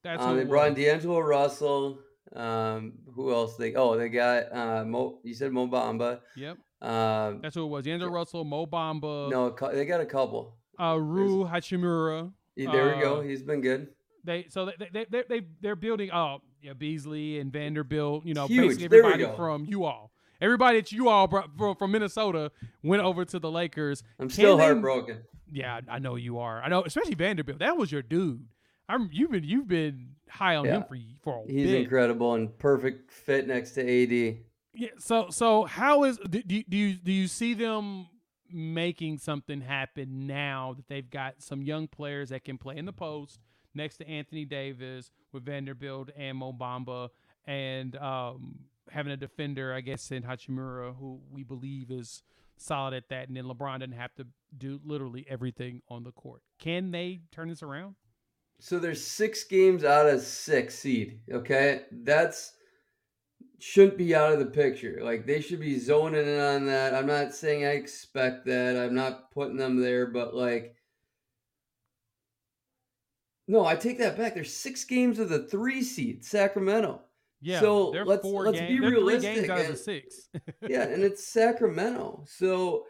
That's 0.03 0.23
um, 0.23 0.39
they 0.39 0.45
brought 0.45 0.69
in 0.69 0.75
D'Angelo 0.75 1.21
Russell. 1.21 1.99
Um, 2.35 2.95
who 3.15 3.31
else? 3.31 3.57
They 3.57 3.75
oh 3.75 3.99
they 3.99 4.09
got 4.09 4.51
uh, 4.57 4.85
Mo. 4.87 5.19
You 5.23 5.35
said 5.35 5.53
Mo 5.53 5.69
Bamba. 5.69 6.21
Yep. 6.35 6.57
Um, 6.81 7.41
That's 7.43 7.55
who 7.55 7.65
it 7.65 7.69
was. 7.69 7.85
D'Angelo 7.85 8.11
Russell, 8.11 8.45
Mo 8.45 8.67
Bamba. 8.67 9.31
No, 9.31 9.55
they 9.73 9.85
got 9.85 10.01
a 10.01 10.07
couple. 10.07 10.57
Uh, 10.81 10.97
Rui 10.99 11.49
Hachimura. 11.49 12.33
Yeah, 12.55 12.73
there 12.73 12.95
we 12.95 13.03
go. 13.03 13.17
Uh, 13.17 13.21
He's 13.23 13.43
been 13.43 13.61
good. 13.61 13.89
They 14.25 14.47
so 14.49 14.67
they 14.67 14.89
they 14.93 15.07
they, 15.11 15.25
they 15.29 15.47
they're 15.61 15.77
building. 15.77 16.11
Oh 16.13 16.43
yeah, 16.63 16.73
Beasley 16.73 17.39
and 17.39 17.53
Vanderbilt. 17.53 18.27
You 18.27 18.35
know, 18.35 18.47
Huge. 18.47 18.79
basically 18.79 18.99
everybody 18.99 19.37
from 19.37 19.65
you 19.65 19.85
all. 19.85 20.13
Everybody 20.41 20.81
that 20.81 20.93
you 20.93 21.09
all 21.09 21.27
brought 21.27 21.57
from, 21.57 21.75
from 21.75 21.91
Minnesota 21.91 22.53
went 22.83 23.03
over 23.03 23.25
to 23.25 23.39
the 23.39 23.51
Lakers. 23.51 24.05
I'm 24.21 24.31
still 24.31 24.57
Can 24.57 24.67
heartbroken. 24.67 25.17
They, 25.51 25.61
yeah, 25.61 25.81
I 25.89 25.99
know 25.99 26.15
you 26.15 26.39
are. 26.39 26.63
I 26.63 26.69
know, 26.69 26.85
especially 26.85 27.15
Vanderbilt. 27.15 27.59
That 27.59 27.77
was 27.77 27.91
your 27.91 28.03
dude. 28.03 28.47
I'm 28.89 29.09
you've 29.13 29.31
been 29.31 29.45
you've 29.45 29.69
been 29.69 30.11
high 30.29 30.57
on 30.57 30.65
yeah. 30.65 30.77
him 30.79 30.85
for 30.89 30.97
for 31.23 31.45
a 31.45 31.53
He's 31.53 31.71
bit. 31.71 31.83
incredible 31.83 32.35
and 32.35 32.57
perfect 32.59 33.11
fit 33.11 33.47
next 33.47 33.73
to 33.73 33.81
AD. 33.83 34.39
Yeah. 34.79 34.91
So 34.99 35.27
so 35.31 35.65
how 35.65 36.05
is 36.05 36.19
do, 36.19 36.41
do 36.41 36.77
you 36.77 36.95
do 36.95 37.11
you 37.11 37.27
see 37.27 37.55
them 37.55 38.07
making 38.49 39.19
something 39.19 39.61
happen 39.61 40.29
now 40.29 40.75
that 40.77 40.87
they've 40.87 41.11
got 41.11 41.43
some 41.43 41.63
young 41.63 41.89
players 41.89 42.29
that 42.29 42.45
can 42.45 42.59
play 42.59 42.77
in 42.77 42.85
the 42.85 42.93
post 42.93 43.41
next 43.75 43.97
to 43.97 44.09
Anthony 44.09 44.45
Davis 44.45 45.11
with 45.33 45.45
Vanderbilt 45.45 46.11
and 46.17 46.39
Mo 46.39 46.53
Bamba 46.53 47.09
and 47.45 47.97
um, 47.97 48.61
having 48.91 49.13
a 49.13 49.17
defender, 49.17 49.75
I 49.75 49.81
guess, 49.81 50.13
in 50.13 50.23
Hachimura, 50.23 50.97
who 50.97 51.21
we 51.31 51.43
believe 51.43 51.91
is 51.91 52.23
solid 52.57 52.95
at 52.95 53.09
that, 53.09 53.29
and 53.29 53.37
then 53.37 53.45
LeBron 53.45 53.81
doesn't 53.81 53.93
have 53.93 54.15
to 54.15 54.27
do 54.57 54.81
literally 54.85 55.27
everything 55.29 55.83
on 55.89 56.05
the 56.05 56.13
court. 56.13 56.43
Can 56.59 56.93
they 56.93 57.21
turn 57.33 57.49
this 57.49 57.63
around? 57.63 57.97
So 58.61 58.79
there's 58.79 59.05
six 59.05 59.45
games 59.45 59.85
out 59.85 60.07
of 60.07 60.21
six 60.21 60.77
seed. 60.77 61.21
Okay, 61.31 61.83
that's 61.91 62.53
shouldn't 63.59 63.99
be 63.99 64.15
out 64.15 64.33
of 64.33 64.39
the 64.39 64.47
picture. 64.47 65.01
Like 65.03 65.27
they 65.27 65.41
should 65.41 65.61
be 65.61 65.79
zoning 65.79 66.27
in 66.27 66.41
on 66.41 66.67
that. 66.67 66.95
I'm 66.95 67.07
not 67.07 67.35
saying 67.35 67.65
I 67.65 67.71
expect 67.71 68.47
that. 68.47 68.77
I'm 68.77 68.95
not 68.95 69.31
putting 69.33 69.57
them 69.57 69.81
there, 69.81 70.07
but 70.07 70.35
like. 70.35 70.77
No, 73.51 73.65
I 73.65 73.77
take 73.77 73.99
that 73.99 74.19
back. 74.19 74.35
There's 74.35 74.53
six 74.53 74.85
games 74.85 75.19
of 75.19 75.31
the 75.31 75.45
three 75.45 75.83
seed, 75.83 76.25
Sacramento. 76.25 77.01
Yeah, 77.41 77.61
so 77.61 77.91
let's 77.91 78.25
let's 78.25 78.61
be 78.61 78.81
realistic. 78.81 79.49
and, 79.49 79.79
six. 79.79 80.29
yeah, 80.69 80.83
and 80.83 81.03
it's 81.03 81.27
Sacramento. 81.27 82.25
So 82.27 82.85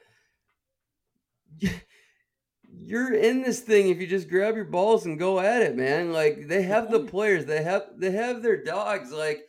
you're 2.82 3.14
in 3.14 3.42
this 3.42 3.60
thing 3.60 3.88
if 3.88 4.00
you 4.00 4.06
just 4.06 4.28
grab 4.28 4.56
your 4.56 4.64
balls 4.64 5.06
and 5.06 5.18
go 5.18 5.38
at 5.38 5.62
it, 5.62 5.76
man. 5.76 6.12
Like 6.12 6.48
they 6.48 6.62
have 6.62 6.90
the 6.90 7.00
players, 7.00 7.44
they 7.44 7.62
have 7.62 7.84
they 7.96 8.10
have 8.10 8.42
their 8.42 8.62
dogs. 8.62 9.12
Like 9.12 9.48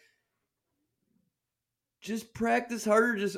just 2.02 2.34
practice 2.34 2.86
harder. 2.86 3.18
Just 3.18 3.38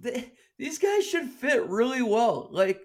they, 0.00 0.32
these 0.58 0.78
guys 0.78 1.06
should 1.06 1.28
fit 1.28 1.68
really 1.68 2.02
well. 2.02 2.48
Like 2.50 2.80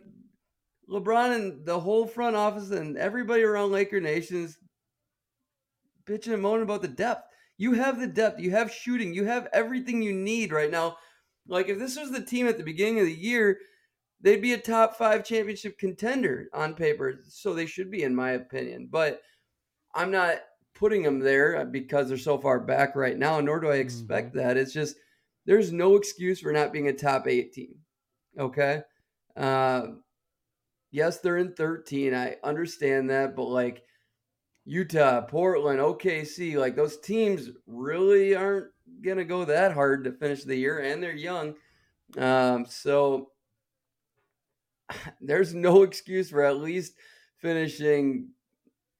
LeBron 0.89 1.36
and 1.36 1.65
the 1.65 1.80
whole 1.80 2.08
front 2.08 2.36
office 2.36 2.72
and 2.72 2.98
everybody 2.98 3.43
around 3.43 3.72
Laker 3.72 4.00
Nations 4.00 4.58
bitching 6.06 6.34
and 6.34 6.41
moaning 6.41 6.63
about 6.63 6.82
the 6.82 6.88
depth. 6.88 7.24
You 7.58 7.74
have 7.74 8.00
the 8.00 8.08
depth. 8.08 8.39
You 8.39 8.52
have 8.52 8.72
shooting. 8.72 9.13
You 9.13 9.26
have 9.26 9.48
everything 9.52 10.02
you 10.02 10.13
need 10.13 10.52
right 10.52 10.72
now. 10.72 10.98
Like 11.48 11.70
if 11.70 11.80
this 11.80 11.98
was 11.98 12.12
the 12.12 12.24
team 12.24 12.48
at 12.48 12.58
the 12.58 12.63
beginning 12.63 13.00
of 13.00 13.06
the 13.06 13.13
year 13.13 13.58
they'd 14.22 14.41
be 14.41 14.54
a 14.54 14.58
top 14.58 14.96
five 14.96 15.24
championship 15.24 15.78
contender 15.78 16.48
on 16.54 16.74
paper. 16.74 17.20
So 17.28 17.54
they 17.54 17.65
should 17.65 17.91
be, 17.91 18.04
in 18.04 18.15
my 18.15 18.32
opinion. 18.32 18.89
But 18.91 19.22
I'm 19.93 20.12
not 20.12 20.38
putting 20.77 21.01
them 21.03 21.19
there 21.19 21.65
because 21.65 22.07
they're 22.07 22.17
so 22.17 22.37
far 22.37 22.59
back 22.59 22.95
right 22.95 23.17
now, 23.17 23.39
nor 23.39 23.59
do 23.59 23.69
I 23.69 23.75
expect 23.75 24.29
mm-hmm. 24.29 24.39
that. 24.39 24.57
It's 24.57 24.73
just 24.73 24.95
there's 25.45 25.71
no 25.71 25.95
excuse 25.95 26.39
for 26.39 26.51
not 26.51 26.71
being 26.71 26.87
a 26.87 26.93
top 26.93 27.27
eight 27.27 27.53
team. 27.53 27.75
Okay. 28.37 28.81
Uh, 29.35 29.87
yes, 30.91 31.19
they're 31.19 31.37
in 31.37 31.53
13. 31.53 32.13
I 32.13 32.35
understand 32.43 33.09
that, 33.09 33.35
but 33.35 33.45
like 33.45 33.83
Utah, 34.65 35.21
Portland, 35.21 35.79
OKC, 35.79 36.57
like 36.57 36.75
those 36.75 36.99
teams 36.99 37.49
really 37.65 38.35
aren't 38.35 38.67
going 39.01 39.17
to 39.17 39.25
go 39.25 39.45
that 39.45 39.73
hard 39.73 40.03
to 40.03 40.11
finish 40.11 40.43
the 40.43 40.55
year, 40.55 40.79
and 40.79 41.01
they're 41.01 41.11
young. 41.13 41.55
Um, 42.17 42.65
so 42.65 43.31
there's 45.21 45.53
no 45.53 45.81
excuse 45.83 46.29
for 46.29 46.43
at 46.43 46.57
least 46.57 46.93
finishing 47.41 48.29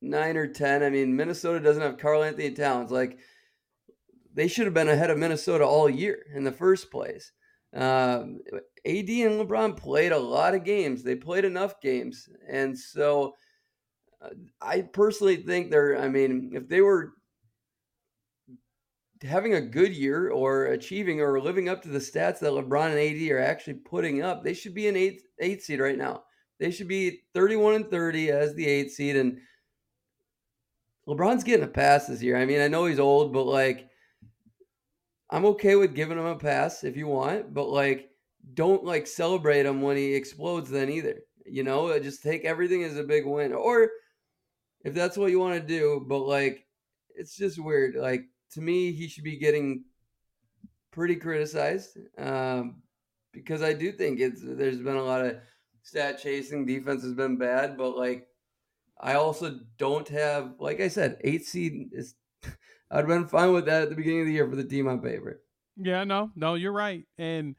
nine 0.02 0.38
or 0.38 0.48
ten. 0.48 0.84
I 0.84 0.90
mean, 0.90 1.16
Minnesota 1.16 1.60
doesn't 1.60 1.82
have 1.82 1.98
Karl-Anthony 1.98 2.52
Towns. 2.52 2.92
Like 2.92 3.18
they 4.34 4.48
should 4.48 4.66
have 4.66 4.74
been 4.74 4.90
ahead 4.90 5.10
of 5.10 5.18
Minnesota 5.18 5.66
all 5.66 5.90
year 5.90 6.26
in 6.34 6.44
the 6.44 6.52
first 6.52 6.92
place. 6.92 7.32
Um, 7.74 8.40
AD 8.86 9.10
and 9.10 9.42
LeBron 9.42 9.76
played 9.76 10.12
a 10.12 10.20
lot 10.20 10.56
of 10.56 10.64
games. 10.64 11.04
They 11.04 11.16
played 11.16 11.46
enough 11.46 11.82
games, 11.82 12.30
and 12.50 12.78
so 12.78 13.34
uh, 14.22 14.30
I 14.62 14.82
personally 14.82 15.38
think 15.38 15.70
they're. 15.70 16.00
I 16.00 16.08
mean, 16.08 16.52
if 16.54 16.68
they 16.70 16.82
were 16.82 17.14
having 19.24 19.56
a 19.56 19.62
good 19.62 19.94
year 19.94 20.30
or 20.30 20.66
achieving 20.66 21.22
or 21.22 21.42
living 21.42 21.70
up 21.70 21.82
to 21.82 21.90
the 21.90 22.00
stats 22.00 22.40
that 22.40 22.54
LeBron 22.54 22.92
and 22.92 23.00
AD 23.00 23.32
are 23.32 23.40
actually 23.40 23.76
putting 23.76 24.22
up, 24.22 24.44
they 24.44 24.54
should 24.54 24.74
be 24.74 24.88
an 24.88 24.96
eight 24.96 25.22
eight 25.40 25.62
seed 25.62 25.80
right 25.80 25.98
now. 25.98 26.24
They 26.60 26.72
should 26.72 26.88
be 26.88 27.22
31 27.34 27.76
and 27.76 27.92
30 27.92 28.32
as 28.32 28.56
the 28.56 28.68
eight 28.68 28.92
seed. 28.92 29.16
And 29.16 29.40
LeBron's 31.08 31.44
getting 31.44 31.66
a 31.66 31.70
pass 31.70 32.08
this 32.08 32.22
year. 32.22 32.38
I 32.38 32.46
mean, 32.46 32.60
I 32.60 32.68
know 32.68 32.86
he's 32.86 33.00
old, 33.00 33.34
but 33.34 33.46
like 33.46 33.90
I'm 35.30 35.46
okay 35.46 35.76
with 35.76 35.96
giving 35.96 36.18
him 36.18 36.26
a 36.26 36.36
pass 36.36 36.84
if 36.84 36.98
you 36.98 37.08
want, 37.08 37.54
but 37.54 37.70
like 37.70 38.10
don't 38.54 38.84
like 38.84 39.08
celebrate 39.08 39.66
him 39.66 39.82
when 39.82 39.98
he 39.98 40.14
explodes 40.14 40.70
then 40.70 40.90
either. 40.90 41.20
You 41.46 41.64
know, 41.64 41.98
just 42.00 42.24
take 42.24 42.44
everything 42.44 42.84
as 42.84 42.98
a 42.98 43.04
big 43.04 43.26
win. 43.26 43.54
Or 43.54 43.90
if 44.84 44.94
that's 44.94 45.18
what 45.18 45.32
you 45.32 45.40
want 45.40 45.56
to 45.56 45.68
do, 45.68 46.06
but 46.08 46.20
like 46.20 46.66
it's 47.16 47.36
just 47.36 47.60
weird. 47.60 47.96
Like 47.96 48.26
to 48.54 48.62
me, 48.62 48.92
he 48.92 49.08
should 49.08 49.24
be 49.24 49.38
getting 49.38 49.86
pretty 50.92 51.16
criticized 51.16 51.98
um, 52.18 52.82
because 53.32 53.62
I 53.62 53.74
do 53.74 53.92
think 53.92 54.20
it's 54.20 54.42
there's 54.44 54.82
been 54.82 54.96
a 54.96 55.04
lot 55.04 55.26
of 55.26 55.38
stat 55.84 56.20
chasing. 56.22 56.66
Defense 56.66 57.04
has 57.04 57.14
been 57.14 57.38
bad, 57.38 57.78
but 57.78 57.98
like 57.98 58.28
I 59.00 59.14
also 59.16 59.60
don't 59.78 60.08
have, 60.10 60.56
like 60.60 60.80
I 60.82 60.88
said, 60.88 61.18
eight 61.24 61.46
seed 61.46 61.90
is. 61.92 62.16
I'd 62.92 63.06
been 63.08 63.28
fine 63.28 63.52
with 63.54 63.66
that 63.66 63.84
at 63.84 63.90
the 63.90 63.96
beginning 63.96 64.22
of 64.22 64.28
the 64.28 64.34
year 64.34 64.50
for 64.50 64.56
the 64.56 64.64
team 64.64 64.88
on 64.88 65.02
paper. 65.02 65.42
Yeah, 65.76 66.04
no, 66.06 66.32
no, 66.36 66.56
you're 66.56 66.72
right, 66.72 67.06
and 67.18 67.56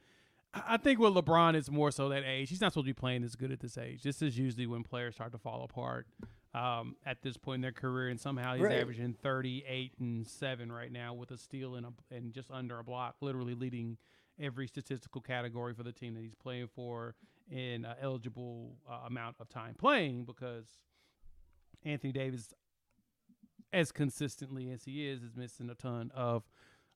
I 0.54 0.78
think 0.78 0.98
with 0.98 1.12
LeBron, 1.14 1.54
it's 1.54 1.70
more 1.70 1.90
so 1.90 2.08
that 2.08 2.24
age. 2.24 2.48
He's 2.48 2.60
not 2.60 2.72
supposed 2.72 2.86
to 2.86 2.88
be 2.90 2.98
playing 2.98 3.22
as 3.22 3.36
good 3.36 3.52
at 3.52 3.60
this 3.60 3.76
age. 3.78 4.02
This 4.02 4.22
is 4.22 4.38
usually 4.38 4.66
when 4.66 4.82
players 4.82 5.14
start 5.14 5.32
to 5.32 5.38
fall 5.38 5.62
apart 5.62 6.06
um, 6.54 6.96
at 7.04 7.20
this 7.22 7.36
point 7.36 7.56
in 7.56 7.60
their 7.60 7.72
career, 7.72 8.08
and 8.08 8.18
somehow 8.18 8.54
he's 8.54 8.64
Right. 8.64 8.80
averaging 8.80 9.12
38 9.22 9.92
and 10.00 10.26
seven 10.26 10.72
right 10.72 10.90
now 10.90 11.12
with 11.14 11.30
a 11.30 11.36
steal 11.36 11.74
and, 11.76 11.86
a, 11.86 12.14
and 12.14 12.32
just 12.32 12.50
under 12.50 12.78
a 12.78 12.82
block, 12.84 13.16
literally 13.20 13.54
leading 13.54 13.98
every 14.40 14.66
statistical 14.66 15.20
category 15.20 15.74
for 15.74 15.82
the 15.82 15.92
team 15.92 16.14
that 16.14 16.22
he's 16.22 16.34
playing 16.34 16.68
for 16.74 17.14
in 17.50 17.86
eligible 18.00 18.78
uh, 18.90 19.00
amount 19.06 19.36
of 19.40 19.48
time 19.48 19.74
playing 19.78 20.24
because 20.24 20.66
Anthony 21.84 22.12
Davis, 22.12 22.52
as 23.72 23.92
consistently 23.92 24.70
as 24.70 24.84
he 24.84 25.08
is, 25.08 25.22
is 25.22 25.36
missing 25.36 25.70
a 25.70 25.74
ton 25.74 26.10
of 26.14 26.44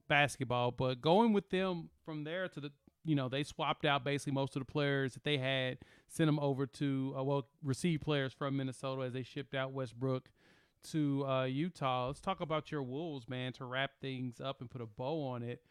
basketball. 0.08 0.70
But 0.70 1.00
going 1.00 1.32
with 1.32 1.50
them 1.50 1.90
from 2.04 2.24
there 2.24 2.48
to 2.48 2.60
the, 2.60 2.72
you 3.04 3.14
know, 3.14 3.28
they 3.28 3.42
swapped 3.42 3.84
out 3.84 4.04
basically 4.04 4.32
most 4.32 4.56
of 4.56 4.60
the 4.60 4.70
players 4.70 5.14
that 5.14 5.24
they 5.24 5.38
had, 5.38 5.78
sent 6.08 6.28
them 6.28 6.38
over 6.38 6.66
to, 6.66 7.14
uh, 7.18 7.22
well, 7.22 7.48
received 7.62 8.02
players 8.02 8.32
from 8.32 8.56
Minnesota 8.56 9.02
as 9.02 9.12
they 9.12 9.22
shipped 9.22 9.54
out 9.54 9.72
Westbrook 9.72 10.30
to 10.90 11.26
uh, 11.26 11.44
Utah. 11.44 12.08
Let's 12.08 12.20
talk 12.20 12.40
about 12.40 12.70
your 12.70 12.82
Wolves, 12.82 13.28
man, 13.28 13.52
to 13.54 13.64
wrap 13.64 13.92
things 14.00 14.40
up 14.40 14.60
and 14.60 14.70
put 14.70 14.80
a 14.80 14.86
bow 14.86 15.22
on 15.28 15.42
it. 15.42 15.62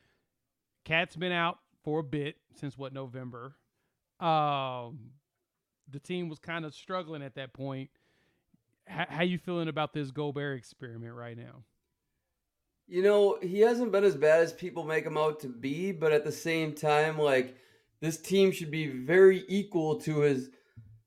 KAT's 0.85 1.15
been 1.15 1.31
out 1.31 1.59
for 1.83 1.99
a 1.99 2.03
bit 2.03 2.37
since 2.55 2.77
what 2.77 2.93
November. 2.93 3.55
Um, 4.19 5.11
the 5.89 5.99
team 5.99 6.29
was 6.29 6.39
kind 6.39 6.65
of 6.65 6.73
struggling 6.73 7.21
at 7.21 7.35
that 7.35 7.53
point. 7.53 7.89
How 8.91 9.23
you 9.23 9.37
feeling 9.37 9.69
about 9.69 9.93
this 9.93 10.11
Gobert 10.11 10.57
experiment 10.57 11.13
right 11.13 11.37
now? 11.37 11.63
You 12.87 13.03
know, 13.03 13.37
he 13.41 13.59
hasn't 13.59 13.93
been 13.93 14.03
as 14.03 14.17
bad 14.17 14.41
as 14.41 14.51
people 14.51 14.83
make 14.83 15.05
him 15.05 15.17
out 15.17 15.39
to 15.41 15.47
be, 15.47 15.93
but 15.93 16.11
at 16.11 16.25
the 16.25 16.31
same 16.31 16.73
time, 16.73 17.17
like 17.17 17.55
this 18.01 18.17
team 18.17 18.51
should 18.51 18.71
be 18.71 18.87
very 18.87 19.45
equal 19.47 19.99
to 20.01 20.19
his 20.19 20.49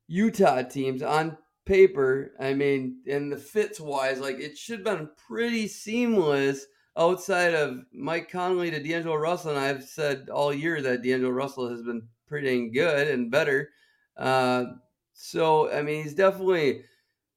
Utah 0.07 0.63
teams 0.63 1.03
on 1.03 1.37
paper. 1.67 2.33
I 2.41 2.55
mean, 2.55 3.03
and 3.07 3.31
the 3.31 3.37
fits 3.37 3.81
wise, 3.81 4.19
like 4.19 4.39
it 4.39 4.57
should 4.57 4.87
have 4.87 4.99
been 4.99 5.11
pretty 5.29 5.69
seamless 5.69 6.65
outside 6.97 7.55
of 7.55 7.81
Mike 7.93 8.31
Conley 8.31 8.71
to 8.71 8.83
D'Angelo 8.83 9.17
Russell. 9.17 9.51
And 9.51 9.61
I've 9.61 9.85
said 9.85 10.31
all 10.33 10.55
year 10.55 10.81
that 10.81 11.03
D'Angelo 11.03 11.33
Russell 11.33 11.69
has 11.69 11.83
been 11.83 12.09
pretty 12.27 12.71
good 12.71 13.09
and 13.09 13.31
better. 13.31 13.71
Uh, 14.17 14.65
so, 15.13 15.71
I 15.71 15.83
mean, 15.83 16.03
he's 16.03 16.15
definitely 16.15 16.85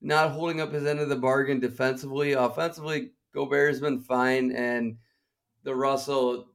not 0.02 0.32
holding 0.32 0.62
up 0.62 0.72
his 0.72 0.86
end 0.86 1.00
of 1.00 1.10
the 1.10 1.16
bargain 1.16 1.60
defensively. 1.60 2.34
Offensively, 2.34 3.12
Gobert 3.34 3.70
has 3.70 3.80
been 3.80 4.00
fine, 4.00 4.52
and 4.52 4.98
the 5.64 5.76
Russell 5.76 6.50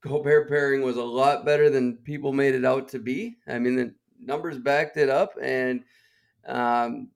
Gobert 0.00 0.48
pairing 0.48 0.82
was 0.82 0.96
a 0.96 1.02
lot 1.02 1.44
better 1.44 1.70
than 1.70 1.96
people 1.96 2.32
made 2.32 2.54
it 2.54 2.64
out 2.64 2.88
to 2.88 2.98
be. 2.98 3.36
I 3.46 3.58
mean, 3.58 3.76
the 3.76 3.94
numbers 4.20 4.58
backed 4.58 4.96
it 4.96 5.08
up, 5.08 5.34
and 5.40 5.82
um, 6.46 7.10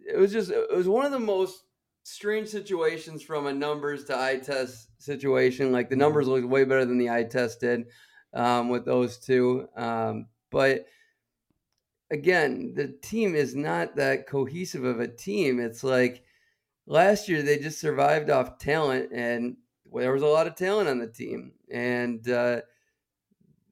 it 0.00 0.16
was 0.16 0.32
just 0.32 0.50
it 0.50 0.74
was 0.74 0.88
one 0.88 1.04
of 1.04 1.12
the 1.12 1.18
most 1.18 1.64
strange 2.04 2.48
situations 2.48 3.22
from 3.22 3.46
a 3.46 3.52
numbers 3.52 4.04
to 4.04 4.18
eye 4.18 4.38
test 4.38 4.88
situation. 4.98 5.72
Like 5.72 5.90
the 5.90 5.96
numbers 5.96 6.28
looked 6.28 6.48
way 6.48 6.64
better 6.64 6.84
than 6.84 6.98
the 6.98 7.10
eye 7.10 7.24
test 7.24 7.60
did 7.60 7.86
um, 8.32 8.68
with 8.68 8.84
those 8.84 9.18
two, 9.18 9.68
um, 9.76 10.26
but 10.50 10.86
again, 12.10 12.72
the 12.74 12.88
team 13.02 13.34
is 13.34 13.54
not 13.54 13.96
that 13.96 14.26
cohesive 14.26 14.84
of 14.84 15.00
a 15.00 15.08
team. 15.08 15.60
It's 15.60 15.84
like 15.84 16.22
last 16.86 17.28
year 17.28 17.42
they 17.42 17.58
just 17.58 17.80
survived 17.80 18.30
off 18.30 18.58
talent, 18.58 19.12
and 19.12 19.56
well, 19.84 20.02
there 20.02 20.12
was 20.12 20.22
a 20.22 20.26
lot 20.26 20.46
of 20.46 20.54
talent 20.54 20.88
on 20.88 20.98
the 20.98 21.06
team, 21.06 21.52
and 21.70 22.28
uh, 22.28 22.60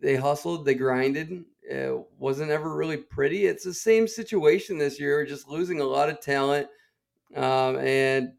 they 0.01 0.17
hustled, 0.17 0.65
they 0.65 0.75
grinded. 0.75 1.45
It 1.63 1.99
wasn't 2.19 2.51
ever 2.53 2.75
really 2.77 2.99
pretty. 2.99 3.47
It's 3.47 3.65
the 3.65 3.75
same 3.75 4.07
situation 4.07 4.79
this 4.79 5.01
year, 5.01 5.17
We're 5.17 5.27
just 5.27 5.49
losing 5.49 5.81
a 5.81 5.85
lot 5.85 6.09
of 6.09 6.21
talent, 6.21 6.69
um, 7.35 7.79
and 7.79 8.33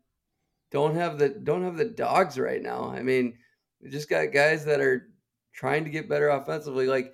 don't 0.71 0.95
have 0.95 1.17
the 1.17 1.29
don't 1.29 1.63
have 1.63 1.77
the 1.77 1.85
dogs 1.85 2.37
right 2.37 2.61
now. 2.61 2.89
I 2.89 3.01
mean, 3.01 3.37
we 3.81 3.89
just 3.89 4.09
got 4.09 4.31
guys 4.31 4.65
that 4.65 4.79
are 4.79 5.09
trying 5.53 5.83
to 5.83 5.89
get 5.89 6.09
better 6.09 6.29
offensively, 6.29 6.87
like. 6.87 7.13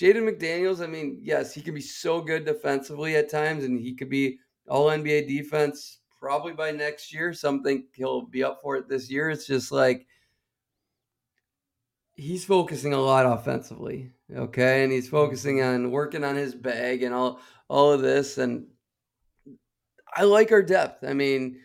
Jaden 0.00 0.26
McDaniels, 0.26 0.82
I 0.82 0.86
mean, 0.86 1.18
yes, 1.20 1.52
he 1.52 1.60
can 1.60 1.74
be 1.74 1.82
so 1.82 2.22
good 2.22 2.46
defensively 2.46 3.16
at 3.16 3.30
times, 3.30 3.64
and 3.64 3.78
he 3.78 3.94
could 3.94 4.08
be 4.08 4.38
all 4.66 4.86
NBA 4.86 5.28
defense 5.28 5.98
probably 6.18 6.54
by 6.54 6.70
next 6.70 7.12
year. 7.12 7.34
Some 7.34 7.62
think 7.62 7.86
he'll 7.94 8.22
be 8.22 8.42
up 8.42 8.60
for 8.62 8.76
it 8.76 8.88
this 8.88 9.10
year. 9.10 9.28
It's 9.28 9.46
just 9.46 9.70
like 9.70 10.06
he's 12.14 12.46
focusing 12.46 12.94
a 12.94 13.00
lot 13.00 13.26
offensively, 13.26 14.10
okay, 14.34 14.84
and 14.84 14.90
he's 14.90 15.08
focusing 15.08 15.58
mm-hmm. 15.58 15.84
on 15.84 15.90
working 15.90 16.24
on 16.24 16.34
his 16.34 16.54
bag 16.54 17.02
and 17.02 17.14
all 17.14 17.38
all 17.68 17.92
of 17.92 18.00
this. 18.00 18.38
And 18.38 18.68
I 20.16 20.22
like 20.22 20.50
our 20.50 20.62
depth. 20.62 21.04
I 21.04 21.12
mean, 21.12 21.60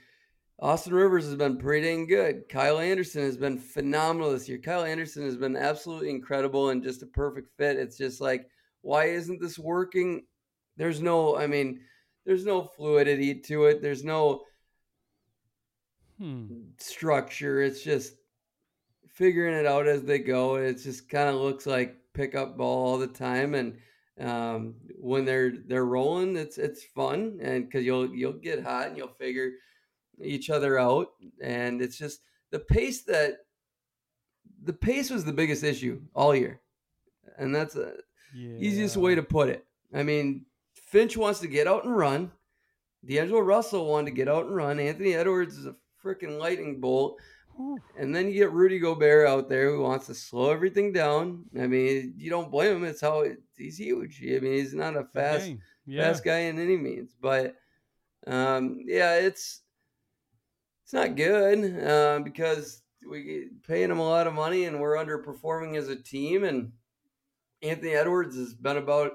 Austin 0.59 0.93
Rivers 0.93 1.25
has 1.25 1.35
been 1.35 1.57
pretty 1.57 1.85
dang 1.87 2.07
good. 2.07 2.47
Kyle 2.49 2.79
Anderson 2.79 3.23
has 3.23 3.37
been 3.37 3.57
phenomenal 3.57 4.31
this 4.31 4.47
year. 4.47 4.57
Kyle 4.57 4.83
Anderson 4.85 5.23
has 5.23 5.35
been 5.35 5.55
absolutely 5.57 6.09
incredible 6.09 6.69
and 6.69 6.83
just 6.83 7.03
a 7.03 7.07
perfect 7.07 7.49
fit. 7.57 7.77
It's 7.77 7.97
just 7.97 8.21
like, 8.21 8.49
why 8.81 9.05
isn't 9.05 9.41
this 9.41 9.59
working? 9.59 10.25
There's 10.77 11.01
no, 11.01 11.35
I 11.37 11.47
mean, 11.47 11.81
there's 12.25 12.45
no 12.45 12.63
fluidity 12.63 13.35
to 13.41 13.65
it. 13.65 13.81
There's 13.81 14.03
no 14.03 14.43
Hmm. 16.17 16.73
structure. 16.77 17.61
It's 17.61 17.83
just 17.83 18.13
figuring 19.07 19.53
it 19.55 19.65
out 19.65 19.87
as 19.87 20.03
they 20.03 20.19
go. 20.19 20.55
It 20.55 20.75
just 20.75 21.09
kind 21.09 21.29
of 21.29 21.35
looks 21.35 21.65
like 21.65 21.97
pickup 22.13 22.57
ball 22.57 22.87
all 22.87 22.97
the 22.97 23.07
time. 23.07 23.55
And 23.55 23.77
um, 24.19 24.75
when 24.97 25.25
they're 25.25 25.53
they're 25.67 25.85
rolling, 25.85 26.35
it's 26.37 26.57
it's 26.57 26.83
fun, 26.83 27.39
and 27.41 27.65
because 27.65 27.85
you'll 27.85 28.13
you'll 28.15 28.33
get 28.33 28.63
hot 28.63 28.87
and 28.87 28.97
you'll 28.97 29.09
figure 29.19 29.51
each 30.21 30.49
other 30.49 30.77
out, 30.79 31.09
and 31.41 31.81
it's 31.81 31.97
just 31.97 32.21
the 32.51 32.59
pace 32.59 33.03
that 33.03 33.37
the 34.63 34.73
pace 34.73 35.09
was 35.09 35.23
the 35.25 35.33
biggest 35.33 35.63
issue 35.63 36.01
all 36.15 36.35
year, 36.35 36.61
and 37.37 37.53
that's 37.53 37.73
the 37.75 37.97
Yeah. 38.35 38.57
easiest 38.59 38.97
way 38.97 39.15
to 39.15 39.23
put 39.23 39.49
it. 39.49 39.65
I 39.93 40.03
mean, 40.03 40.45
Finch 40.73 41.15
wants 41.17 41.39
to 41.41 41.47
get 41.47 41.67
out 41.67 41.85
and 41.85 41.95
run. 41.95 42.31
D'Angelo 43.05 43.39
Russell 43.41 43.85
wanted 43.87 44.11
to 44.11 44.15
get 44.15 44.27
out 44.27 44.45
and 44.45 44.55
run. 44.55 44.79
Anthony 44.79 45.13
Edwards 45.13 45.57
is 45.57 45.65
a 45.67 45.75
freaking 46.03 46.39
lightning 46.39 46.79
bolt. 46.81 47.19
And 47.97 48.13
then 48.13 48.27
you 48.27 48.33
get 48.33 48.51
Rudy 48.51 48.79
Gobert 48.79 49.27
out 49.27 49.47
there 49.47 49.69
who 49.71 49.81
wants 49.81 50.07
to 50.07 50.13
slow 50.13 50.51
everything 50.51 50.91
down. 50.91 51.45
I 51.57 51.67
mean, 51.67 52.13
you 52.17 52.29
don't 52.29 52.51
blame 52.51 52.75
him. 52.77 52.83
It's 52.83 52.99
how 52.99 53.21
it, 53.21 53.37
he's 53.55 53.77
huge. 53.77 54.21
I 54.21 54.39
mean, 54.39 54.53
he's 54.53 54.73
not 54.73 54.97
a 54.97 55.05
fast. 55.05 55.53
Yeah. 55.85 56.01
fast 56.03 56.23
guy 56.25 56.39
in 56.39 56.59
any 56.59 56.75
means. 56.75 57.13
But 57.21 57.55
um, 58.27 58.79
yeah, 58.85 59.19
it's 59.19 59.61
it's 60.85 60.93
not 60.93 61.15
good 61.15 61.83
uh, 61.83 62.19
because 62.19 62.83
we 63.09 63.49
paying 63.67 63.89
him 63.89 63.97
a 63.97 64.07
lot 64.07 64.27
of 64.27 64.35
money 64.35 64.65
and 64.65 64.79
we're 64.79 64.95
underperforming 64.97 65.75
as 65.75 65.89
a 65.89 65.95
team. 65.95 66.43
And 66.43 66.73
Anthony 67.63 67.93
Edwards 67.93 68.35
has 68.35 68.53
been 68.53 68.77
about 68.77 69.13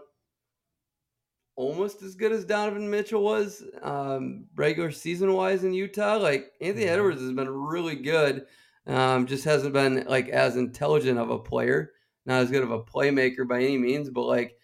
almost 1.55 2.03
as 2.03 2.17
good 2.17 2.33
as 2.33 2.45
Donovan 2.45 2.91
Mitchell 2.91 3.23
was 3.23 3.63
um, 3.83 4.47
regular 4.57 4.91
season 4.91 5.33
wise 5.33 5.63
in 5.63 5.73
Utah. 5.73 6.17
Like 6.17 6.51
Anthony 6.61 6.87
Mhm. 6.87 6.91
Edwards 6.91 7.21
has 7.21 7.33
been 7.33 7.49
really 7.49 7.95
good. 7.95 8.47
Um, 8.89 9.27
just 9.27 9.45
hasn't 9.45 9.73
been 9.73 10.05
like 10.09 10.29
as 10.29 10.57
intelligent 10.57 11.21
of 11.21 11.31
a 11.31 11.39
player, 11.39 11.93
not 12.27 12.43
as 12.43 12.51
good 12.51 12.65
of 12.65 12.73
a 12.73 12.83
playmaker 12.83 13.47
by 13.47 13.63
any 13.63 13.79
means, 13.79 14.11
but 14.11 14.25
like 14.25 14.57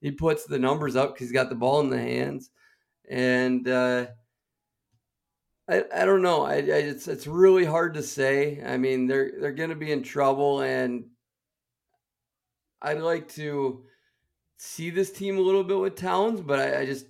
he 0.00 0.12
puts 0.12 0.44
the 0.44 0.58
numbers 0.60 0.94
up 0.94 1.14
because 1.14 1.26
he's 1.26 1.32
got 1.32 1.48
the 1.48 1.56
ball 1.56 1.80
in 1.80 1.90
the 1.90 1.98
hands. 1.98 2.50
And 3.10 3.66
uh, 3.66 4.06
I, 5.68 5.84
I 5.94 6.04
don't 6.04 6.22
know. 6.22 6.42
I, 6.44 6.54
I 6.56 6.58
it's 6.58 7.08
it's 7.08 7.26
really 7.26 7.64
hard 7.64 7.94
to 7.94 8.02
say. 8.02 8.62
I 8.64 8.76
mean, 8.76 9.06
they're 9.06 9.32
they're 9.40 9.52
going 9.52 9.70
to 9.70 9.76
be 9.76 9.92
in 9.92 10.02
trouble, 10.02 10.60
and 10.60 11.04
I'd 12.82 13.00
like 13.00 13.28
to 13.34 13.84
see 14.58 14.90
this 14.90 15.10
team 15.10 15.38
a 15.38 15.40
little 15.40 15.64
bit 15.64 15.78
with 15.78 15.96
Towns, 15.96 16.40
but 16.40 16.58
I, 16.58 16.80
I 16.80 16.86
just 16.86 17.06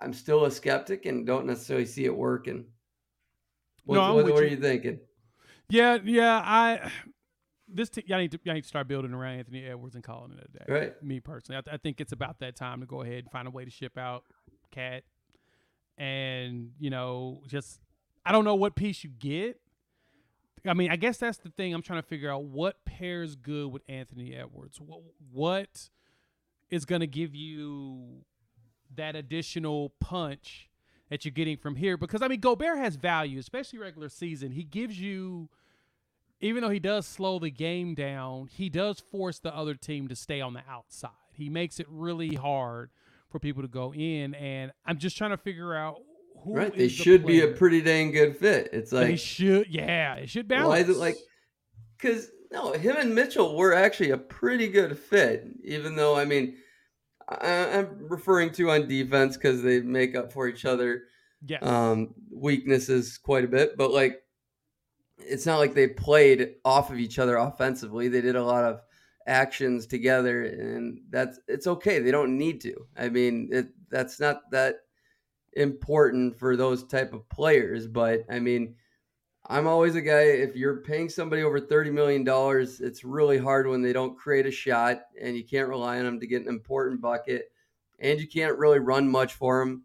I'm 0.00 0.12
still 0.14 0.46
a 0.46 0.50
skeptic 0.50 1.04
and 1.04 1.26
don't 1.26 1.46
necessarily 1.46 1.84
see 1.86 2.06
it 2.06 2.16
working. 2.16 2.64
What, 3.84 3.96
No, 3.96 4.14
what, 4.14 4.24
what 4.24 4.42
are 4.42 4.46
you. 4.46 4.56
thinking? 4.56 5.00
Yeah, 5.68 5.98
yeah. 6.02 6.40
I 6.42 6.90
this 7.68 7.90
t- 7.90 8.04
y'all 8.06 8.18
need 8.18 8.32
to 8.32 8.40
y'all 8.44 8.54
need 8.54 8.62
to 8.62 8.68
start 8.68 8.88
building 8.88 9.12
around 9.12 9.40
Anthony 9.40 9.64
Edwards 9.66 9.94
and 9.94 10.02
calling 10.02 10.32
it 10.32 10.48
a 10.54 10.58
day. 10.58 10.64
Right. 10.72 11.02
Me 11.02 11.20
personally, 11.20 11.58
I, 11.58 11.60
th- 11.60 11.74
I 11.74 11.76
think 11.76 12.00
it's 12.00 12.12
about 12.12 12.38
that 12.40 12.56
time 12.56 12.80
to 12.80 12.86
go 12.86 13.02
ahead 13.02 13.18
and 13.24 13.30
find 13.30 13.46
a 13.46 13.50
way 13.50 13.66
to 13.66 13.70
ship 13.70 13.98
out 13.98 14.24
KAT, 14.74 15.04
and 15.98 16.70
you 16.78 16.88
know, 16.88 17.42
just 17.46 17.78
I 18.24 18.32
don't 18.32 18.44
know 18.44 18.54
what 18.54 18.74
piece 18.74 19.04
you 19.04 19.10
get. 19.10 19.60
I 20.66 20.74
mean, 20.74 20.90
I 20.90 20.96
guess 20.96 21.16
that's 21.16 21.38
the 21.38 21.50
thing 21.50 21.72
I'm 21.72 21.82
trying 21.82 22.02
to 22.02 22.06
figure 22.06 22.30
out. 22.30 22.44
What 22.44 22.84
pairs 22.84 23.34
good 23.34 23.72
with 23.72 23.82
Anthony 23.88 24.34
Edwards? 24.34 24.80
What 24.80 25.00
what 25.32 25.90
is 26.70 26.84
going 26.84 27.00
to 27.00 27.06
give 27.06 27.34
you 27.34 28.24
that 28.94 29.16
additional 29.16 29.90
punch 30.00 30.68
that 31.08 31.24
you're 31.24 31.32
getting 31.32 31.56
from 31.56 31.76
here? 31.76 31.96
Because 31.96 32.20
I 32.20 32.28
mean, 32.28 32.40
Gobert 32.40 32.78
has 32.78 32.96
value, 32.96 33.38
especially 33.38 33.78
regular 33.78 34.10
season. 34.10 34.52
He 34.52 34.64
gives 34.64 35.00
you 35.00 35.48
even 36.40 36.62
though 36.62 36.70
he 36.70 36.80
does 36.80 37.06
slow 37.06 37.38
the 37.38 37.50
game 37.50 37.94
down, 37.94 38.48
he 38.50 38.68
does 38.68 39.00
force 39.00 39.38
the 39.38 39.54
other 39.54 39.74
team 39.74 40.08
to 40.08 40.16
stay 40.16 40.40
on 40.40 40.54
the 40.54 40.62
outside. 40.68 41.10
He 41.32 41.48
makes 41.48 41.80
it 41.80 41.86
really 41.88 42.34
hard 42.34 42.90
for 43.28 43.38
people 43.38 43.62
to 43.62 43.68
go 43.68 43.92
in, 43.94 44.34
and 44.34 44.72
I'm 44.84 44.98
just 44.98 45.16
trying 45.16 45.30
to 45.30 45.36
figure 45.36 45.74
out 45.74 46.00
who. 46.44 46.54
Right, 46.54 46.72
they 46.72 46.84
the 46.84 46.88
should 46.88 47.26
be 47.26 47.40
a 47.42 47.48
pretty 47.48 47.80
dang 47.80 48.12
good 48.12 48.36
fit. 48.36 48.70
It's 48.72 48.92
like 48.92 49.08
They 49.08 49.16
should, 49.16 49.66
yeah, 49.68 50.14
it 50.14 50.30
should 50.30 50.48
balance. 50.48 50.68
why 50.68 50.78
is 50.78 50.88
it 50.88 50.96
like? 50.96 51.16
Because 51.96 52.30
no, 52.50 52.72
him 52.72 52.96
and 52.96 53.14
Mitchell 53.14 53.56
were 53.56 53.74
actually 53.74 54.10
a 54.10 54.18
pretty 54.18 54.68
good 54.68 54.98
fit. 54.98 55.46
Even 55.64 55.96
though 55.96 56.16
I 56.16 56.24
mean, 56.24 56.56
I, 57.28 57.78
I'm 57.78 58.08
referring 58.08 58.52
to 58.52 58.70
on 58.70 58.88
defense 58.88 59.36
because 59.36 59.62
they 59.62 59.80
make 59.80 60.16
up 60.16 60.32
for 60.32 60.48
each 60.48 60.64
other 60.64 61.04
yes, 61.46 61.62
um, 61.62 62.14
weaknesses 62.30 63.18
quite 63.18 63.44
a 63.44 63.48
bit. 63.48 63.76
But 63.76 63.92
like, 63.92 64.22
it's 65.18 65.46
not 65.46 65.58
like 65.58 65.74
they 65.74 65.88
played 65.88 66.54
off 66.64 66.90
of 66.90 66.98
each 66.98 67.18
other 67.18 67.36
offensively. 67.36 68.08
They 68.08 68.20
did 68.20 68.36
a 68.36 68.44
lot 68.44 68.64
of 68.64 68.80
actions 69.26 69.86
together, 69.86 70.42
and 70.44 71.02
that's 71.10 71.38
it's 71.46 71.66
okay. 71.66 72.00
They 72.00 72.10
don't 72.10 72.36
need 72.36 72.60
to. 72.62 72.74
I 72.96 73.08
mean, 73.08 73.48
it, 73.52 73.68
that's 73.90 74.18
not 74.18 74.50
that 74.50 74.76
important 75.54 76.38
for 76.38 76.56
those 76.56 76.84
type 76.84 77.12
of 77.12 77.28
players. 77.28 77.86
But 77.86 78.24
I 78.30 78.38
mean, 78.38 78.76
I'm 79.46 79.66
always 79.66 79.94
a 79.94 80.00
guy. 80.00 80.20
If 80.20 80.54
you're 80.56 80.82
paying 80.82 81.08
somebody 81.08 81.42
over 81.42 81.60
thirty 81.60 81.90
million 81.90 82.24
dollars, 82.24 82.80
it's 82.80 83.04
really 83.04 83.38
hard 83.38 83.66
when 83.66 83.82
they 83.82 83.92
don't 83.92 84.16
create 84.18 84.46
a 84.46 84.50
shot, 84.50 85.02
and 85.20 85.36
you 85.36 85.44
can't 85.44 85.68
rely 85.68 85.98
on 85.98 86.04
them 86.04 86.20
to 86.20 86.26
get 86.26 86.42
an 86.42 86.48
important 86.48 87.00
bucket, 87.00 87.50
and 87.98 88.20
you 88.20 88.28
can't 88.28 88.58
really 88.58 88.78
run 88.78 89.08
much 89.08 89.34
for 89.34 89.60
them 89.60 89.84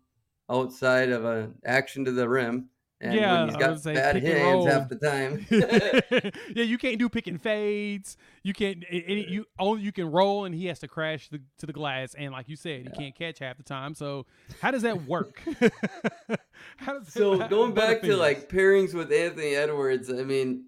outside 0.49 1.09
of 1.09 1.25
an 1.25 1.55
action 1.65 2.05
to 2.05 2.11
the 2.11 2.29
rim. 2.29 2.69
And 3.05 3.13
Yeah, 3.13 3.39
when 3.39 3.49
he's 3.49 3.57
got 3.57 3.79
say 3.79 3.93
bad 3.93 4.21
hands 4.23 4.65
half 4.65 4.89
the 4.89 4.95
time. 4.95 5.45
yeah, 6.55 6.63
you 6.63 6.77
can't 6.77 6.97
do 6.97 7.07
pick 7.09 7.27
and 7.27 7.41
fades. 7.41 8.17
You 8.43 8.53
can't. 8.53 8.83
you 8.91 9.45
only 9.59 9.83
you 9.83 9.91
can 9.91 10.11
roll, 10.11 10.45
and 10.45 10.55
he 10.55 10.65
has 10.67 10.79
to 10.79 10.87
crash 10.87 11.29
the, 11.29 11.41
to 11.59 11.65
the 11.65 11.73
glass. 11.73 12.15
And 12.15 12.31
like 12.31 12.49
you 12.49 12.55
said, 12.55 12.81
he 12.83 12.89
can't 12.89 13.15
catch 13.15 13.39
half 13.39 13.57
the 13.57 13.63
time. 13.63 13.95
So 13.95 14.25
how 14.61 14.71
does 14.71 14.81
that 14.81 15.05
work? 15.05 15.41
how 16.77 16.99
does 16.99 17.13
so 17.13 17.39
how- 17.39 17.47
going 17.47 17.73
back 17.73 18.01
to 18.01 18.15
like 18.15 18.49
pairings 18.49 18.93
with 18.93 19.11
Anthony 19.11 19.55
Edwards, 19.55 20.09
I 20.09 20.23
mean, 20.23 20.65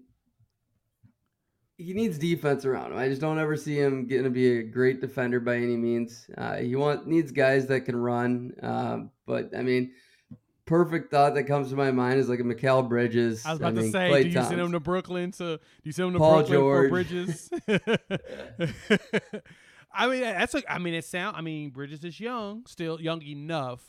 he 1.76 1.92
needs 1.92 2.18
defense 2.18 2.64
around 2.64 2.92
him. 2.92 2.98
I 2.98 3.08
just 3.08 3.20
don't 3.20 3.38
ever 3.38 3.56
see 3.56 3.76
him 3.78 4.06
getting 4.06 4.24
to 4.24 4.30
be 4.30 4.58
a 4.58 4.62
great 4.62 5.00
defender 5.00 5.40
by 5.40 5.56
any 5.56 5.76
means. 5.76 6.28
Uh, 6.36 6.56
he 6.56 6.74
want 6.74 7.06
needs 7.06 7.30
guys 7.30 7.66
that 7.68 7.82
can 7.82 7.96
run. 7.96 8.52
Um, 8.62 9.10
but 9.26 9.50
I 9.56 9.62
mean, 9.62 9.92
perfect 10.68 11.10
thought 11.10 11.34
that 11.34 11.44
comes 11.44 11.70
to 11.70 11.76
my 11.76 11.90
mind 11.90 12.20
is 12.20 12.28
like 12.28 12.40
a 12.40 12.44
Mikal 12.44 12.86
Bridges. 12.86 13.44
I 13.46 13.52
was 13.52 13.60
about 13.60 13.74
mean, 13.74 13.86
to 13.86 13.90
say, 13.90 14.10
Klay 14.10 14.22
do 14.24 14.28
you 14.28 14.42
send 14.42 14.60
him 14.60 14.72
to 14.72 14.80
Brooklyn 14.80 15.32
to 15.32 15.56
do 15.56 15.60
you 15.82 15.92
send 15.92 16.08
him 16.08 16.12
to 16.14 16.18
Paul 16.18 16.44
Brooklyn 16.44 16.58
George. 16.58 16.84
for 16.84 16.90
Bridges? 16.90 17.50
I 19.92 20.06
mean, 20.06 20.20
that's 20.20 20.52
like 20.52 20.66
I 20.68 20.78
mean, 20.78 20.94
it 20.94 21.04
sound. 21.04 21.36
I 21.36 21.40
mean, 21.40 21.70
Bridges 21.70 22.04
is 22.04 22.20
young, 22.20 22.66
still 22.66 23.00
young 23.00 23.22
enough. 23.22 23.82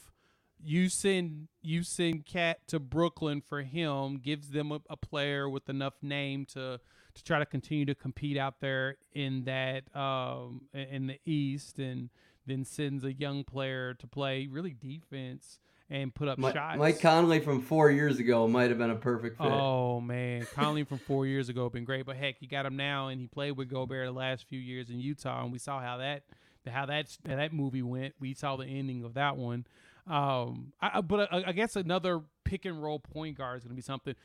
You 0.63 0.87
send 0.89 1.49
you 1.61 1.83
send 1.83 2.25
KAT 2.25 2.65
to 2.67 2.79
Brooklyn 2.79 3.41
for 3.41 3.61
him, 3.61 4.17
gives 4.17 4.49
them 4.49 4.71
a, 4.71 4.79
a 4.89 4.97
player 4.97 5.49
with 5.49 5.69
enough 5.69 5.95
name 6.01 6.45
to 6.53 6.79
to 7.13 7.23
try 7.23 7.39
to 7.39 7.45
continue 7.45 7.85
to 7.85 7.95
compete 7.95 8.37
out 8.37 8.61
there 8.61 8.95
in 9.11 9.43
that 9.43 9.83
um 9.95 10.61
in 10.73 11.07
the 11.07 11.19
East, 11.25 11.77
and 11.77 12.09
then 12.47 12.63
sends 12.63 13.03
a 13.03 13.11
young 13.11 13.43
player 13.43 13.93
to 13.95 14.07
play 14.07 14.47
really 14.49 14.73
defense 14.73 15.59
and 15.89 16.13
put 16.13 16.27
up 16.27 16.37
Mi- 16.37 16.51
shots. 16.51 16.77
Mike 16.77 16.99
Conley 17.01 17.39
from 17.39 17.61
four 17.61 17.89
years 17.89 18.19
ago 18.19 18.47
might 18.47 18.69
have 18.69 18.77
been 18.77 18.89
a 18.91 18.95
perfect 18.95 19.37
fit. 19.37 19.47
Oh 19.47 19.99
man, 20.01 20.45
Conley 20.53 20.83
from 20.83 20.99
four 20.99 21.25
years 21.25 21.49
ago 21.49 21.69
been 21.69 21.85
great, 21.85 22.05
but 22.05 22.15
heck, 22.15 22.35
you 22.41 22.47
got 22.47 22.65
him 22.65 22.75
now, 22.75 23.07
and 23.07 23.19
he 23.19 23.27
played 23.27 23.51
with 23.53 23.69
Gobert 23.69 24.05
the 24.07 24.11
last 24.11 24.45
few 24.47 24.59
years 24.59 24.89
in 24.89 24.99
Utah, 24.99 25.43
and 25.43 25.51
we 25.51 25.57
saw 25.59 25.79
how 25.81 25.97
that 25.97 26.23
how 26.67 26.85
that 26.85 27.07
how 27.27 27.35
that 27.37 27.51
movie 27.53 27.81
went. 27.81 28.13
We 28.19 28.33
saw 28.35 28.55
the 28.55 28.65
ending 28.65 29.03
of 29.03 29.15
that 29.15 29.37
one. 29.37 29.65
Um, 30.07 30.73
I, 30.81 30.91
I- 30.95 31.01
but 31.01 31.31
I, 31.33 31.45
I 31.47 31.51
guess 31.51 31.75
another 31.75 32.21
pick 32.43 32.65
and 32.65 32.81
roll 32.81 32.99
point 32.99 33.37
guard 33.37 33.57
is 33.57 33.63
going 33.63 33.71
to 33.71 33.75
be 33.75 33.81
something. 33.81 34.15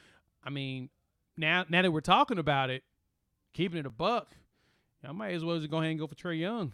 I 0.43 0.51
mean, 0.51 0.91
now 1.37 1.65
now 1.69 1.81
that 1.83 1.91
we're 1.91 2.01
talking 2.03 2.39
about 2.39 2.69
it, 2.71 2.83
keeping 3.55 3.79
it 3.79 3.87
a 3.87 3.91
buck, 3.91 4.29
I 5.07 5.13
might 5.13 5.33
as 5.33 5.45
well 5.45 5.57
just 5.59 5.71
go 5.71 5.79
ahead 5.79 5.91
and 5.91 5.99
go 5.99 6.07
for 6.07 6.15
Trae 6.15 6.39
Young. 6.39 6.73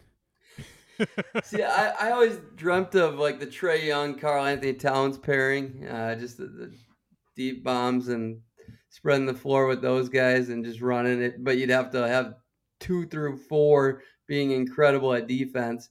See, 1.44 1.62
I, 1.62 1.90
I 2.08 2.10
always 2.12 2.38
dreamt 2.56 2.94
of 2.94 3.16
like 3.18 3.38
the 3.40 3.46
Trae 3.46 3.84
Young, 3.84 4.18
Karl-Anthony 4.18 4.74
Towns 4.74 5.18
pairing, 5.18 5.86
uh, 5.86 6.14
just 6.16 6.38
the, 6.38 6.46
the 6.46 6.72
deep 7.36 7.64
bombs 7.64 8.08
and 8.08 8.40
spreading 8.90 9.26
the 9.26 9.34
floor 9.34 9.66
with 9.66 9.80
those 9.82 10.08
guys 10.08 10.48
and 10.48 10.64
just 10.64 10.80
running 10.80 11.22
it. 11.22 11.42
But 11.42 11.58
you'd 11.58 11.70
have 11.70 11.90
to 11.92 12.06
have 12.06 12.34
two 12.80 13.06
through 13.06 13.36
four 13.36 14.02
being 14.26 14.50
incredible 14.52 15.12
at 15.14 15.26
defense. 15.26 15.88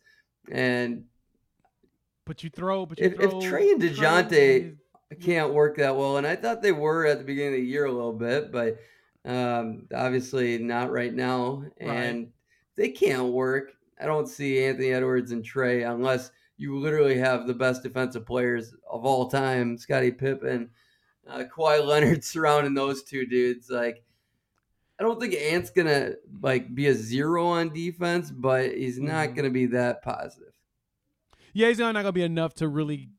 And 0.52 1.06
But 2.26 2.44
you 2.44 2.50
throw, 2.50 2.86
but 2.86 3.00
you 3.00 3.06
If- 3.06 3.20
if 3.20 3.40
Trey 3.42 3.70
and 3.72 3.82
Dejounte- 3.82 4.76
can't 5.22 5.54
work 5.54 5.78
that 5.78 5.96
well. 5.96 6.18
And 6.18 6.28
I 6.28 6.36
thought 6.36 6.62
they 6.62 6.72
were 6.72 7.06
at 7.06 7.18
the 7.18 7.24
beginning 7.24 7.54
of 7.56 7.60
the 7.62 7.66
year 7.66 7.86
a 7.86 7.92
little 7.92 8.14
bit, 8.14 8.52
but 8.52 8.78
um, 9.26 9.88
obviously 9.94 10.60
not 10.60 10.92
right 10.92 11.14
now. 11.14 11.64
And 11.80 12.32
they 12.76 12.90
can't 12.90 13.30
work. 13.34 13.74
I 14.00 14.06
don't 14.06 14.28
see 14.28 14.64
Anthony 14.64 14.92
Edwards 14.92 15.32
and 15.32 15.44
Trae 15.44 15.90
unless 15.92 16.32
you 16.58 16.78
literally 16.78 17.18
have 17.18 17.48
the 17.48 17.54
best 17.54 17.84
defensive 17.84 18.26
players 18.26 18.74
of 18.90 19.06
all 19.06 19.30
time, 19.30 19.78
Scottie 19.78 20.12
Pippen, 20.12 20.70
uh, 21.28 21.44
Kawhi 21.56 21.86
Leonard 21.86 22.24
surrounding 22.24 22.74
those 22.74 23.04
two 23.04 23.26
dudes. 23.26 23.70
Like, 23.70 24.04
I 25.00 25.04
don't 25.04 25.20
think 25.20 25.34
Ant's 25.36 25.70
gonna 25.70 26.14
like 26.42 26.74
be 26.76 26.88
a 26.88 26.94
zero 26.94 27.46
on 27.48 27.74
defense, 27.74 28.32
but 28.32 28.74
he's 28.76 29.00
not 29.00 29.30
Mhm. 29.30 29.36
gonna 29.36 29.50
be 29.50 29.66
that 29.68 30.02
positive. 30.02 30.54
Yeah, 31.54 31.68
he's 31.70 31.80
not 31.80 31.94
gonna 31.94 32.12
be 32.12 32.24
enough 32.24 32.54
to 32.56 32.68
really 32.68 33.10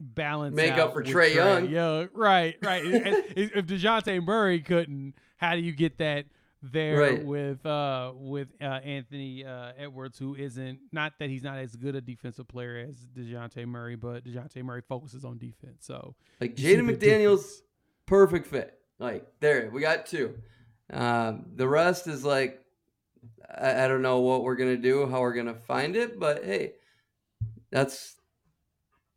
balance 0.00 0.56
Make 0.56 0.72
out 0.72 0.78
up 0.88 0.92
for 0.94 1.02
Trae 1.04 1.34
Young. 1.34 1.68
Yeah, 1.70 2.06
right, 2.12 2.56
right. 2.62 2.82
If 2.84 3.56
if 3.56 3.66
Dejounte 3.66 4.24
Murray 4.24 4.60
couldn't, 4.60 5.14
how 5.36 5.54
do 5.54 5.60
you 5.60 5.72
get 5.72 5.98
that 5.98 6.26
there 6.62 6.98
Right. 6.98 7.24
with 7.24 7.64
uh 7.66 8.12
with 8.14 8.48
uh, 8.60 8.64
Anthony 8.64 9.44
uh, 9.44 9.72
Edwards, 9.76 10.18
who 10.18 10.34
isn't 10.34 10.78
not 10.92 11.14
that 11.18 11.28
he's 11.28 11.42
not 11.42 11.58
as 11.58 11.74
good 11.74 11.96
a 11.96 12.00
defensive 12.00 12.46
player 12.48 12.86
as 12.88 12.96
Dejounte 13.16 13.66
Murray, 13.66 13.96
but 13.96 14.24
Dejounte 14.24 14.62
Murray 14.62 14.82
focuses 14.88 15.24
on 15.24 15.38
defense. 15.38 15.84
So 15.86 16.14
Like 16.40 16.54
Jaden 16.54 16.88
McDaniels, 16.88 17.62
perfect 18.06 18.46
fit. 18.46 18.78
Like 18.98 19.26
there, 19.40 19.68
we 19.72 19.80
got 19.80 20.06
two. 20.06 20.36
Um, 20.92 21.46
the 21.54 21.66
rest 21.66 22.06
is 22.06 22.24
like 22.24 22.64
I, 23.52 23.84
I 23.84 23.88
don't 23.88 24.02
know 24.02 24.20
what 24.20 24.44
we're 24.44 24.56
gonna 24.56 24.76
do, 24.76 25.06
how 25.06 25.20
we're 25.20 25.34
gonna 25.34 25.54
find 25.54 25.96
it, 25.96 26.20
but 26.20 26.44
hey, 26.44 26.74
that's 27.70 28.16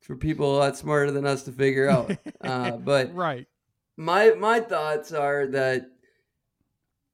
for 0.01 0.15
people 0.15 0.55
a 0.55 0.57
lot 0.57 0.77
smarter 0.77 1.11
than 1.11 1.25
us 1.25 1.43
to 1.43 1.51
figure 1.51 1.89
out. 1.89 2.15
uh, 2.41 2.71
but 2.71 3.13
right, 3.13 3.47
my 3.97 4.31
my 4.31 4.59
thoughts 4.59 5.11
are 5.11 5.47
that 5.47 5.91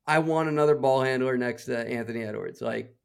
I 0.07 0.19
want 0.19 0.49
another 0.49 0.75
ball 0.75 1.01
handler 1.01 1.37
next 1.37 1.65
to 1.65 1.77
Anthony 1.87 2.23
Edwards. 2.23 2.61
Like 2.61 2.95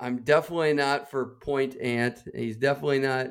I'm 0.00 0.22
definitely 0.22 0.74
not 0.74 1.10
for 1.10 1.36
point 1.42 1.76
Ant. 1.80 2.20
He's 2.34 2.56
definitely 2.56 3.00
not 3.00 3.28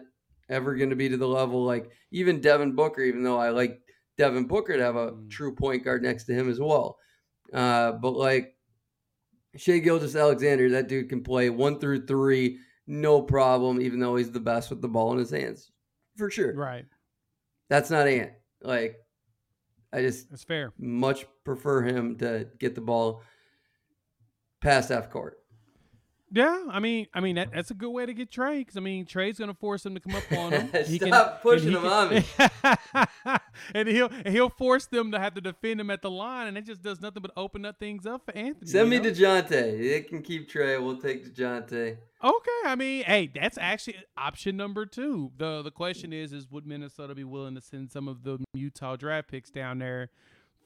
ever 0.49 0.75
going 0.75 0.89
to 0.89 0.95
be 0.95 1.09
to 1.09 1.17
the 1.17 1.27
level 1.27 1.63
like 1.63 1.91
even 2.11 2.41
Devin 2.41 2.73
Booker. 2.75 3.01
Even 3.01 3.23
though 3.23 3.37
I 3.39 3.49
like 3.49 3.79
Devin 4.17 4.47
Booker 4.47 4.75
to 4.77 4.83
have 4.83 4.95
a 4.95 5.11
Mm. 5.11 5.29
true 5.29 5.53
point 5.55 5.83
guard 5.83 6.01
next 6.03 6.25
to 6.25 6.33
him 6.33 6.49
as 6.49 6.59
well. 6.59 6.97
Uh, 7.53 7.93
but 7.93 8.11
like 8.11 8.55
Shai 9.55 9.77
Gilgeous-Alexander, 9.79 10.69
that 10.71 10.87
dude 10.87 11.09
can 11.09 11.23
play 11.23 11.49
one 11.49 11.79
through 11.79 12.05
three, 12.05 12.59
no 12.87 13.21
problem. 13.21 13.79
Even 13.81 13.99
though 13.99 14.15
he's 14.15 14.31
the 14.31 14.39
best 14.39 14.69
with 14.69 14.81
the 14.81 14.87
ball 14.87 15.13
in 15.13 15.19
his 15.19 15.31
hands, 15.31 15.71
for 16.17 16.29
sure. 16.29 16.53
right. 16.53 16.85
That's 17.69 17.89
not 17.89 18.07
Ant. 18.07 18.31
Like 18.61 18.97
I 19.93 20.01
just 20.01 20.47
fair. 20.47 20.73
much 20.77 21.25
prefer 21.43 21.81
him 21.81 22.17
to 22.17 22.47
get 22.59 22.75
the 22.75 22.81
ball 22.81 23.23
past 24.61 24.89
half 24.89 25.09
court. 25.09 25.39
Yeah, 26.29 26.65
I 26.69 26.79
mean, 26.81 27.07
I 27.13 27.21
mean 27.21 27.35
that, 27.37 27.53
that's 27.53 27.71
a 27.71 27.73
good 27.73 27.89
way 27.89 28.05
to 28.05 28.13
get 28.13 28.29
Trae 28.29 28.59
because 28.59 28.75
I 28.75 28.81
mean 28.81 29.05
Trae's 29.05 29.39
gonna 29.39 29.53
force 29.53 29.85
him 29.85 29.93
to 29.95 30.01
come 30.01 30.13
up 30.15 30.29
on 30.37 30.51
him. 30.51 30.69
He 30.85 30.99
can- 30.99 31.07
Stop 31.07 31.41
pushing 31.41 31.71
him 31.71 31.85
on 31.85 32.09
me. 32.09 32.25
can- 32.37 33.07
and 33.73 33.87
he'll 33.87 34.09
and 34.11 34.27
he'll 34.27 34.49
force 34.49 34.85
them 34.87 35.11
to 35.13 35.19
have 35.19 35.35
to 35.35 35.41
defend 35.41 35.79
him 35.79 35.89
at 35.89 36.01
the 36.01 36.11
line, 36.11 36.47
and 36.47 36.57
it 36.57 36.65
just 36.65 36.81
does 36.83 36.99
nothing 36.99 37.21
but 37.21 37.31
open 37.37 37.63
up 37.65 37.79
things 37.79 38.05
up 38.05 38.25
for 38.25 38.35
Anthony. 38.35 38.69
Send 38.69 38.89
me 38.89 38.99
know? 38.99 39.05
Dejounte. 39.09 39.51
It 39.51 40.09
can 40.09 40.21
keep 40.21 40.49
Trey. 40.49 40.77
We'll 40.77 40.97
take 40.97 41.25
Dejounte. 41.25 41.97
Okay, 42.23 42.51
I 42.65 42.75
mean, 42.75 43.03
hey, 43.03 43.31
that's 43.33 43.57
actually 43.59 43.95
option 44.17 44.57
number 44.57 44.85
two. 44.85 45.31
the 45.37 45.61
The 45.61 45.71
question 45.71 46.11
is, 46.11 46.33
is 46.33 46.49
would 46.51 46.65
Minnesota 46.65 47.15
be 47.15 47.23
willing 47.23 47.55
to 47.55 47.61
send 47.61 47.89
some 47.91 48.07
of 48.07 48.23
the 48.23 48.39
Utah 48.53 48.95
draft 48.97 49.29
picks 49.29 49.49
down 49.49 49.79
there 49.79 50.09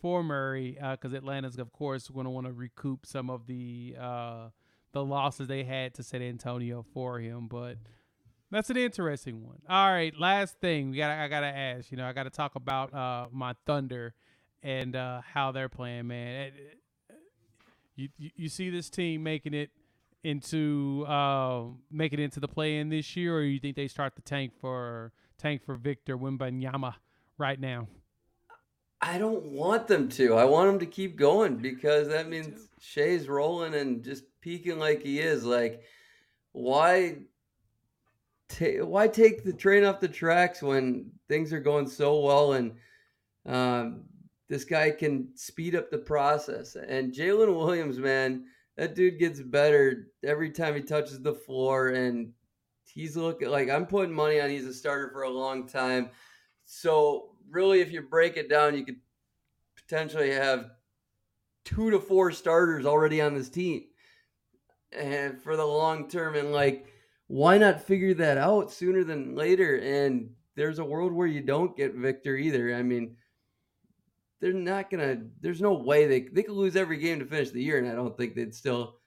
for 0.02 0.24
Murray? 0.24 0.78
Because 0.82 1.14
Atlanta's, 1.14 1.60
of 1.60 1.72
course, 1.72 2.08
going 2.08 2.24
to 2.26 2.30
want 2.32 2.48
to 2.48 2.54
recoup 2.54 3.06
some 3.06 3.30
of 3.30 3.46
the 3.48 3.96
uh, 4.00 4.48
the 4.94 5.04
losses 5.04 5.48
they 5.48 5.64
had 5.64 5.94
to 5.96 6.04
San 6.04 6.22
Antonio 6.22 6.86
for 6.94 7.20
him. 7.20 7.48
But 7.48 7.78
that's 8.50 8.70
an 8.70 8.78
interesting 8.78 9.46
one. 9.46 9.62
All 9.70 9.92
right, 9.92 10.14
last 10.20 10.60
thing 10.60 10.92
we 10.92 10.98
got. 10.98 11.12
I 11.12 11.28
got 11.28 11.42
to 11.42 11.48
ask. 11.48 11.92
You 11.92 11.98
know, 11.98 12.06
I 12.06 12.14
got 12.14 12.24
to 12.24 12.30
talk 12.30 12.56
about 12.56 12.94
uh, 12.94 13.28
my 13.32 13.56
Thunder 13.66 14.14
and 14.64 14.96
uh, 14.96 15.22
how 15.34 15.52
they're 15.52 15.70
playing. 15.70 16.08
Man, 16.08 16.48
It- 16.48 16.78
you, 17.96 18.08
you, 18.18 18.30
you 18.36 18.50
see 18.50 18.70
this 18.70 18.90
team 18.90 19.22
making 19.22 19.54
it 19.54 19.70
into 20.24 21.06
uh, 21.08 21.64
making 21.92 22.20
it 22.20 22.24
into 22.24 22.40
the 22.40 22.48
play 22.48 22.78
in 22.78 22.90
this 22.90 23.16
year, 23.18 23.36
or 23.36 23.42
you 23.42 23.60
think 23.60 23.76
they 23.76 23.88
start 23.90 24.16
the 24.16 24.22
tank 24.22 24.54
for 24.60 25.12
tank 25.38 25.62
for 25.66 25.76
Victor 25.76 26.18
Wembanyama 26.18 26.96
right 27.38 27.60
now? 27.60 27.88
I 29.02 29.18
don't 29.18 29.44
want 29.44 29.88
them 29.88 30.08
to. 30.10 30.36
I 30.36 30.46
want 30.46 30.70
them 30.70 30.80
to 30.80 30.86
keep 30.86 31.16
going 31.18 31.58
because 31.58 32.08
that 32.08 32.30
means 32.30 32.70
Shai's 32.82 33.30
rolling 33.30 33.76
and 33.76 34.04
just 34.04 34.24
peaking 34.42 34.80
like 34.80 35.04
he 35.04 35.20
is. 35.20 35.46
Like, 35.46 35.84
why? 36.52 37.20
Ta- 38.50 38.84
why 38.84 39.08
take 39.08 39.44
the 39.44 39.54
train 39.54 39.86
off 39.86 40.00
the 40.00 40.08
tracks 40.08 40.62
when 40.62 41.12
things 41.30 41.54
are 41.54 41.60
going 41.60 41.88
so 41.88 42.20
well 42.20 42.54
and 42.54 42.74
um, 43.46 44.04
this 44.50 44.66
guy 44.66 44.92
can 44.92 45.30
speed 45.36 45.76
up 45.76 45.92
the 45.92 46.00
process? 46.00 46.76
And 46.76 47.14
Jalen 47.14 47.56
Williams, 47.56 48.00
man, 48.00 48.46
that 48.78 48.96
dude 48.96 49.20
gets 49.20 49.40
better 49.40 50.08
every 50.24 50.50
time 50.50 50.74
he 50.74 50.82
touches 50.82 51.22
the 51.22 51.36
floor, 51.36 51.90
and 51.90 52.34
he's 52.84 53.16
looking 53.16 53.50
like 53.50 53.70
I'm 53.70 53.86
putting 53.86 54.14
money 54.14 54.42
on 54.42 54.50
he's 54.50 54.66
a 54.66 54.74
starter 54.74 55.12
for 55.14 55.22
a 55.22 55.30
long 55.30 55.68
time. 55.68 56.10
So 56.66 57.36
really, 57.48 57.80
if 57.80 57.92
you 57.92 58.02
break 58.02 58.38
it 58.38 58.50
down, 58.50 58.76
you 58.76 58.84
could 58.84 59.00
potentially 59.76 60.32
have 60.32 60.72
two 61.66 61.92
to 61.92 62.00
four 62.00 62.32
starters 62.32 62.86
already 62.86 63.22
on 63.22 63.36
this 63.36 63.50
team, 63.50 63.84
and 64.92 65.42
for 65.42 65.56
the 65.56 65.66
long 65.66 66.10
term, 66.10 66.36
and 66.36 66.52
like, 66.52 66.88
why 67.28 67.58
not 67.58 67.84
figure 67.84 68.14
that 68.16 68.38
out 68.38 68.72
sooner 68.72 69.04
than 69.04 69.36
later? 69.36 69.78
And 69.78 70.32
there's 70.56 70.80
a 70.80 70.86
world 70.86 71.14
where 71.14 71.28
you 71.28 71.42
don't 71.42 71.76
get 71.76 71.96
Victor 71.96 72.36
either. 72.36 72.76
I 72.76 72.84
mean, 72.84 73.16
they're 74.40 74.54
not 74.54 74.90
gonna. 74.90 75.18
There's 75.40 75.62
no 75.62 75.74
way 75.74 76.08
they 76.08 76.22
they 76.22 76.44
could 76.44 76.56
lose 76.56 76.76
every 76.76 76.98
game 76.98 77.20
to 77.20 77.26
finish 77.26 77.52
the 77.52 77.64
year, 77.64 77.78
and 77.78 77.88
I 77.88 77.96
don't 77.96 78.18
think 78.18 78.36
they'd 78.36 78.56
still 78.56 78.98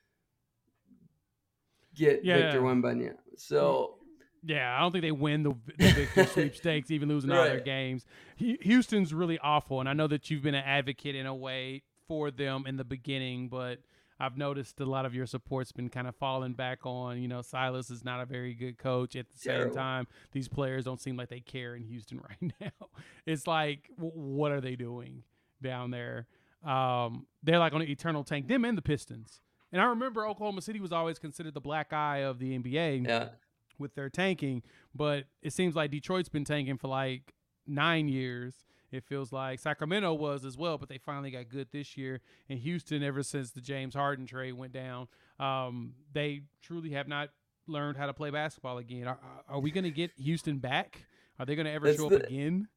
get 1.94 2.24
yeah. 2.24 2.36
Victor 2.36 2.62
Wembanyama. 2.62 3.16
So 3.36 3.98
yeah, 4.46 4.76
I 4.76 4.80
don't 4.80 4.92
think 4.92 5.02
they 5.02 5.12
win 5.12 5.42
the, 5.42 5.54
the 5.78 5.90
Victor 5.90 6.26
sweepstakes, 6.32 6.90
even 6.90 7.08
losing 7.08 7.30
right. 7.30 7.38
all 7.38 7.44
their 7.44 7.60
games. 7.60 8.04
Houston's 8.36 9.14
really 9.14 9.38
awful, 9.38 9.80
and 9.80 9.88
I 9.88 9.92
know 9.92 10.06
that 10.06 10.30
you've 10.30 10.42
been 10.42 10.54
an 10.54 10.64
advocate 10.64 11.14
in 11.14 11.26
a 11.26 11.34
way 11.34 11.82
for 12.06 12.30
them 12.30 12.64
in 12.66 12.76
the 12.76 12.84
beginning, 12.84 13.48
but 13.48 13.80
I've 14.20 14.36
noticed 14.36 14.80
a 14.80 14.84
lot 14.84 15.06
of 15.06 15.14
your 15.14 15.26
support's 15.26 15.72
been 15.72 15.88
kind 15.88 16.06
of 16.06 16.14
falling 16.16 16.52
back 16.52 16.80
on. 16.84 17.20
You 17.20 17.28
know, 17.28 17.42
Silas 17.42 17.90
is 17.90 18.04
not 18.04 18.20
a 18.20 18.26
very 18.26 18.54
good 18.54 18.78
coach. 18.78 19.16
At 19.16 19.30
the 19.30 19.38
same 19.38 19.72
time, 19.72 20.06
these 20.32 20.48
players 20.48 20.84
don't 20.84 21.00
seem 21.00 21.16
like 21.16 21.28
they 21.28 21.40
care 21.40 21.74
in 21.74 21.82
Houston 21.84 22.20
right 22.42 22.52
now. 22.60 22.88
It's 23.26 23.46
like, 23.46 23.90
what 23.96 24.52
are 24.52 24.60
they 24.60 24.76
doing 24.76 25.24
down 25.62 25.90
there? 25.90 26.26
Um, 26.64 27.26
they're 27.42 27.58
like 27.58 27.72
on 27.72 27.82
an 27.82 27.88
eternal 27.88 28.24
tank. 28.24 28.48
Them 28.48 28.64
and 28.64 28.78
the 28.78 28.82
Pistons. 28.82 29.40
And 29.72 29.82
I 29.82 29.86
remember 29.86 30.26
Oklahoma 30.26 30.62
City 30.62 30.80
was 30.80 30.92
always 30.92 31.18
considered 31.18 31.54
the 31.54 31.60
black 31.60 31.92
eye 31.92 32.18
of 32.18 32.38
the 32.38 32.56
NBA 32.56 33.08
yeah. 33.08 33.30
with 33.76 33.96
their 33.96 34.08
tanking, 34.08 34.62
but 34.94 35.24
it 35.42 35.52
seems 35.52 35.74
like 35.74 35.90
Detroit's 35.90 36.28
been 36.28 36.44
tanking 36.44 36.78
for 36.78 36.86
like 36.86 37.34
nine 37.66 38.06
years 38.06 38.54
it 38.94 39.04
feels 39.04 39.32
like 39.32 39.58
Sacramento 39.58 40.14
was 40.14 40.44
as 40.44 40.56
well, 40.56 40.78
but 40.78 40.88
they 40.88 40.98
finally 40.98 41.32
got 41.32 41.48
good 41.48 41.68
this 41.72 41.96
year. 41.96 42.20
And 42.48 42.58
Houston, 42.60 43.02
ever 43.02 43.22
since 43.24 43.50
the 43.50 43.60
James 43.60 43.94
Harden 43.94 44.24
trade 44.24 44.52
went 44.52 44.72
down, 44.72 45.08
um, 45.40 45.94
they 46.12 46.42
truly 46.62 46.90
have 46.90 47.08
not 47.08 47.30
learned 47.66 47.96
how 47.96 48.06
to 48.06 48.14
play 48.14 48.30
basketball 48.30 48.78
again. 48.78 49.08
Are, 49.08 49.18
are 49.48 49.58
we 49.58 49.72
going 49.72 49.84
to 49.84 49.90
get 49.90 50.12
Houston 50.16 50.58
back? 50.58 51.06
Are 51.40 51.46
they 51.46 51.56
going 51.56 51.66
to 51.66 51.72
ever 51.72 51.86
that's 51.86 51.98
show 51.98 52.08
the, 52.08 52.16
up 52.18 52.22
again? 52.24 52.68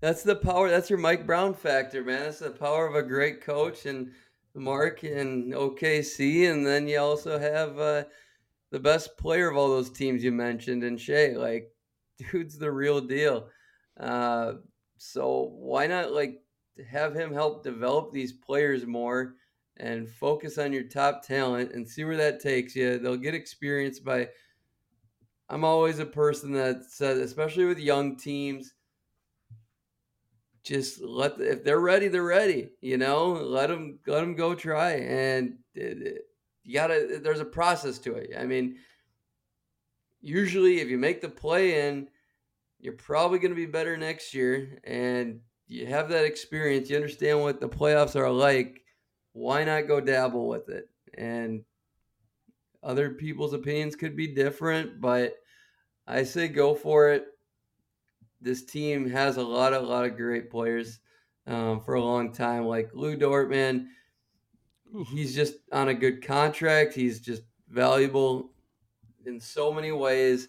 That's 0.00 0.22
the 0.22 0.36
power. 0.36 0.68
That's 0.68 0.90
your 0.90 0.98
Mike 0.98 1.26
Brown 1.26 1.54
factor, 1.54 2.04
man. 2.04 2.24
That's 2.24 2.40
the 2.40 2.50
power 2.50 2.86
of 2.86 2.94
a 2.94 3.02
great 3.02 3.40
coach 3.40 3.86
and 3.86 4.12
Mark 4.54 5.04
and 5.04 5.54
OKC, 5.54 6.50
and 6.50 6.66
then 6.66 6.86
you 6.86 6.98
also 6.98 7.38
have 7.38 7.78
uh, 7.78 8.04
the 8.70 8.80
best 8.80 9.16
player 9.16 9.50
of 9.50 9.56
all 9.56 9.68
those 9.68 9.90
teams 9.90 10.22
you 10.22 10.32
mentioned, 10.32 10.84
and 10.84 11.00
Shai. 11.00 11.34
Like, 11.36 11.70
dude's 12.30 12.58
the 12.58 12.70
real 12.70 13.00
deal. 13.00 13.48
Uh, 13.98 14.54
so 14.98 15.52
why 15.54 15.86
not 15.86 16.12
like 16.12 16.42
have 16.90 17.14
him 17.14 17.32
help 17.32 17.62
develop 17.62 18.12
these 18.12 18.32
players 18.32 18.86
more 18.86 19.34
and 19.78 20.08
focus 20.08 20.58
on 20.58 20.72
your 20.72 20.84
top 20.84 21.22
talent 21.22 21.72
and 21.72 21.88
see 21.88 22.04
where 22.04 22.16
that 22.16 22.40
takes 22.40 22.74
you. 22.74 22.98
They'll 22.98 23.16
get 23.16 23.34
experience 23.34 23.98
by 23.98 24.28
I'm 25.48 25.64
always 25.64 25.98
a 25.98 26.06
person 26.06 26.52
that 26.52 26.84
says, 26.84 27.18
especially 27.18 27.66
with 27.66 27.78
young 27.78 28.16
teams, 28.16 28.74
just 30.64 31.00
let 31.00 31.40
if 31.40 31.62
they're 31.62 31.80
ready, 31.80 32.08
they're 32.08 32.24
ready. 32.24 32.70
You 32.80 32.98
know, 32.98 33.32
let 33.32 33.68
them 33.68 34.00
let 34.06 34.20
them 34.20 34.34
go 34.34 34.54
try, 34.54 34.92
and 34.94 35.58
it, 35.74 36.02
it, 36.02 36.22
you 36.64 36.74
gotta. 36.74 37.20
There's 37.22 37.40
a 37.40 37.44
process 37.44 37.98
to 38.00 38.14
it. 38.14 38.30
I 38.36 38.44
mean, 38.46 38.76
usually 40.20 40.80
if 40.80 40.88
you 40.88 40.98
make 40.98 41.20
the 41.20 41.28
play 41.28 41.86
in, 41.86 42.08
you're 42.78 42.94
probably 42.94 43.38
going 43.38 43.50
to 43.50 43.56
be 43.56 43.66
better 43.66 43.96
next 43.96 44.34
year 44.34 44.78
and 44.84 45.40
you 45.66 45.86
have 45.86 46.08
that 46.10 46.24
experience. 46.24 46.88
You 46.88 46.96
understand 46.96 47.40
what 47.40 47.60
the 47.60 47.68
playoffs 47.68 48.16
are 48.16 48.30
like. 48.30 48.82
Why 49.32 49.64
not 49.64 49.88
go 49.88 50.00
dabble 50.00 50.48
with 50.48 50.68
it? 50.68 50.88
And 51.14 51.64
other 52.82 53.10
people's 53.10 53.52
opinions 53.52 53.96
could 53.96 54.16
be 54.16 54.28
different, 54.28 55.00
but 55.00 55.34
I 56.06 56.22
say 56.22 56.48
go 56.48 56.74
for 56.74 57.10
it. 57.10 57.26
This 58.40 58.64
team 58.64 59.10
has 59.10 59.38
a 59.38 59.42
lot, 59.42 59.72
a 59.72 59.80
lot 59.80 60.04
of 60.04 60.16
great 60.16 60.50
players 60.50 61.00
um, 61.46 61.80
for 61.80 61.94
a 61.94 62.04
long 62.04 62.32
time, 62.32 62.64
like 62.64 62.90
Lou 62.94 63.16
Dortman. 63.16 63.86
He's 65.10 65.34
just 65.34 65.54
on 65.72 65.88
a 65.88 65.94
good 65.94 66.24
contract. 66.24 66.94
He's 66.94 67.20
just 67.20 67.42
valuable 67.68 68.52
in 69.24 69.40
so 69.40 69.72
many 69.72 69.90
ways 69.90 70.48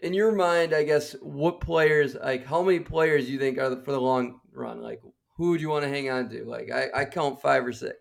in 0.00 0.14
your 0.14 0.32
mind, 0.32 0.74
I 0.74 0.82
guess, 0.82 1.12
what 1.22 1.60
players, 1.60 2.14
like 2.14 2.46
how 2.46 2.62
many 2.62 2.80
players 2.80 3.30
you 3.30 3.38
think 3.38 3.58
are 3.58 3.70
the, 3.70 3.82
for 3.82 3.92
the 3.92 4.00
long 4.00 4.40
run? 4.52 4.82
Like, 4.82 5.00
who 5.36 5.50
would 5.50 5.60
you 5.60 5.68
want 5.68 5.84
to 5.84 5.88
hang 5.88 6.10
on 6.10 6.28
to? 6.30 6.44
Like, 6.44 6.70
I, 6.70 6.88
I 6.94 7.04
count 7.04 7.40
five 7.40 7.64
or 7.66 7.72
six. 7.72 7.96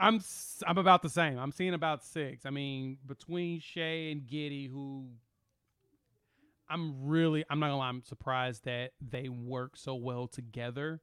I'm 0.00 0.20
I'm 0.66 0.78
about 0.78 1.02
the 1.02 1.08
same. 1.08 1.38
I'm 1.38 1.50
seeing 1.50 1.74
about 1.74 2.04
six. 2.04 2.46
I 2.46 2.50
mean, 2.50 2.98
between 3.06 3.60
Shai 3.60 4.10
and 4.10 4.22
Giddey, 4.22 4.70
who 4.70 5.08
I'm 6.68 7.06
really 7.08 7.44
I'm 7.50 7.58
not 7.58 7.66
gonna 7.66 7.78
lie, 7.78 7.88
I'm 7.88 8.04
surprised 8.04 8.64
that 8.64 8.92
they 9.00 9.28
work 9.28 9.76
so 9.76 9.94
well 9.96 10.28
together. 10.28 11.00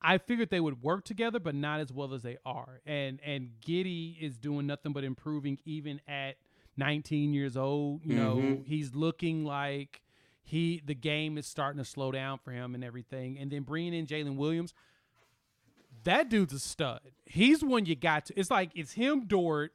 I 0.00 0.18
figured 0.18 0.48
they 0.50 0.60
would 0.60 0.82
work 0.82 1.04
together, 1.04 1.40
but 1.40 1.54
not 1.54 1.80
as 1.80 1.92
well 1.92 2.14
as 2.14 2.22
they 2.22 2.38
are. 2.46 2.80
And 2.86 3.20
and 3.22 3.50
Giddey 3.66 4.16
is 4.20 4.38
doing 4.38 4.66
nothing 4.66 4.92
but 4.92 5.04
improving 5.04 5.58
even 5.66 6.00
at 6.08 6.36
19 6.78 7.34
years 7.34 7.56
old. 7.56 8.04
You 8.04 8.14
know, 8.14 8.36
mm-hmm. 8.36 8.62
he's 8.64 8.94
looking 8.94 9.44
like 9.44 10.02
he 10.42 10.82
the 10.84 10.94
game 10.94 11.36
is 11.36 11.46
starting 11.46 11.78
to 11.78 11.84
slow 11.84 12.10
down 12.10 12.38
for 12.38 12.52
him 12.52 12.74
and 12.74 12.82
everything. 12.82 13.38
And 13.38 13.50
then 13.50 13.62
bringing 13.62 13.92
in 13.92 14.06
Jalen 14.06 14.36
Williams, 14.36 14.72
that 16.04 16.30
dude's 16.30 16.54
a 16.54 16.58
stud. 16.58 17.00
He's 17.26 17.62
one 17.62 17.86
you 17.86 17.96
got 17.96 18.26
to. 18.26 18.38
It's 18.38 18.50
like 18.50 18.70
it's 18.74 18.92
him, 18.92 19.26
Dort. 19.26 19.72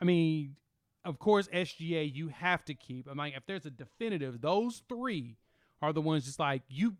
I 0.00 0.04
mean, 0.04 0.56
of 1.04 1.18
course, 1.18 1.48
SGA 1.48 2.14
you 2.14 2.28
have 2.28 2.64
to 2.66 2.74
keep. 2.74 3.08
I 3.10 3.14
mean, 3.14 3.32
if 3.36 3.46
there's 3.46 3.66
a 3.66 3.70
definitive, 3.70 4.40
those 4.40 4.82
three 4.88 5.36
are 5.82 5.92
the 5.92 6.00
ones 6.00 6.26
just 6.26 6.38
like 6.38 6.62
you. 6.68 6.94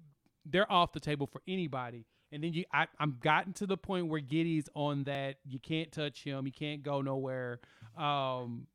They're 0.44 0.70
off 0.72 0.92
the 0.92 1.00
table 1.00 1.26
for 1.26 1.42
anybody. 1.46 2.06
And 2.32 2.42
then 2.42 2.52
you, 2.52 2.64
I, 2.72 2.86
I'm 2.98 3.18
gotten 3.20 3.52
to 3.54 3.66
the 3.66 3.76
point 3.76 4.08
where 4.08 4.20
Giddey's 4.20 4.68
on 4.74 5.04
that. 5.04 5.36
You 5.46 5.58
can't 5.58 5.90
touch 5.90 6.24
him. 6.24 6.46
You 6.46 6.52
can't 6.52 6.82
go 6.82 7.00
nowhere. 7.00 7.60
Um, 7.96 8.66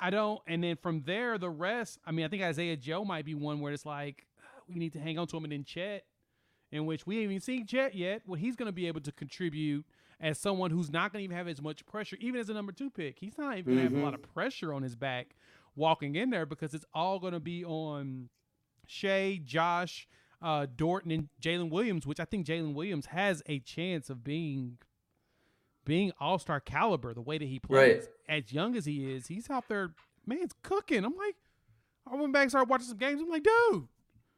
I 0.00 0.10
don't. 0.10 0.40
And 0.46 0.64
then 0.64 0.76
from 0.76 1.02
there, 1.04 1.38
the 1.38 1.50
rest. 1.50 1.98
I 2.06 2.12
mean, 2.12 2.24
I 2.24 2.28
think 2.28 2.42
Isaiah 2.42 2.76
Joe 2.76 3.04
might 3.04 3.24
be 3.24 3.34
one 3.34 3.60
where 3.60 3.72
it's 3.72 3.86
like 3.86 4.26
we 4.68 4.76
need 4.76 4.92
to 4.94 5.00
hang 5.00 5.18
on 5.18 5.26
to 5.28 5.36
him, 5.36 5.44
and 5.44 5.52
then 5.52 5.64
Chet, 5.64 6.04
in 6.72 6.86
which 6.86 7.06
we 7.06 7.16
haven't 7.16 7.32
even 7.32 7.40
seen 7.40 7.66
Chet 7.66 7.94
yet. 7.94 8.22
What 8.26 8.40
he's 8.40 8.56
going 8.56 8.66
to 8.66 8.72
be 8.72 8.88
able 8.88 9.00
to 9.02 9.12
contribute 9.12 9.84
as 10.20 10.38
someone 10.38 10.70
who's 10.70 10.90
not 10.90 11.12
going 11.12 11.20
to 11.20 11.24
even 11.24 11.36
have 11.36 11.48
as 11.48 11.62
much 11.62 11.84
pressure, 11.86 12.16
even 12.20 12.40
as 12.40 12.48
a 12.48 12.54
number 12.54 12.72
two 12.72 12.90
pick. 12.90 13.18
He's 13.18 13.38
not 13.38 13.58
even 13.58 13.74
mm-hmm. 13.74 13.82
have 13.82 13.92
a 13.92 13.96
lot 13.96 14.14
mm-hmm. 14.14 14.24
of 14.24 14.34
pressure 14.34 14.72
on 14.72 14.82
his 14.82 14.94
back 14.94 15.34
walking 15.76 16.14
in 16.14 16.30
there 16.30 16.46
because 16.46 16.74
it's 16.74 16.84
all 16.92 17.18
going 17.18 17.32
to 17.32 17.40
be 17.40 17.64
on 17.64 18.28
Shai, 18.86 19.40
Josh, 19.44 20.08
uh, 20.42 20.66
Dorton, 20.74 21.14
and 21.14 21.28
Jalen 21.40 21.70
Williams, 21.70 22.06
which 22.06 22.20
I 22.20 22.24
think 22.24 22.46
Jalen 22.46 22.74
Williams 22.74 23.06
has 23.06 23.42
a 23.46 23.60
chance 23.60 24.10
of 24.10 24.22
being 24.24 24.78
being 25.84 26.12
all 26.20 26.38
star 26.38 26.60
caliber, 26.60 27.14
the 27.14 27.20
way 27.20 27.38
that 27.38 27.48
he 27.48 27.58
plays, 27.58 28.08
right. 28.28 28.42
as 28.42 28.52
young 28.52 28.76
as 28.76 28.84
he 28.84 29.12
is, 29.12 29.26
he's 29.26 29.48
out 29.50 29.68
there, 29.68 29.90
man's 30.26 30.52
cooking. 30.62 31.04
I'm 31.04 31.16
like, 31.16 31.36
I 32.10 32.16
went 32.16 32.32
back 32.32 32.42
and 32.42 32.50
started 32.50 32.70
watching 32.70 32.88
some 32.88 32.96
games. 32.96 33.20
I'm 33.20 33.28
like, 33.28 33.44
dude. 33.44 33.88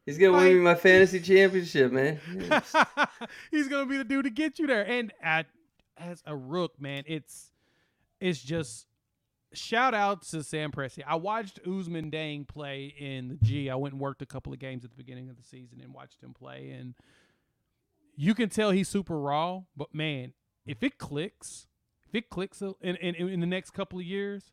He's 0.04 0.18
gonna 0.18 0.32
like, 0.32 0.44
win 0.44 0.58
me 0.58 0.60
my 0.60 0.74
fantasy 0.74 1.20
championship, 1.20 1.92
man. 1.92 2.20
he's 3.50 3.68
gonna 3.68 3.86
be 3.86 3.98
the 3.98 4.04
dude 4.04 4.24
to 4.24 4.30
get 4.30 4.58
you 4.58 4.66
there. 4.66 4.84
And 4.84 5.12
at 5.22 5.46
as 5.96 6.22
a 6.26 6.34
rook, 6.34 6.80
man, 6.80 7.04
it's 7.06 7.52
it's 8.20 8.42
just 8.42 8.86
shout 9.54 9.94
out 9.94 10.22
to 10.22 10.42
Sam 10.42 10.72
Presti. 10.72 11.02
I 11.06 11.16
watched 11.16 11.62
Ousmane 11.64 12.12
Dieng 12.12 12.48
play 12.48 12.94
in 12.98 13.28
the 13.28 13.36
G. 13.36 13.70
I 13.70 13.74
went 13.76 13.94
and 13.94 14.00
worked 14.00 14.22
a 14.22 14.26
couple 14.26 14.52
of 14.52 14.58
games 14.58 14.84
at 14.84 14.90
the 14.90 14.96
beginning 14.96 15.28
of 15.28 15.36
the 15.36 15.42
season 15.42 15.80
and 15.80 15.94
watched 15.94 16.22
him 16.22 16.34
play. 16.34 16.70
And 16.70 16.94
you 18.16 18.34
can 18.34 18.48
tell 18.48 18.70
he's 18.70 18.88
super 18.88 19.18
raw, 19.18 19.62
but 19.76 19.94
man, 19.94 20.32
if 20.66 20.82
it 20.82 20.98
clicks, 20.98 21.66
if 22.08 22.14
it 22.14 22.30
clicks 22.30 22.60
in, 22.62 22.96
in, 22.96 23.14
in 23.14 23.40
the 23.40 23.46
next 23.46 23.70
couple 23.70 23.98
of 23.98 24.04
years, 24.04 24.52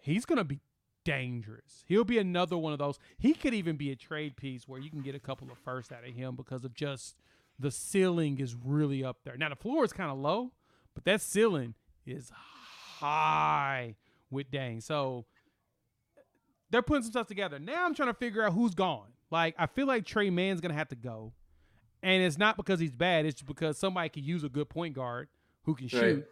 he's 0.00 0.24
going 0.24 0.38
to 0.38 0.44
be 0.44 0.60
dangerous. 1.04 1.84
He'll 1.86 2.04
be 2.04 2.18
another 2.18 2.56
one 2.56 2.72
of 2.72 2.78
those. 2.78 2.98
He 3.18 3.34
could 3.34 3.54
even 3.54 3.76
be 3.76 3.90
a 3.90 3.96
trade 3.96 4.36
piece 4.36 4.68
where 4.68 4.80
you 4.80 4.90
can 4.90 5.02
get 5.02 5.14
a 5.14 5.20
couple 5.20 5.50
of 5.50 5.58
firsts 5.58 5.92
out 5.92 6.06
of 6.06 6.14
him 6.14 6.36
because 6.36 6.64
of 6.64 6.74
just 6.74 7.16
the 7.58 7.70
ceiling 7.70 8.38
is 8.38 8.54
really 8.54 9.04
up 9.04 9.18
there. 9.24 9.36
Now 9.36 9.48
the 9.48 9.56
floor 9.56 9.84
is 9.84 9.92
kind 9.92 10.10
of 10.10 10.18
low, 10.18 10.52
but 10.94 11.04
that 11.04 11.20
ceiling 11.20 11.74
is 12.06 12.30
high 12.98 13.96
with 14.30 14.50
Dieng. 14.50 14.82
So 14.82 15.26
they're 16.70 16.82
putting 16.82 17.02
some 17.02 17.12
stuff 17.12 17.26
together. 17.26 17.58
Now 17.58 17.84
I'm 17.84 17.94
trying 17.94 18.08
to 18.08 18.14
figure 18.14 18.42
out 18.42 18.52
who's 18.52 18.74
gone. 18.74 19.12
Like 19.30 19.54
I 19.58 19.66
feel 19.66 19.86
like 19.86 20.04
Tre 20.04 20.30
Mann's 20.30 20.60
gonna 20.60 20.74
have 20.74 20.88
to 20.88 20.96
go, 20.96 21.32
and 22.02 22.22
it's 22.22 22.38
not 22.38 22.56
because 22.56 22.80
he's 22.80 22.96
bad. 22.96 23.26
It's 23.26 23.42
because 23.42 23.78
somebody 23.78 24.08
could 24.08 24.24
use 24.24 24.44
a 24.44 24.48
good 24.48 24.68
point 24.68 24.94
guard 24.94 25.28
who 25.64 25.74
can 25.74 25.88
shoot. 25.88 26.14
Right. 26.16 26.24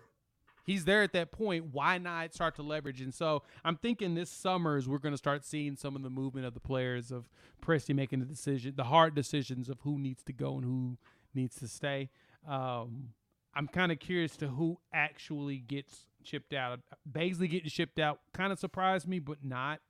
He's 0.65 0.85
there 0.85 1.03
at 1.03 1.13
that 1.15 1.33
point. 1.33 1.67
Why 1.73 1.99
not 1.99 2.33
start 2.35 2.55
to 2.57 2.63
leverage? 2.63 3.01
And 3.01 3.13
so 3.15 3.43
I'm 3.65 3.77
thinking 3.77 4.15
this 4.15 4.31
summer 4.31 4.77
is 4.77 4.89
we're 4.89 4.99
going 4.99 5.15
to 5.15 5.19
start 5.19 5.45
seeing 5.45 5.75
some 5.75 5.97
of 5.97 6.03
the 6.03 6.11
movement 6.11 6.47
of 6.47 6.55
the 6.55 6.61
players 6.61 7.11
of 7.11 7.29
Presti 7.65 7.95
making 7.95 8.21
the 8.21 8.27
decision, 8.27 8.75
the 8.77 8.85
hard 8.85 9.15
decisions 9.15 9.69
of 9.69 9.81
who 9.81 9.99
needs 9.99 10.23
to 10.25 10.33
go 10.33 10.55
and 10.55 10.65
who 10.65 10.99
needs 11.35 11.57
to 11.57 11.67
stay. 11.69 12.11
Um, 12.49 13.11
I'm 13.55 13.67
kind 13.69 13.91
of 13.91 13.99
curious 13.99 14.37
to 14.39 14.49
who 14.49 14.79
actually 14.93 15.59
gets 15.59 16.07
chipped 16.23 16.53
out. 16.53 16.81
Bazley 17.11 17.51
getting 17.51 17.71
shipped 17.71 17.99
out 17.99 18.21
kind 18.33 18.53
of 18.53 18.59
surprised 18.59 19.09
me, 19.09 19.19
but 19.19 19.45
not. 19.45 19.81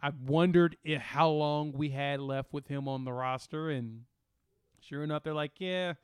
I 0.00 0.12
wondered 0.26 0.76
if 0.84 1.00
how 1.00 1.28
long 1.28 1.72
we 1.72 1.88
had 1.90 2.20
left 2.20 2.52
with 2.52 2.68
him 2.68 2.86
on 2.86 3.04
the 3.04 3.12
roster, 3.12 3.68
and 3.68 4.02
sure 4.88 5.04
enough, 5.04 5.22
they're 5.22 5.34
like, 5.34 5.52
"Yeah, 5.58 5.94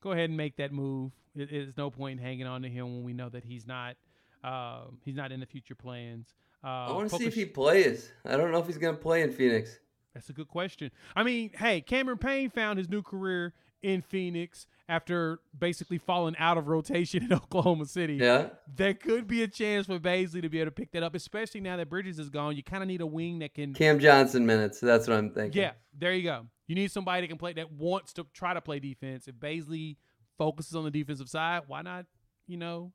go 0.00 0.12
ahead 0.12 0.30
and 0.30 0.36
make 0.36 0.56
that 0.56 0.72
move. 0.72 1.12
It, 1.34 1.50
it's 1.52 1.76
no 1.76 1.90
point 1.90 2.18
in 2.18 2.24
hanging 2.24 2.46
on 2.46 2.62
to 2.62 2.68
him 2.68 2.96
when 2.96 3.04
we 3.04 3.12
know 3.12 3.28
that 3.28 3.44
he's 3.44 3.66
not, 3.66 3.96
uh, 4.42 4.84
he's 5.04 5.16
not 5.16 5.32
in 5.32 5.40
the 5.40 5.46
future 5.46 5.74
plans." 5.74 6.34
Uh, 6.62 6.66
I 6.66 6.92
want 6.92 7.10
to 7.10 7.16
see 7.16 7.26
if 7.26 7.34
he 7.34 7.46
plays. 7.46 8.10
I 8.24 8.36
don't 8.36 8.52
know 8.52 8.58
if 8.58 8.66
he's 8.66 8.78
going 8.78 8.94
to 8.94 9.00
play 9.00 9.22
in 9.22 9.32
Phoenix. 9.32 9.78
That's 10.14 10.28
a 10.28 10.32
good 10.32 10.48
question. 10.48 10.90
I 11.14 11.22
mean, 11.22 11.50
hey, 11.54 11.80
Cameron 11.80 12.18
Payne 12.18 12.50
found 12.50 12.78
his 12.78 12.88
new 12.88 13.02
career 13.02 13.54
in 13.82 14.02
Phoenix 14.02 14.66
after 14.90 15.38
basically 15.56 15.98
falling 15.98 16.34
out 16.36 16.58
of 16.58 16.66
rotation 16.66 17.22
in 17.22 17.32
Oklahoma 17.32 17.86
City. 17.86 18.16
Yeah. 18.16 18.48
There 18.74 18.92
could 18.92 19.28
be 19.28 19.44
a 19.44 19.48
chance 19.48 19.86
for 19.86 20.00
Bazley 20.00 20.42
to 20.42 20.48
be 20.48 20.58
able 20.58 20.66
to 20.66 20.74
pick 20.74 20.90
that 20.92 21.04
up, 21.04 21.14
especially 21.14 21.60
now 21.60 21.76
that 21.76 21.88
Bridges 21.88 22.18
is 22.18 22.28
gone. 22.28 22.56
You 22.56 22.64
kind 22.64 22.82
of 22.82 22.88
need 22.88 23.00
a 23.00 23.06
wing 23.06 23.38
that 23.38 23.54
can 23.54 23.72
Cam 23.72 24.00
Johnson 24.00 24.44
minutes. 24.44 24.80
That's 24.80 25.06
what 25.06 25.16
I'm 25.16 25.30
thinking. 25.30 25.62
Yeah, 25.62 25.72
there 25.96 26.12
you 26.12 26.24
go. 26.24 26.46
You 26.66 26.74
need 26.74 26.90
somebody 26.90 27.20
that 27.20 27.28
can 27.28 27.38
play 27.38 27.52
that 27.52 27.72
wants 27.72 28.12
to 28.14 28.26
try 28.34 28.52
to 28.52 28.60
play 28.60 28.80
defense. 28.80 29.28
If 29.28 29.36
Bazley 29.36 29.96
focuses 30.36 30.74
on 30.74 30.84
the 30.84 30.90
defensive 30.90 31.28
side, 31.28 31.62
why 31.68 31.82
not, 31.82 32.06
you 32.48 32.56
know, 32.56 32.92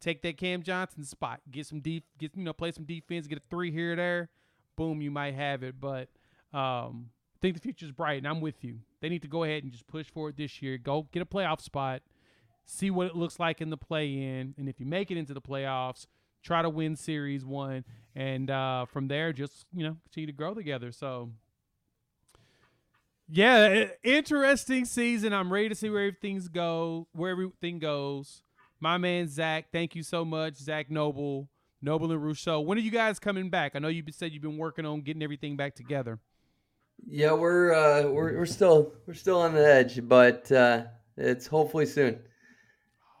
take 0.00 0.22
that 0.22 0.38
Cam 0.38 0.62
Johnson 0.62 1.04
spot, 1.04 1.40
get 1.50 1.66
some 1.66 1.80
deep, 1.80 2.04
get 2.18 2.34
you 2.34 2.44
know, 2.44 2.54
play 2.54 2.72
some 2.72 2.84
defense, 2.84 3.26
get 3.26 3.38
a 3.38 3.42
three 3.50 3.70
here 3.70 3.92
or 3.92 3.96
there, 3.96 4.30
boom, 4.76 5.02
you 5.02 5.10
might 5.10 5.34
have 5.34 5.62
it. 5.62 5.78
But 5.78 6.08
um, 6.54 7.10
think 7.40 7.54
the 7.54 7.60
future 7.60 7.86
is 7.86 7.92
bright, 7.92 8.18
and 8.18 8.28
I'm 8.28 8.40
with 8.40 8.64
you. 8.64 8.80
They 9.00 9.08
need 9.08 9.22
to 9.22 9.28
go 9.28 9.44
ahead 9.44 9.62
and 9.62 9.72
just 9.72 9.86
push 9.86 10.06
for 10.06 10.28
it 10.28 10.36
this 10.36 10.60
year. 10.62 10.78
Go 10.78 11.08
get 11.12 11.22
a 11.22 11.26
playoff 11.26 11.60
spot, 11.60 12.02
see 12.66 12.90
what 12.90 13.06
it 13.06 13.16
looks 13.16 13.38
like 13.38 13.60
in 13.60 13.70
the 13.70 13.76
play-in, 13.76 14.54
and 14.56 14.68
if 14.68 14.80
you 14.80 14.86
make 14.86 15.10
it 15.10 15.16
into 15.16 15.34
the 15.34 15.40
playoffs, 15.40 16.06
try 16.42 16.62
to 16.62 16.70
win 16.70 16.96
Series 16.96 17.44
One, 17.44 17.84
and 18.14 18.50
uh, 18.50 18.86
from 18.86 19.08
there, 19.08 19.32
just 19.32 19.66
you 19.74 19.84
know, 19.84 19.96
continue 20.04 20.26
to 20.26 20.32
grow 20.32 20.54
together. 20.54 20.92
So. 20.92 21.30
Yeah, 23.32 23.90
interesting 24.02 24.84
season. 24.84 25.32
I'm 25.32 25.52
ready 25.52 25.68
to 25.68 25.74
see 25.76 25.88
where 25.88 26.06
everything's 26.06 26.48
go, 26.48 27.06
where 27.12 27.30
everything 27.30 27.78
goes. 27.78 28.42
My 28.80 28.98
man 28.98 29.28
Zach, 29.28 29.66
thank 29.70 29.94
you 29.94 30.02
so 30.02 30.24
much, 30.24 30.56
Zach 30.56 30.90
Noble, 30.90 31.48
Noble 31.80 32.10
and 32.10 32.20
Rousseau. 32.20 32.60
When 32.60 32.76
are 32.76 32.80
you 32.80 32.90
guys 32.90 33.20
coming 33.20 33.48
back? 33.48 33.76
I 33.76 33.78
know 33.78 33.86
you 33.86 34.02
said 34.10 34.32
you've 34.32 34.42
been 34.42 34.58
working 34.58 34.84
on 34.84 35.02
getting 35.02 35.22
everything 35.22 35.56
back 35.56 35.76
together. 35.76 36.18
Yeah, 37.06 37.32
we're 37.32 37.72
uh, 37.72 38.08
we're 38.08 38.38
we're 38.38 38.46
still 38.46 38.92
we're 39.06 39.14
still 39.14 39.40
on 39.40 39.54
the 39.54 39.66
edge, 39.66 40.06
but 40.06 40.50
uh, 40.52 40.84
it's 41.16 41.46
hopefully 41.46 41.86
soon. 41.86 42.20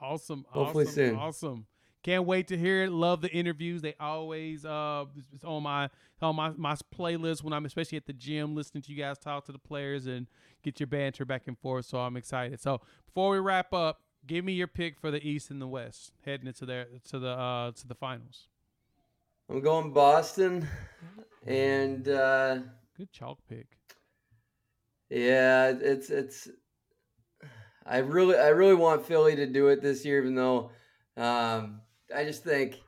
Awesome. 0.00 0.44
Hopefully 0.48 0.84
awesome, 0.84 0.94
soon. 0.94 1.16
Awesome. 1.16 1.66
Can't 2.02 2.24
wait 2.24 2.48
to 2.48 2.56
hear 2.56 2.84
it. 2.84 2.92
Love 2.92 3.20
the 3.20 3.30
interviews. 3.30 3.82
They 3.82 3.94
always 4.00 4.64
uh 4.64 5.04
it's 5.34 5.44
on 5.44 5.62
my 5.62 5.90
on 6.22 6.34
my 6.34 6.50
my 6.56 6.74
playlist 6.96 7.42
when 7.42 7.52
I'm 7.52 7.66
especially 7.66 7.96
at 7.98 8.06
the 8.06 8.14
gym 8.14 8.54
listening 8.54 8.82
to 8.84 8.92
you 8.92 8.96
guys 8.96 9.18
talk 9.18 9.44
to 9.46 9.52
the 9.52 9.58
players 9.58 10.06
and 10.06 10.26
get 10.62 10.80
your 10.80 10.86
banter 10.86 11.26
back 11.26 11.42
and 11.46 11.58
forth. 11.58 11.84
So 11.84 11.98
I'm 11.98 12.16
excited. 12.16 12.60
So 12.60 12.80
before 13.04 13.30
we 13.30 13.38
wrap 13.38 13.74
up, 13.74 14.00
give 14.26 14.46
me 14.46 14.54
your 14.54 14.66
pick 14.66 14.98
for 14.98 15.10
the 15.10 15.26
East 15.26 15.50
and 15.50 15.60
the 15.60 15.66
West 15.66 16.12
heading 16.24 16.46
into 16.46 16.64
there 16.64 16.86
to 17.10 17.18
the 17.18 17.30
uh 17.30 17.72
to 17.72 17.86
the 17.86 17.94
finals. 17.94 18.48
I'm 19.50 19.60
going 19.60 19.92
Boston 19.92 20.66
and 21.46 22.08
uh 22.08 22.58
Good 23.00 23.12
chalk 23.12 23.38
pick. 23.48 23.66
Yeah, 25.08 25.72
it's 25.80 26.10
it's. 26.10 26.50
I 27.86 28.00
really 28.00 28.36
I 28.36 28.48
really 28.48 28.74
want 28.74 29.06
Philly 29.06 29.34
to 29.36 29.46
do 29.46 29.68
it 29.68 29.80
this 29.80 30.04
year, 30.04 30.20
even 30.20 30.34
though 30.34 30.70
um, 31.16 31.80
I 32.14 32.24
just 32.24 32.44
think 32.44 32.78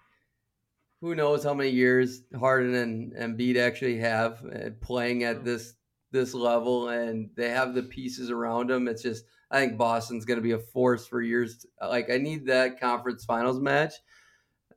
who 1.01 1.15
knows 1.15 1.45
how 1.45 1.55
many 1.55 1.71
years 1.71 2.25
Harden 2.39 2.75
and 2.75 3.15
Embiid 3.15 3.57
actually 3.57 3.97
have 4.01 4.45
uh, 4.45 4.69
playing 4.83 5.25
at 5.25 5.47
this 5.47 5.77
this 6.11 6.35
level, 6.35 6.91
and 6.91 7.31
they 7.35 7.49
have 7.49 7.73
the 7.73 7.85
pieces 7.85 8.31
around 8.31 8.69
them. 8.69 8.89
It's 8.89 9.01
just 9.01 9.25
I 9.51 9.61
think 9.61 9.79
Boston's 9.79 10.27
going 10.27 10.37
to 10.37 10.43
be 10.43 10.53
a 10.53 10.59
force 10.59 11.07
for 11.07 11.23
years. 11.23 11.65
Like 11.81 12.11
I 12.11 12.19
need 12.19 12.49
that 12.49 12.79
conference 12.79 13.25
finals 13.25 13.61
match, 13.61 13.95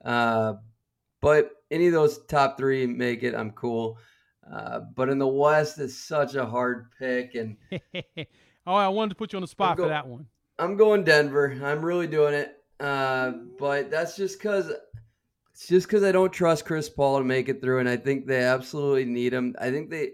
uh, 0.06 0.54
but 1.20 1.52
any 1.70 1.88
of 1.88 1.94
those 1.94 2.26
top 2.28 2.58
three 2.58 2.88
make 2.88 3.22
it, 3.24 3.36
I'm 3.36 3.52
cool. 3.52 4.00
Uh, 4.52 4.82
but 4.96 5.10
in 5.10 5.18
the 5.18 5.28
West, 5.28 5.80
it's 5.80 5.98
such 5.98 6.36
a 6.36 6.46
hard 6.46 6.88
pick. 7.00 7.36
And 7.36 7.58
oh, 8.68 8.76
I 8.76 8.88
wanted 8.90 9.10
to 9.10 9.16
put 9.16 9.34
you 9.34 9.38
on 9.38 9.42
the 9.42 9.48
spot 9.48 9.78
go- 9.78 9.84
for 9.84 9.90
that 9.90 10.08
one. 10.08 10.28
I'm 10.58 10.78
going 10.78 11.04
Denver. 11.04 11.58
I'm 11.64 11.84
really 11.84 12.08
doing 12.08 12.34
it. 12.34 12.56
Uh, 12.80 13.32
but 13.58 13.90
that's 13.90 14.16
just 14.16 14.38
because 14.38 14.72
it's 15.52 15.68
just 15.68 15.88
because 15.88 16.04
I 16.04 16.12
don't 16.12 16.34
trust 16.34 16.66
Chris 16.66 16.90
Paul 16.90 17.20
to 17.20 17.24
make 17.24 17.48
it 17.48 17.62
through, 17.62 17.80
and 17.80 17.88
I 17.88 17.96
think 17.98 18.28
they 18.28 18.44
absolutely 18.44 19.06
need 19.06 19.34
him. 19.34 19.56
I 19.60 19.72
think 19.72 19.90
they, 19.90 20.12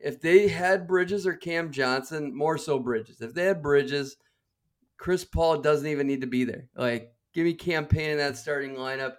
if 0.00 0.20
they 0.20 0.48
had 0.48 0.88
Bridges 0.88 1.26
or 1.26 1.34
Cam 1.34 1.70
Johnson, 1.70 2.36
more 2.36 2.58
so 2.58 2.80
Bridges. 2.80 3.20
If 3.20 3.32
they 3.34 3.44
had 3.44 3.62
Bridges, 3.62 4.16
Chris 4.98 5.24
Paul 5.24 5.58
doesn't 5.58 5.86
even 5.86 6.08
need 6.08 6.22
to 6.22 6.26
be 6.26 6.44
there. 6.44 6.68
Like, 6.76 7.12
give 7.32 7.44
me 7.44 7.54
Cam 7.54 7.86
Payne 7.86 8.10
in 8.10 8.18
that 8.18 8.36
starting 8.36 8.74
lineup. 8.74 9.14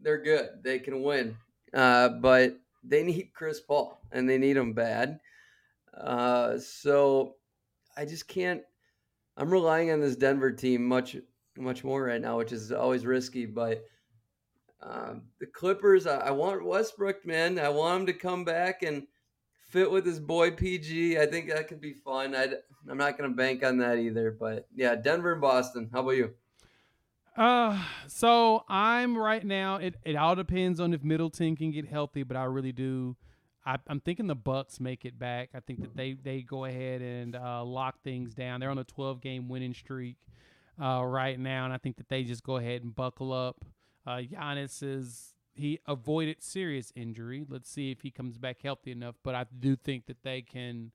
They're 0.00 0.22
good. 0.22 0.48
They 0.62 0.80
can 0.80 1.02
win. 1.02 1.36
Uh, 1.72 2.08
but 2.08 2.58
they 2.82 3.02
need 3.02 3.30
Chris 3.34 3.60
Paul 3.60 4.00
and 4.12 4.28
they 4.28 4.38
need 4.38 4.56
him 4.56 4.72
bad. 4.72 5.20
Uh, 5.96 6.58
so 6.58 7.34
I 7.96 8.04
just 8.04 8.28
can't. 8.28 8.62
I'm 9.36 9.50
relying 9.50 9.90
on 9.90 10.00
this 10.00 10.16
Denver 10.16 10.52
team 10.52 10.84
much 10.84 11.16
much 11.56 11.84
more 11.84 12.04
right 12.04 12.20
now, 12.20 12.38
which 12.38 12.52
is 12.52 12.72
always 12.72 13.04
risky. 13.04 13.46
But 13.46 13.84
um, 14.80 15.22
the 15.40 15.46
Clippers, 15.46 16.06
I, 16.06 16.18
I, 16.18 16.30
want 16.30 16.64
Westbrook, 16.64 17.26
man. 17.26 17.58
I 17.58 17.68
want 17.68 18.00
him 18.00 18.06
to 18.06 18.12
come 18.12 18.44
back 18.44 18.82
and 18.82 19.06
fit 19.68 19.90
with 19.90 20.06
his 20.06 20.20
boy 20.20 20.52
PG. 20.52 21.18
I 21.18 21.26
think 21.26 21.48
that 21.48 21.68
could 21.68 21.80
be 21.80 21.92
fun. 21.92 22.34
i 22.34 22.48
I'm 22.88 22.96
not 22.98 23.18
going 23.18 23.28
to 23.28 23.36
bank 23.36 23.64
on 23.64 23.78
that 23.78 23.98
either. 23.98 24.30
But 24.30 24.66
yeah, 24.74 24.94
Denver 24.94 25.32
and 25.32 25.40
Boston. 25.40 25.90
How 25.92 26.00
about 26.00 26.12
you? 26.12 26.34
Uh, 27.38 27.78
so 28.08 28.64
I'm 28.68 29.16
right 29.16 29.44
now. 29.44 29.76
It 29.76 29.94
it 30.04 30.16
all 30.16 30.34
depends 30.34 30.80
on 30.80 30.92
if 30.92 31.02
Middleton 31.02 31.56
can 31.56 31.70
get 31.70 31.86
healthy, 31.86 32.24
but 32.24 32.36
I 32.36 32.44
really 32.44 32.72
do. 32.72 33.16
I, 33.64 33.76
am 33.88 34.00
thinking 34.00 34.26
the 34.26 34.34
Bucks 34.34 34.80
make 34.80 35.04
it 35.04 35.18
back. 35.18 35.50
I 35.54 35.60
think 35.60 35.80
that 35.80 35.96
they 35.96 36.14
they 36.14 36.42
go 36.42 36.64
ahead 36.64 37.00
and 37.00 37.36
uh, 37.36 37.64
lock 37.64 38.02
things 38.02 38.34
down. 38.34 38.60
They're 38.60 38.70
on 38.70 38.78
a 38.78 38.84
12 38.84 39.20
game 39.20 39.48
winning 39.48 39.74
streak 39.74 40.16
uh, 40.82 41.02
right 41.04 41.38
now, 41.38 41.64
and 41.64 41.72
I 41.72 41.78
think 41.78 41.96
that 41.96 42.08
they 42.08 42.24
just 42.24 42.42
go 42.42 42.56
ahead 42.56 42.82
and 42.82 42.94
buckle 42.94 43.32
up. 43.32 43.64
Uh, 44.06 44.18
Giannis 44.18 44.82
is 44.82 45.34
he 45.54 45.80
avoided 45.86 46.42
serious 46.42 46.92
injury. 46.94 47.44
Let's 47.48 47.70
see 47.70 47.90
if 47.90 48.00
he 48.00 48.10
comes 48.10 48.38
back 48.38 48.62
healthy 48.62 48.92
enough. 48.92 49.16
But 49.22 49.34
I 49.34 49.44
do 49.58 49.76
think 49.76 50.06
that 50.06 50.22
they 50.22 50.40
can 50.40 50.92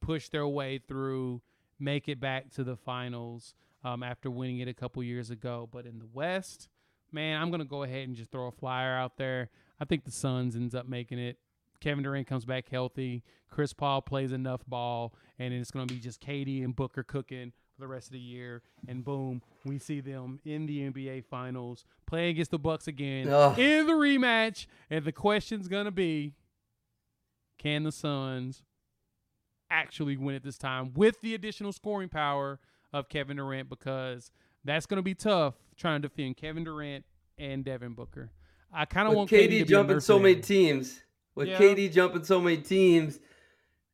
push 0.00 0.28
their 0.30 0.48
way 0.48 0.78
through, 0.78 1.42
make 1.78 2.08
it 2.08 2.18
back 2.18 2.50
to 2.54 2.64
the 2.64 2.76
finals 2.76 3.54
um, 3.86 4.02
after 4.02 4.30
winning 4.30 4.58
it 4.58 4.68
a 4.68 4.74
couple 4.74 5.02
years 5.02 5.30
ago. 5.30 5.68
But 5.70 5.86
in 5.86 6.00
the 6.00 6.08
West, 6.12 6.68
man, 7.12 7.40
I'm 7.40 7.50
gonna 7.50 7.64
go 7.64 7.84
ahead 7.84 8.08
and 8.08 8.16
just 8.16 8.32
throw 8.32 8.48
a 8.48 8.52
flyer 8.52 8.96
out 8.96 9.16
there. 9.16 9.48
I 9.80 9.84
think 9.84 10.04
the 10.04 10.10
Suns 10.10 10.56
ends 10.56 10.74
up 10.74 10.88
making 10.88 11.20
it. 11.20 11.38
Kevin 11.80 12.02
Durant 12.02 12.26
comes 12.26 12.44
back 12.44 12.68
healthy. 12.68 13.22
Chris 13.48 13.72
Paul 13.72 14.02
plays 14.02 14.32
enough 14.32 14.66
ball, 14.66 15.14
and 15.38 15.54
it's 15.54 15.70
gonna 15.70 15.86
be 15.86 16.00
just 16.00 16.20
KD 16.20 16.64
and 16.64 16.74
Booker 16.74 17.04
cooking 17.04 17.52
for 17.74 17.82
the 17.82 17.86
rest 17.86 18.08
of 18.08 18.14
the 18.14 18.18
year. 18.18 18.62
And 18.88 19.04
boom, 19.04 19.40
we 19.64 19.78
see 19.78 20.00
them 20.00 20.40
in 20.44 20.66
the 20.66 20.90
NBA 20.90 21.24
Finals 21.26 21.84
playing 22.06 22.30
against 22.30 22.50
the 22.50 22.58
Bucks 22.58 22.88
again 22.88 23.28
Ugh. 23.28 23.56
in 23.56 23.86
the 23.86 23.92
rematch. 23.92 24.66
And 24.90 25.04
the 25.04 25.12
question's 25.12 25.68
gonna 25.68 25.92
be, 25.92 26.34
can 27.56 27.84
the 27.84 27.92
Suns 27.92 28.64
actually 29.70 30.16
win 30.16 30.34
it 30.34 30.42
this 30.42 30.58
time 30.58 30.92
with 30.94 31.20
the 31.20 31.34
additional 31.34 31.72
scoring 31.72 32.08
power 32.08 32.58
of 32.92 33.08
Kevin 33.08 33.36
Durant 33.36 33.68
because 33.68 34.30
That's 34.64 34.86
going 34.86 34.96
to 34.96 35.02
be 35.02 35.14
tough 35.14 35.54
trying 35.76 36.02
to 36.02 36.08
defend 36.08 36.36
Kevin 36.36 36.64
Durant 36.64 37.04
and 37.38 37.64
Devin 37.64 37.94
Booker. 37.94 38.30
I 38.72 38.84
kind 38.84 39.08
of 39.08 39.14
want 39.14 39.30
KD, 39.30 39.62
KD 39.62 39.68
jumping 39.68 40.00
so 40.00 40.18
many 40.18 40.36
teams. 40.36 41.00
With 41.34 41.48
yeah. 41.48 41.58
KD 41.58 41.92
jumping 41.92 42.24
so 42.24 42.40
many 42.40 42.56
teams, 42.56 43.20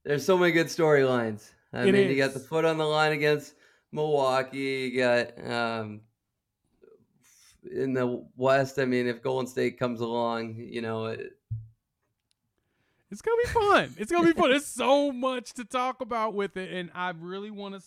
there's 0.05 0.25
so 0.25 0.39
many 0.39 0.53
good 0.53 0.69
storylines. 0.69 1.51
I 1.73 1.83
it 1.83 1.93
mean, 1.93 1.95
is. 2.07 2.11
you 2.11 2.17
got 2.17 2.35
the 2.35 2.41
foot 2.41 2.65
on 2.65 2.79
the 2.79 2.85
line 2.85 3.13
against 3.13 3.55
Milwaukee. 3.91 4.91
You 4.93 4.99
got 4.99 5.51
um, 5.51 6.01
in 7.71 7.93
the 7.93 8.25
West. 8.37 8.79
I 8.79 8.85
mean, 8.85 9.07
if 9.07 9.23
Golden 9.23 9.47
State 9.47 9.79
comes 9.79 10.01
along, 10.01 10.57
you 10.57 10.83
know. 10.83 11.07
It, 11.07 11.33
it's 13.11 13.21
gonna 13.21 13.37
be 13.45 13.49
fun. 13.51 13.95
It's 13.99 14.11
gonna 14.11 14.33
be 14.33 14.41
fun. 14.41 14.51
There's 14.51 14.67
so 14.67 15.13
much 15.13 15.53
to 15.55 15.65
talk 15.65 16.01
about 16.01 16.35
with 16.35 16.57
it, 16.57 16.73
and 16.73 16.91
I 16.95 17.11
really 17.11 17.51
want 17.51 17.75
to. 17.75 17.83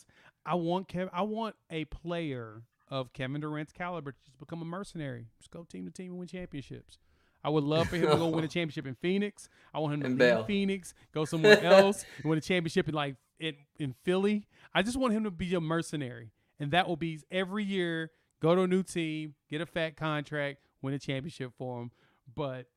I 0.45 0.55
want 0.55 0.87
Kev. 0.87 1.09
I 1.11 1.23
want 1.23 1.55
a 1.69 1.85
player 1.85 2.63
of 2.89 3.13
Kevin 3.13 3.41
Durant's 3.41 3.73
caliber 3.73 4.11
to 4.11 4.17
just 4.25 4.37
become 4.37 4.61
a 4.61 4.65
mercenary. 4.65 5.27
Just 5.39 5.51
go 5.51 5.63
team 5.63 5.85
to 5.85 5.91
team 5.91 6.11
and 6.11 6.19
win 6.19 6.27
championships. 6.27 6.99
I 7.43 7.49
would 7.49 7.63
love 7.63 7.89
for 7.89 7.95
him 7.95 8.09
to 8.09 8.15
go 8.15 8.27
win 8.27 8.43
a 8.43 8.47
championship 8.49 8.87
in 8.87 8.95
Phoenix. 8.95 9.49
I 9.73 9.79
want 9.79 9.95
him 9.95 9.99
to 10.01 10.05
and 10.07 10.19
leave 10.19 10.45
Phoenix, 10.47 10.93
go 11.13 11.25
somewhere 11.25 11.63
else, 11.63 12.05
and 12.17 12.29
win 12.29 12.37
a 12.37 12.41
championship 12.41 12.87
in 12.87 12.95
like 12.95 13.15
in, 13.39 13.55
in 13.79 13.93
Philly. 14.03 14.47
I 14.73 14.81
just 14.81 14.97
want 14.97 15.13
him 15.13 15.23
to 15.25 15.31
be 15.31 15.53
a 15.55 15.61
mercenary, 15.61 16.31
and 16.59 16.71
that 16.71 16.87
will 16.87 16.97
be 16.97 17.19
every 17.31 17.63
year. 17.63 18.11
Go 18.41 18.53
to 18.53 18.61
a 18.61 18.67
new 18.67 18.83
team, 18.83 19.33
get 19.49 19.61
a 19.61 19.65
fat 19.65 19.95
contract, 19.95 20.59
win 20.81 20.93
a 20.93 20.99
championship 20.99 21.51
for 21.57 21.81
him. 21.81 21.91
But 22.35 22.67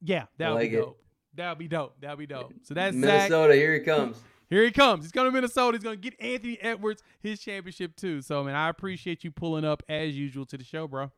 yeah, 0.00 0.24
that 0.38 0.48
would 0.50 0.56
like 0.56 0.70
be 0.70 0.76
dope. 0.76 0.98
That 1.34 1.48
would 1.50 1.58
be 1.58 1.68
dope. 1.68 2.00
That 2.00 2.10
would 2.10 2.18
be 2.18 2.26
dope. 2.26 2.52
So 2.62 2.74
that's 2.74 2.94
Minnesota. 2.94 3.52
Zach. 3.52 3.58
Here 3.58 3.74
he 3.74 3.80
comes. 3.80 4.16
Here 4.52 4.64
he 4.64 4.70
comes. 4.70 5.04
He's 5.04 5.12
going 5.12 5.26
to 5.26 5.32
Minnesota. 5.32 5.78
He's 5.78 5.82
going 5.82 5.98
to 5.98 6.10
get 6.10 6.20
Anthony 6.20 6.58
Edwards 6.60 7.02
his 7.22 7.40
championship 7.40 7.96
too. 7.96 8.20
So, 8.20 8.44
man, 8.44 8.54
I 8.54 8.68
appreciate 8.68 9.24
you 9.24 9.30
pulling 9.30 9.64
up 9.64 9.82
as 9.88 10.14
usual 10.14 10.44
to 10.44 10.58
the 10.58 10.64
show, 10.64 10.86
bro. 10.86 11.10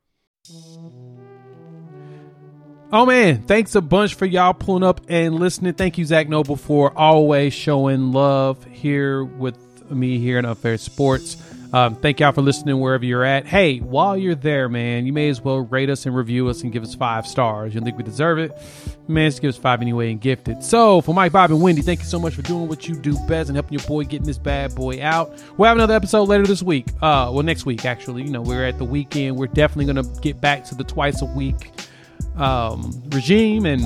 Oh 2.93 3.05
man, 3.05 3.43
thanks 3.43 3.75
a 3.75 3.81
bunch 3.81 4.15
for 4.15 4.27
y'all 4.27 4.55
pulling 4.55 4.85
up 4.85 5.01
and 5.09 5.35
listening. 5.35 5.75
Thank 5.75 5.99
you, 5.99 6.05
Zach 6.05 6.29
Noble, 6.29 6.55
for 6.55 6.97
always 6.97 7.53
showing 7.53 8.13
love 8.13 8.65
here 8.67 9.25
with 9.25 9.91
me 9.91 10.19
here 10.19 10.39
in 10.39 10.45
Unfair 10.45 10.79
Sports. 10.79 11.37
Um, 11.75 11.97
thank 11.97 12.21
y'all 12.21 12.31
for 12.31 12.41
listening 12.41 12.79
wherever 12.79 13.05
you're 13.05 13.25
at. 13.25 13.47
Hey, 13.47 13.79
while 13.79 14.17
you're 14.17 14.37
there, 14.37 14.69
man, 14.69 15.07
you 15.07 15.13
may 15.13 15.29
as 15.29 15.41
well 15.41 15.59
rate 15.59 15.91
us 15.91 16.07
and 16.07 16.15
review 16.15 16.49
us 16.49 16.63
and 16.63 16.73
give 16.73 16.85
us 16.85 16.95
five 16.95 17.27
stars. 17.27 17.75
You 17.75 17.81
think 17.81 17.97
we 17.97 18.05
deserve 18.05 18.39
it? 18.39 18.57
Man, 19.09 19.29
just 19.29 19.43
give 19.43 19.49
us 19.49 19.57
five 19.57 19.83
anyway 19.83 20.13
and 20.13 20.21
gift 20.21 20.47
it. 20.47 20.63
So, 20.63 21.01
for 21.01 21.13
Mike, 21.13 21.33
Bob, 21.33 21.51
and 21.51 21.61
Wendy, 21.61 21.83
thank 21.83 21.99
you 21.99 22.07
so 22.07 22.21
much 22.21 22.37
for 22.37 22.43
doing 22.43 22.69
what 22.69 22.87
you 22.87 22.95
do 22.95 23.19
best 23.27 23.49
and 23.49 23.57
helping 23.57 23.77
your 23.77 23.85
boy 23.89 24.05
getting 24.05 24.25
this 24.25 24.39
bad 24.39 24.73
boy 24.77 25.03
out. 25.03 25.37
We'll 25.57 25.67
have 25.67 25.77
another 25.77 25.95
episode 25.95 26.29
later 26.29 26.47
this 26.47 26.63
week. 26.63 26.87
Uh, 27.03 27.35
well, 27.35 27.43
next 27.43 27.67
week, 27.67 27.85
actually. 27.85 28.23
You 28.23 28.31
know, 28.31 28.43
we're 28.43 28.65
at 28.65 28.79
the 28.79 28.85
weekend. 28.85 29.37
We're 29.37 29.49
definitely 29.49 29.93
going 29.93 30.05
to 30.05 30.21
get 30.21 30.41
back 30.41 30.63
to 30.67 30.77
the 30.77 30.85
twice 30.85 31.23
a 31.23 31.27
week 31.27 31.73
um, 32.37 33.03
regime 33.09 33.67
and 33.67 33.83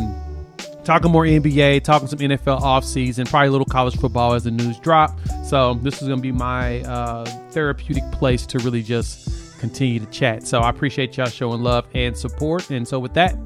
talking 0.89 1.13
more 1.13 1.25
NBA, 1.25 1.85
talking 1.85 2.09
some 2.09 2.19
NFL 2.19 2.63
offseason, 2.63 3.29
probably 3.29 3.49
a 3.49 3.51
little 3.51 3.67
college 3.67 3.95
football 3.99 4.33
as 4.33 4.45
the 4.45 4.51
news 4.51 4.79
drop. 4.79 5.21
So 5.45 5.75
this 5.75 6.01
is 6.01 6.09
going 6.09 6.19
to 6.19 6.23
be 6.23 6.33
my 6.33 6.81
uh, 6.81 7.27
therapeutic 7.51 8.11
place 8.11 8.47
to 8.47 8.59
really 8.61 8.83
just 8.83 9.59
continue 9.59 10.01
to 10.01 10.07
chat. 10.07 10.47
So 10.47 10.61
I 10.61 10.71
appreciate 10.71 11.15
y'all 11.19 11.27
showing 11.27 11.63
love 11.63 11.87
and 11.93 12.17
support. 12.17 12.71
And 12.71 12.89
so 12.89 12.99
with 12.99 13.13
that, 13.15 13.37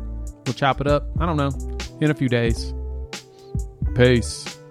we'll 0.47 0.55
chop 0.55 0.81
it 0.81 0.87
up. 0.87 1.09
I 1.19 1.27
don't 1.27 1.37
know 1.37 1.51
in 2.01 2.13
a 2.13 2.15
few 2.15 2.29
days. 2.29 2.73
Peace. 3.97 4.62